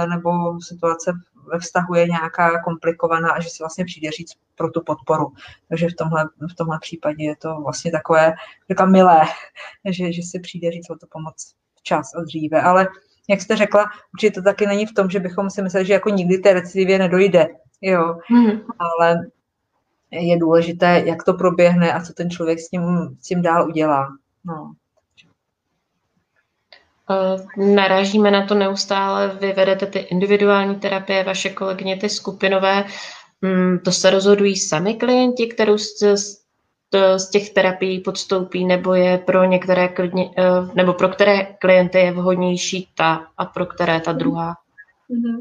nebo 0.09 0.61
situace 0.61 1.13
ve 1.51 1.59
vztahu 1.59 1.95
je 1.95 2.07
nějaká 2.07 2.63
komplikovaná 2.63 3.31
a 3.31 3.41
že 3.41 3.49
si 3.49 3.63
vlastně 3.63 3.85
přijde 3.85 4.11
říct 4.11 4.33
pro 4.55 4.69
tu 4.69 4.81
podporu. 4.81 5.33
Takže 5.69 5.87
v 5.87 5.95
tomhle, 5.95 6.25
v 6.51 6.55
tomhle 6.55 6.79
případě 6.81 7.23
je 7.23 7.35
to 7.35 7.61
vlastně 7.61 7.91
takové, 7.91 8.33
říkám, 8.69 8.91
milé, 8.91 9.21
že, 9.89 10.13
že 10.13 10.21
si 10.21 10.39
přijde 10.39 10.71
říct 10.71 10.89
o 10.89 10.95
to 10.95 11.07
pomoc 11.07 11.53
včas 11.75 12.15
a 12.15 12.21
dříve. 12.21 12.61
Ale 12.61 12.87
jak 13.29 13.41
jste 13.41 13.55
řekla, 13.55 13.85
určitě 14.13 14.31
to 14.31 14.41
taky 14.41 14.67
není 14.67 14.85
v 14.85 14.93
tom, 14.93 15.09
že 15.09 15.19
bychom 15.19 15.49
si 15.49 15.61
mysleli, 15.61 15.85
že 15.85 15.93
jako 15.93 16.09
nikdy 16.09 16.37
té 16.37 16.53
recidivě 16.53 16.99
nedojde. 16.99 17.47
Jo, 17.81 18.15
hmm. 18.27 18.61
ale 18.79 19.15
je 20.19 20.37
důležité, 20.37 21.03
jak 21.05 21.23
to 21.23 21.33
proběhne 21.33 21.93
a 21.93 22.03
co 22.03 22.13
ten 22.13 22.29
člověk 22.29 22.59
s 22.59 22.69
tím, 22.69 22.81
s 23.21 23.27
tím 23.27 23.41
dál 23.41 23.67
udělá. 23.69 24.07
No. 24.45 24.73
Narážíme 27.57 28.31
na 28.31 28.45
to 28.45 28.55
neustále, 28.55 29.37
vy 29.41 29.53
vedete 29.53 29.85
ty 29.85 29.99
individuální 29.99 30.75
terapie, 30.75 31.23
vaše 31.23 31.49
kolegyně 31.49 31.97
ty 31.97 32.09
skupinové. 32.09 32.85
Mm, 33.41 33.79
to 33.79 33.91
se 33.91 34.09
rozhodují 34.09 34.55
sami 34.55 34.93
klienti, 34.93 35.47
kterou 35.47 35.77
z, 35.77 36.03
z 37.17 37.29
těch 37.29 37.49
terapií 37.49 37.99
podstoupí, 37.99 38.65
nebo 38.65 38.93
je 38.93 39.17
pro 39.17 39.43
některé 39.43 39.87
klidně, 39.87 40.29
eh, 40.37 40.43
nebo 40.75 40.93
pro 40.93 41.09
které 41.09 41.45
klienty 41.45 41.99
je 41.99 42.11
vhodnější 42.11 42.89
ta 42.95 43.27
a 43.37 43.45
pro 43.45 43.65
které 43.65 43.99
ta 43.99 44.11
druhá? 44.11 44.55
Mm-hmm. 45.09 45.39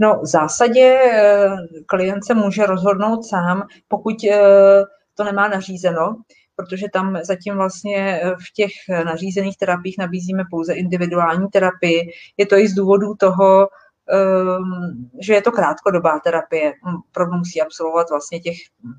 No, 0.00 0.20
v 0.22 0.26
zásadě 0.26 0.98
eh, 1.12 1.56
klient 1.86 2.24
se 2.24 2.34
může 2.34 2.66
rozhodnout 2.66 3.24
sám, 3.24 3.62
pokud 3.88 4.16
eh, 4.24 4.82
to 5.14 5.24
nemá 5.24 5.48
nařízeno 5.48 6.16
protože 6.56 6.86
tam 6.92 7.18
zatím 7.24 7.54
vlastně 7.54 8.20
eh, 8.22 8.30
v 8.30 8.52
těch 8.54 8.70
nařízených 9.04 9.56
terapiích 9.56 9.98
nabízíme 9.98 10.42
pouze 10.50 10.74
individuální 10.74 11.48
terapii. 11.48 12.10
Je 12.36 12.46
to 12.46 12.56
i 12.56 12.68
z 12.68 12.74
důvodu 12.74 13.14
toho, 13.14 13.68
ehm, 14.10 15.08
že 15.20 15.34
je 15.34 15.42
to 15.42 15.52
krátkodobá 15.52 16.18
terapie. 16.18 16.72
Opravdu 17.08 17.36
musí 17.36 17.62
absolvovat 17.62 18.10
vlastně 18.10 18.40
těch 18.40 18.56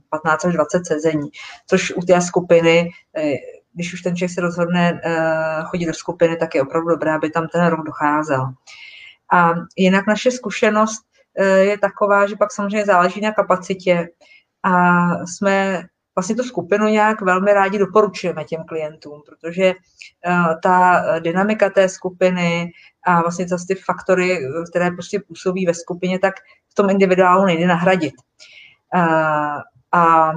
15 0.10 0.46
až 0.46 0.54
20 0.54 0.86
sezení, 0.86 1.30
což 1.68 1.94
u 1.96 2.02
té 2.02 2.22
skupiny, 2.22 2.90
když 3.74 3.94
už 3.94 4.02
ten 4.02 4.16
člověk 4.16 4.36
se 4.36 4.42
rozhodne 4.42 5.02
chodit 5.66 5.86
do 5.86 5.94
skupiny, 5.94 6.38
tak 6.38 6.56
je 6.56 6.62
opravdu 6.62 6.90
dobré, 6.90 7.16
aby 7.16 7.30
tam 7.30 7.48
ten 7.48 7.68
rok 7.68 7.86
docházel. 7.86 8.46
A 9.34 9.54
jinak 9.78 10.08
naše 10.08 10.32
zkušenost 10.32 11.02
je 11.58 11.78
taková, 11.78 12.28
že 12.28 12.36
pak 12.36 12.52
samozřejmě 12.52 12.86
záleží 12.86 13.22
na 13.22 13.32
kapacitě 13.32 14.08
a 14.64 15.10
jsme 15.26 15.84
vlastně 16.16 16.36
tu 16.36 16.44
skupinu 16.44 16.88
nějak 16.88 17.22
velmi 17.22 17.54
rádi 17.54 17.80
doporučujeme 17.80 18.44
těm 18.44 18.64
klientům, 18.64 19.22
protože 19.26 19.74
uh, 19.74 20.54
ta 20.64 21.04
dynamika 21.20 21.70
té 21.70 21.90
skupiny 21.90 22.72
a 23.06 23.22
vlastně 23.22 23.48
zase 23.48 23.66
ty 23.68 23.76
faktory, 23.76 24.40
které 24.70 24.92
prostě 24.92 25.20
působí 25.28 25.66
ve 25.66 25.74
skupině, 25.74 26.20
tak 26.20 26.34
v 26.72 26.74
tom 26.74 26.90
individuálu 26.90 27.46
nejde 27.46 27.68
nahradit. 27.68 28.14
Uh, 28.96 29.62
a 29.92 30.32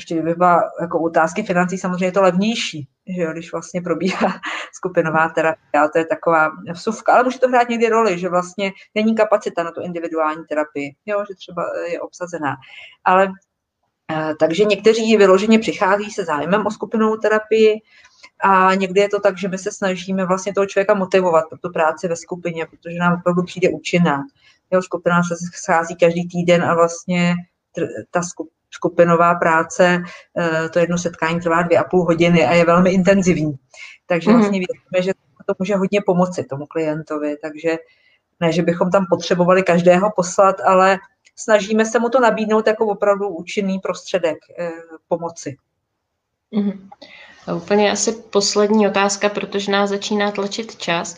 ještě 0.00 0.14
kdyby 0.14 0.34
byla 0.34 0.62
jako 0.80 1.00
otázky 1.00 1.42
financí, 1.42 1.78
samozřejmě 1.78 2.06
je 2.06 2.12
to 2.12 2.22
levnější, 2.22 2.88
že 3.16 3.22
jo, 3.22 3.32
když 3.32 3.52
vlastně 3.52 3.80
probíhá 3.80 4.40
skupinová 4.72 5.28
terapie, 5.28 5.80
ale 5.80 5.90
to 5.92 5.98
je 5.98 6.04
taková 6.04 6.50
vsuvka, 6.72 7.12
ale 7.12 7.24
může 7.24 7.38
to 7.38 7.48
hrát 7.48 7.68
někdy 7.68 7.88
roli, 7.88 8.18
že 8.18 8.28
vlastně 8.28 8.72
není 8.94 9.14
kapacita 9.14 9.62
na 9.62 9.70
tu 9.70 9.80
individuální 9.80 10.44
terapii, 10.48 10.94
jo, 11.06 11.24
že 11.28 11.34
třeba 11.34 11.64
je 11.92 12.00
obsazená. 12.00 12.56
Ale 13.04 13.28
Eh, 14.10 14.34
takže 14.38 14.64
někteří 14.64 15.16
vyloženě 15.16 15.58
přichází 15.58 16.10
se 16.10 16.24
zájmem 16.24 16.66
o 16.66 16.70
skupinovou 16.70 17.16
terapii 17.16 17.80
a 18.44 18.74
někdy 18.74 19.00
je 19.00 19.08
to 19.08 19.20
tak, 19.20 19.38
že 19.38 19.48
my 19.48 19.58
se 19.58 19.72
snažíme 19.72 20.26
vlastně 20.26 20.54
toho 20.54 20.66
člověka 20.66 20.94
motivovat 20.94 21.44
pro 21.48 21.58
tu 21.58 21.72
práci 21.72 22.08
ve 22.08 22.16
skupině, 22.16 22.66
protože 22.66 22.98
nám 22.98 23.14
opravdu 23.20 23.42
přijde 23.42 23.68
účinná. 23.68 24.22
Jeho 24.70 24.82
skupina 24.82 25.22
se 25.22 25.34
schází 25.54 25.96
každý 25.96 26.28
týden 26.28 26.64
a 26.64 26.74
vlastně 26.74 27.34
ta 28.10 28.22
skupinová 28.70 29.34
práce, 29.34 30.02
eh, 30.38 30.68
to 30.68 30.78
jedno 30.78 30.98
setkání 30.98 31.40
trvá 31.40 31.62
dvě 31.62 31.78
a 31.78 31.84
půl 31.84 32.04
hodiny 32.04 32.46
a 32.46 32.52
je 32.52 32.64
velmi 32.64 32.90
intenzivní. 32.90 33.54
Takže 34.06 34.30
mhm. 34.30 34.38
vlastně 34.38 34.58
věříme, 34.58 35.02
že 35.02 35.12
to 35.46 35.54
může 35.58 35.76
hodně 35.76 36.00
pomoci 36.06 36.44
tomu 36.44 36.66
klientovi, 36.66 37.36
takže 37.42 37.76
ne, 38.40 38.52
že 38.52 38.62
bychom 38.62 38.90
tam 38.90 39.06
potřebovali 39.10 39.62
každého 39.62 40.10
poslat, 40.16 40.56
ale 40.60 40.98
snažíme 41.36 41.84
se 41.84 41.98
mu 41.98 42.08
to 42.08 42.20
nabídnout 42.20 42.66
jako 42.66 42.86
opravdu 42.86 43.28
účinný 43.28 43.78
prostředek 43.78 44.38
eh, 44.58 44.70
pomoci. 45.08 45.56
Mm-hmm. 46.52 46.88
A 47.46 47.54
úplně 47.54 47.90
asi 47.90 48.12
poslední 48.12 48.88
otázka, 48.88 49.28
protože 49.28 49.72
nás 49.72 49.90
začíná 49.90 50.30
tlačit 50.30 50.76
čas. 50.76 51.16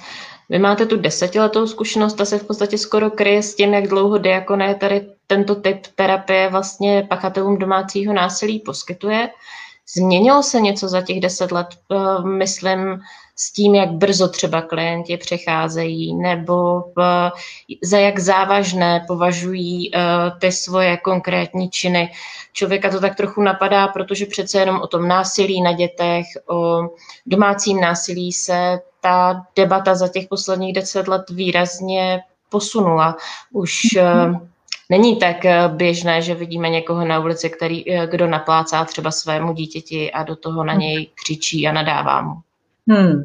Vy 0.52 0.58
máte 0.58 0.86
tu 0.86 0.96
desetiletou 0.96 1.66
zkušenost, 1.66 2.14
ta 2.14 2.24
se 2.24 2.38
v 2.38 2.46
podstatě 2.46 2.78
skoro 2.78 3.10
kryje 3.10 3.42
s 3.42 3.54
tím, 3.54 3.74
jak 3.74 3.86
dlouho 3.86 4.18
diakoné 4.18 4.74
tady 4.74 5.06
tento 5.26 5.54
typ 5.54 5.86
terapie 5.94 6.48
vlastně 6.48 7.06
pachatelům 7.10 7.58
domácího 7.58 8.12
násilí 8.12 8.58
poskytuje. 8.58 9.28
Změnilo 9.96 10.42
se 10.42 10.60
něco 10.60 10.88
za 10.88 11.00
těch 11.02 11.20
deset 11.20 11.52
let, 11.52 11.66
eh, 11.92 12.28
myslím, 12.28 13.00
s 13.36 13.52
tím, 13.52 13.74
jak 13.74 13.90
brzo 13.90 14.28
třeba 14.28 14.62
klienti 14.62 15.16
přecházejí, 15.16 16.14
nebo 16.14 16.82
za 17.82 17.98
jak 17.98 18.18
závažné 18.18 19.04
považují 19.06 19.90
eh, 19.94 19.98
ty 20.40 20.52
svoje 20.52 20.96
konkrétní 20.96 21.70
činy. 21.70 22.12
Člověka 22.52 22.90
to 22.90 23.00
tak 23.00 23.14
trochu 23.14 23.42
napadá, 23.42 23.88
protože 23.88 24.26
přece 24.26 24.58
jenom 24.58 24.80
o 24.80 24.86
tom 24.86 25.08
násilí 25.08 25.62
na 25.62 25.72
dětech, 25.72 26.26
o 26.48 26.80
domácím 27.26 27.80
násilí 27.80 28.32
se 28.32 28.80
ta 29.02 29.46
debata 29.56 29.94
za 29.94 30.08
těch 30.08 30.28
posledních 30.28 30.74
deset 30.74 31.08
let 31.08 31.22
výrazně 31.30 32.22
posunula. 32.50 33.16
Už 33.52 33.80
mm-hmm 33.94 34.48
Není 34.92 35.16
tak 35.16 35.44
eh, 35.44 35.68
běžné, 35.68 36.22
že 36.22 36.34
vidíme 36.34 36.68
někoho 36.68 37.04
na 37.04 37.18
ulici, 37.18 37.50
který, 37.50 37.92
eh, 37.92 38.06
kdo 38.06 38.26
naplácá 38.26 38.84
třeba 38.84 39.10
svému 39.10 39.52
dítěti 39.52 40.12
a 40.12 40.22
do 40.22 40.36
toho 40.36 40.64
na 40.64 40.74
něj 40.74 41.10
křičí 41.14 41.68
a 41.68 41.72
nadává 41.72 42.22
mu. 42.22 42.34
Hmm. 42.88 43.22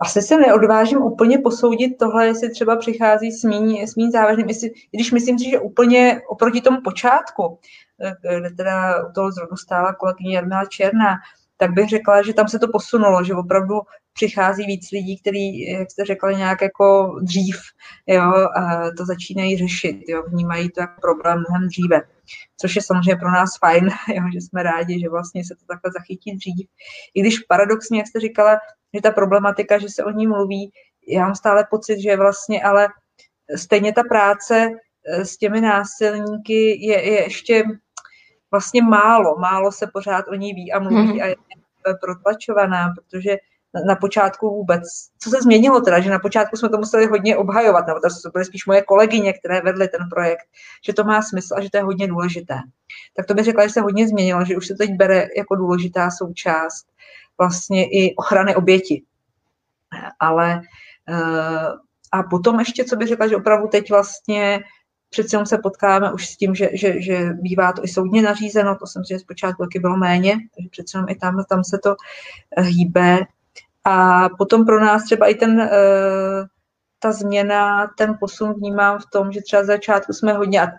Asi 0.00 0.22
se 0.22 0.36
neodvážím 0.36 0.98
úplně 0.98 1.38
posoudit 1.38 1.98
tohle, 1.98 2.26
jestli 2.26 2.50
třeba 2.50 2.76
přichází 2.76 3.32
s 3.32 3.44
méně, 3.44 3.86
s 3.86 3.94
závažným, 4.12 4.48
jestli, 4.48 4.70
když 4.90 5.12
myslím 5.12 5.38
si, 5.38 5.50
že 5.50 5.58
úplně 5.58 6.20
oproti 6.28 6.60
tomu 6.60 6.80
počátku, 6.84 7.58
kde 8.38 8.50
teda 8.50 9.06
u 9.08 9.12
toho 9.12 9.32
zrodu 9.32 9.56
stála 9.56 9.94
kolegyně 9.94 10.36
Jarmila 10.36 10.64
Černá, 10.64 11.16
tak 11.56 11.70
bych 11.70 11.88
řekla, 11.88 12.22
že 12.22 12.34
tam 12.34 12.48
se 12.48 12.58
to 12.58 12.68
posunulo, 12.68 13.24
že 13.24 13.34
opravdu 13.34 13.80
přichází 14.12 14.66
víc 14.66 14.90
lidí, 14.90 15.20
kteří, 15.20 15.70
jak 15.70 15.90
jste 15.90 16.04
řekli, 16.04 16.36
nějak 16.36 16.62
jako 16.62 17.18
dřív 17.22 17.56
jo, 18.06 18.32
to 18.96 19.06
začínají 19.06 19.56
řešit, 19.56 19.96
jo, 20.08 20.22
vnímají 20.28 20.70
to 20.70 20.80
jako 20.80 21.00
problém 21.00 21.44
mnohem 21.48 21.68
dříve, 21.68 22.02
což 22.60 22.76
je 22.76 22.82
samozřejmě 22.82 23.16
pro 23.16 23.30
nás 23.30 23.58
fajn, 23.58 23.84
jo, 24.14 24.22
že 24.32 24.40
jsme 24.40 24.62
rádi, 24.62 25.00
že 25.00 25.08
vlastně 25.08 25.44
se 25.44 25.54
to 25.54 25.64
takhle 25.68 25.90
zachytí 25.92 26.36
dřív. 26.36 26.68
I 27.14 27.20
když 27.20 27.38
paradoxně, 27.38 27.98
jak 27.98 28.06
jste 28.06 28.20
říkala, 28.20 28.58
že 28.94 29.00
ta 29.00 29.10
problematika, 29.10 29.78
že 29.78 29.88
se 29.88 30.04
o 30.04 30.10
ní 30.10 30.26
mluví, 30.26 30.72
já 31.08 31.24
mám 31.24 31.34
stále 31.34 31.66
pocit, 31.70 32.00
že 32.00 32.16
vlastně 32.16 32.62
ale 32.62 32.88
stejně 33.56 33.92
ta 33.92 34.02
práce 34.02 34.70
eh, 35.06 35.24
s 35.24 35.36
těmi 35.36 35.60
násilníky 35.60 36.86
je, 36.86 37.02
je 37.02 37.22
ještě 37.22 37.64
vlastně 38.50 38.82
málo, 38.82 39.36
málo 39.38 39.72
se 39.72 39.86
pořád 39.92 40.24
o 40.28 40.34
ní 40.34 40.54
ví 40.54 40.72
a 40.72 40.78
mluví 40.78 41.12
mm. 41.12 41.22
a 41.22 41.26
je 41.26 41.36
protlačovaná, 42.00 42.94
protože 42.96 43.36
na 43.86 43.96
počátku 43.96 44.50
vůbec. 44.50 44.82
Co 45.18 45.30
se 45.30 45.42
změnilo 45.42 45.80
teda, 45.80 46.00
že 46.00 46.10
na 46.10 46.18
počátku 46.18 46.56
jsme 46.56 46.68
to 46.68 46.78
museli 46.78 47.06
hodně 47.06 47.36
obhajovat, 47.36 47.86
nebo 47.86 48.00
to 48.00 48.30
byly 48.32 48.44
spíš 48.44 48.66
moje 48.66 48.82
kolegyně, 48.82 49.32
které 49.32 49.60
vedly 49.60 49.88
ten 49.88 50.08
projekt, 50.10 50.44
že 50.86 50.92
to 50.92 51.04
má 51.04 51.22
smysl 51.22 51.54
a 51.56 51.60
že 51.60 51.70
to 51.70 51.76
je 51.76 51.82
hodně 51.82 52.06
důležité. 52.06 52.54
Tak 53.16 53.26
to 53.26 53.34
bych 53.34 53.44
řekla, 53.44 53.66
že 53.66 53.72
se 53.72 53.80
hodně 53.80 54.08
změnilo, 54.08 54.44
že 54.44 54.56
už 54.56 54.66
se 54.66 54.74
teď 54.74 54.90
bere 54.96 55.26
jako 55.36 55.56
důležitá 55.56 56.10
součást 56.10 56.86
vlastně 57.38 57.84
i 57.84 58.14
ochrany 58.14 58.54
oběti. 58.54 59.02
Ale 60.20 60.60
eh, 61.08 61.72
a 62.12 62.22
potom 62.22 62.58
ještě, 62.58 62.84
co 62.84 62.96
bych 62.96 63.08
řekla, 63.08 63.28
že 63.28 63.36
opravdu 63.36 63.68
teď 63.68 63.90
vlastně 63.90 64.60
přeci 65.10 65.36
jenom 65.36 65.46
se 65.46 65.58
potkáme 65.58 66.12
už 66.12 66.28
s 66.28 66.36
tím, 66.36 66.54
že, 66.54 66.68
že, 66.72 67.02
že 67.02 67.30
bývá 67.32 67.72
to 67.72 67.84
i 67.84 67.88
soudně 67.88 68.22
nařízeno, 68.22 68.76
to 68.76 68.86
jsem 68.86 69.04
si 69.04 69.18
zpočátku 69.18 69.62
taky 69.62 69.78
bylo 69.78 69.96
méně, 69.96 70.32
takže 70.56 70.68
přeci 70.70 70.96
jenom 70.96 71.08
i 71.08 71.14
tam, 71.14 71.44
tam 71.48 71.64
se 71.64 71.78
to 71.78 71.96
eh, 72.56 72.62
hýbe. 72.62 73.18
A 73.84 74.28
potom 74.38 74.66
pro 74.66 74.80
nás 74.80 75.04
třeba 75.04 75.26
i 75.26 75.34
ten, 75.34 75.60
eh, 75.60 76.46
ta 76.98 77.12
změna, 77.12 77.90
ten 77.98 78.16
posun 78.20 78.52
vnímám 78.52 78.98
v 78.98 79.06
tom, 79.12 79.32
že 79.32 79.40
třeba 79.42 79.62
z 79.62 79.66
začátku 79.66 80.12
jsme 80.12 80.32
hodně 80.32 80.62
eh, 80.62 80.72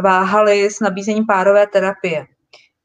váhali 0.00 0.70
s 0.70 0.80
nabízením 0.80 1.26
párové 1.26 1.66
terapie. 1.66 2.26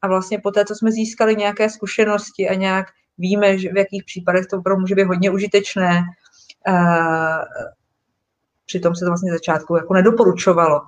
A 0.01 0.07
vlastně 0.07 0.39
po 0.39 0.51
té, 0.51 0.65
co 0.65 0.75
jsme 0.75 0.91
získali 0.91 1.35
nějaké 1.35 1.69
zkušenosti 1.69 2.49
a 2.49 2.53
nějak 2.53 2.87
víme, 3.17 3.57
že 3.57 3.73
v 3.73 3.77
jakých 3.77 4.03
případech 4.03 4.45
to 4.45 4.57
opravdu 4.57 4.81
může 4.81 4.95
být 4.95 5.03
hodně 5.03 5.31
užitečné, 5.31 6.03
přitom 8.65 8.95
se 8.95 9.05
to 9.05 9.11
vlastně 9.11 9.31
začátku 9.31 9.75
jako 9.75 9.93
nedoporučovalo. 9.93 10.81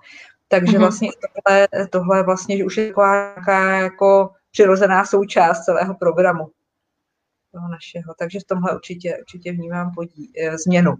Takže 0.48 0.78
mm-hmm. 0.78 0.80
vlastně 0.80 1.10
tohle, 1.36 1.68
tohle 1.90 2.24
vlastně, 2.24 2.58
že 2.58 2.66
už 2.66 2.78
je 2.78 2.88
taková 2.88 3.32
jako 3.60 4.30
přirozená 4.52 5.06
součást 5.06 5.66
celého 5.66 5.96
programu 5.96 6.48
toho 7.52 7.68
našeho. 7.68 8.14
Takže 8.20 8.40
v 8.40 8.44
tomhle 8.44 8.76
určitě, 8.76 9.18
určitě 9.20 9.52
vnímám 9.52 9.92
podí, 9.96 10.32
e, 10.40 10.58
změnu. 10.58 10.94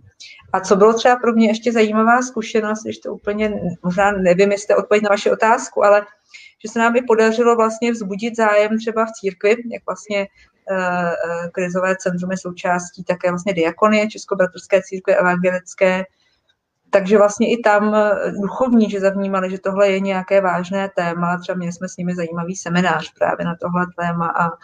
A 0.54 0.60
co 0.60 0.76
bylo 0.76 0.94
třeba 0.94 1.16
pro 1.16 1.34
mě 1.34 1.48
ještě 1.48 1.72
zajímavá 1.72 2.22
zkušenost, 2.22 2.84
když 2.84 2.98
to 2.98 3.14
úplně, 3.14 3.62
možná 3.84 4.12
nevím, 4.12 4.52
jestli 4.52 4.76
odpověď 4.76 5.04
na 5.04 5.10
vaši 5.10 5.32
otázku, 5.32 5.84
ale 5.84 6.06
že 6.66 6.72
se 6.72 6.80
nám 6.80 6.96
i 6.96 7.02
podařilo 7.02 7.56
vlastně 7.56 7.92
vzbudit 7.92 8.36
zájem 8.36 8.78
třeba 8.78 9.06
v 9.06 9.12
církvi, 9.12 9.50
jak 9.50 9.84
vlastně 9.86 10.20
e, 10.20 10.28
e, 10.76 11.50
krizové 11.52 11.96
centrum 11.96 12.32
je 12.32 12.38
součástí 12.38 13.04
také 13.04 13.30
vlastně 13.30 13.54
diakonie 13.54 14.10
Českobratrské 14.10 14.82
církve 14.82 15.16
evangelické, 15.16 16.06
takže 16.90 17.18
vlastně 17.18 17.52
i 17.52 17.58
tam 17.58 17.96
duchovní, 18.42 18.90
že 18.90 19.00
zavnímali, 19.00 19.52
že 19.52 19.60
tohle 19.60 19.90
je 19.90 20.00
nějaké 20.00 20.42
vážné 20.42 20.90
téma, 20.96 21.38
třeba 21.38 21.58
měli 21.58 21.74
jsme 21.74 21.90
s 21.90 21.98
nimi 21.98 22.16
zajímavý 22.16 22.56
seminář 22.56 23.14
právě 23.14 23.46
na 23.46 23.56
tohle 23.62 23.86
téma 23.98 24.28
a 24.28 24.50
Eh, 24.50 24.56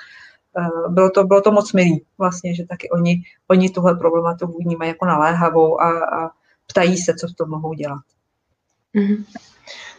bylo 0.89 1.09
to, 1.09 1.23
bylo 1.23 1.41
to 1.41 1.51
moc 1.51 1.73
milý 1.73 2.05
vlastně, 2.17 2.55
že 2.55 2.65
taky 2.65 2.89
oni, 2.89 3.23
oni 3.47 3.69
tuhle 3.69 3.95
problematiku 3.95 4.57
vnímají 4.63 4.89
jako 4.89 5.05
naléhavou 5.05 5.81
a, 5.81 6.05
a 6.05 6.29
ptají 6.67 6.97
se, 6.97 7.13
co 7.13 7.27
s 7.27 7.33
tom 7.33 7.49
mohou 7.49 7.73
dělat. 7.73 8.01
Mm-hmm. 8.95 9.25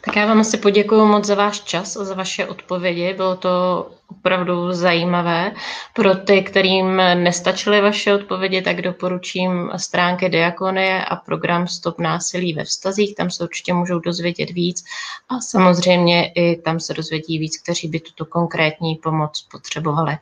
Tak 0.05 0.17
já 0.17 0.27
vám 0.27 0.41
asi 0.41 0.57
poděkuji 0.57 1.07
moc 1.07 1.25
za 1.25 1.35
váš 1.35 1.61
čas 1.61 1.97
a 1.97 2.05
za 2.05 2.15
vaše 2.15 2.47
odpovědi. 2.47 3.15
Bylo 3.15 3.37
to 3.37 3.91
opravdu 4.09 4.73
zajímavé. 4.73 5.53
Pro 5.95 6.15
ty, 6.15 6.43
kterým 6.43 6.97
nestačily 6.97 7.81
vaše 7.81 8.15
odpovědi, 8.15 8.63
tak 8.63 8.83
doporučím 8.83 9.71
stránky 9.77 10.29
Diakonie 10.29 11.05
a 11.05 11.17
program 11.17 11.67
Stop 11.67 11.99
násilí 11.99 12.55
ve 12.55 12.65
vztazích. 12.65 13.15
Tam 13.15 13.31
se 13.31 13.45
určitě 13.45 13.73
můžou 13.73 13.99
dozvědět 13.99 14.51
víc 14.51 14.85
a 15.29 15.41
samozřejmě 15.41 16.33
i 16.35 16.57
tam 16.57 16.81
se 16.81 16.95
dozvědí 16.95 17.39
víc, 17.39 17.63
kteří 17.63 17.89
by 17.89 18.01
tuto 18.01 18.25
konkrétní 18.25 18.95
pomoc 18.95 19.47
potřebovali. 19.53 20.13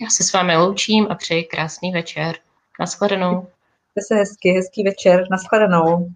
Já 0.00 0.10
se 0.10 0.24
s 0.24 0.32
vámi 0.32 0.56
loučím 0.56 1.06
a 1.10 1.14
přeji 1.14 1.44
krásný 1.44 1.92
večer. 1.92 2.36
Naschledanou. 2.80 3.46
Se 4.08 4.14
hezky, 4.14 4.50
hezký 4.50 4.82
večer. 4.84 5.24
Naschledanou. 5.30 6.08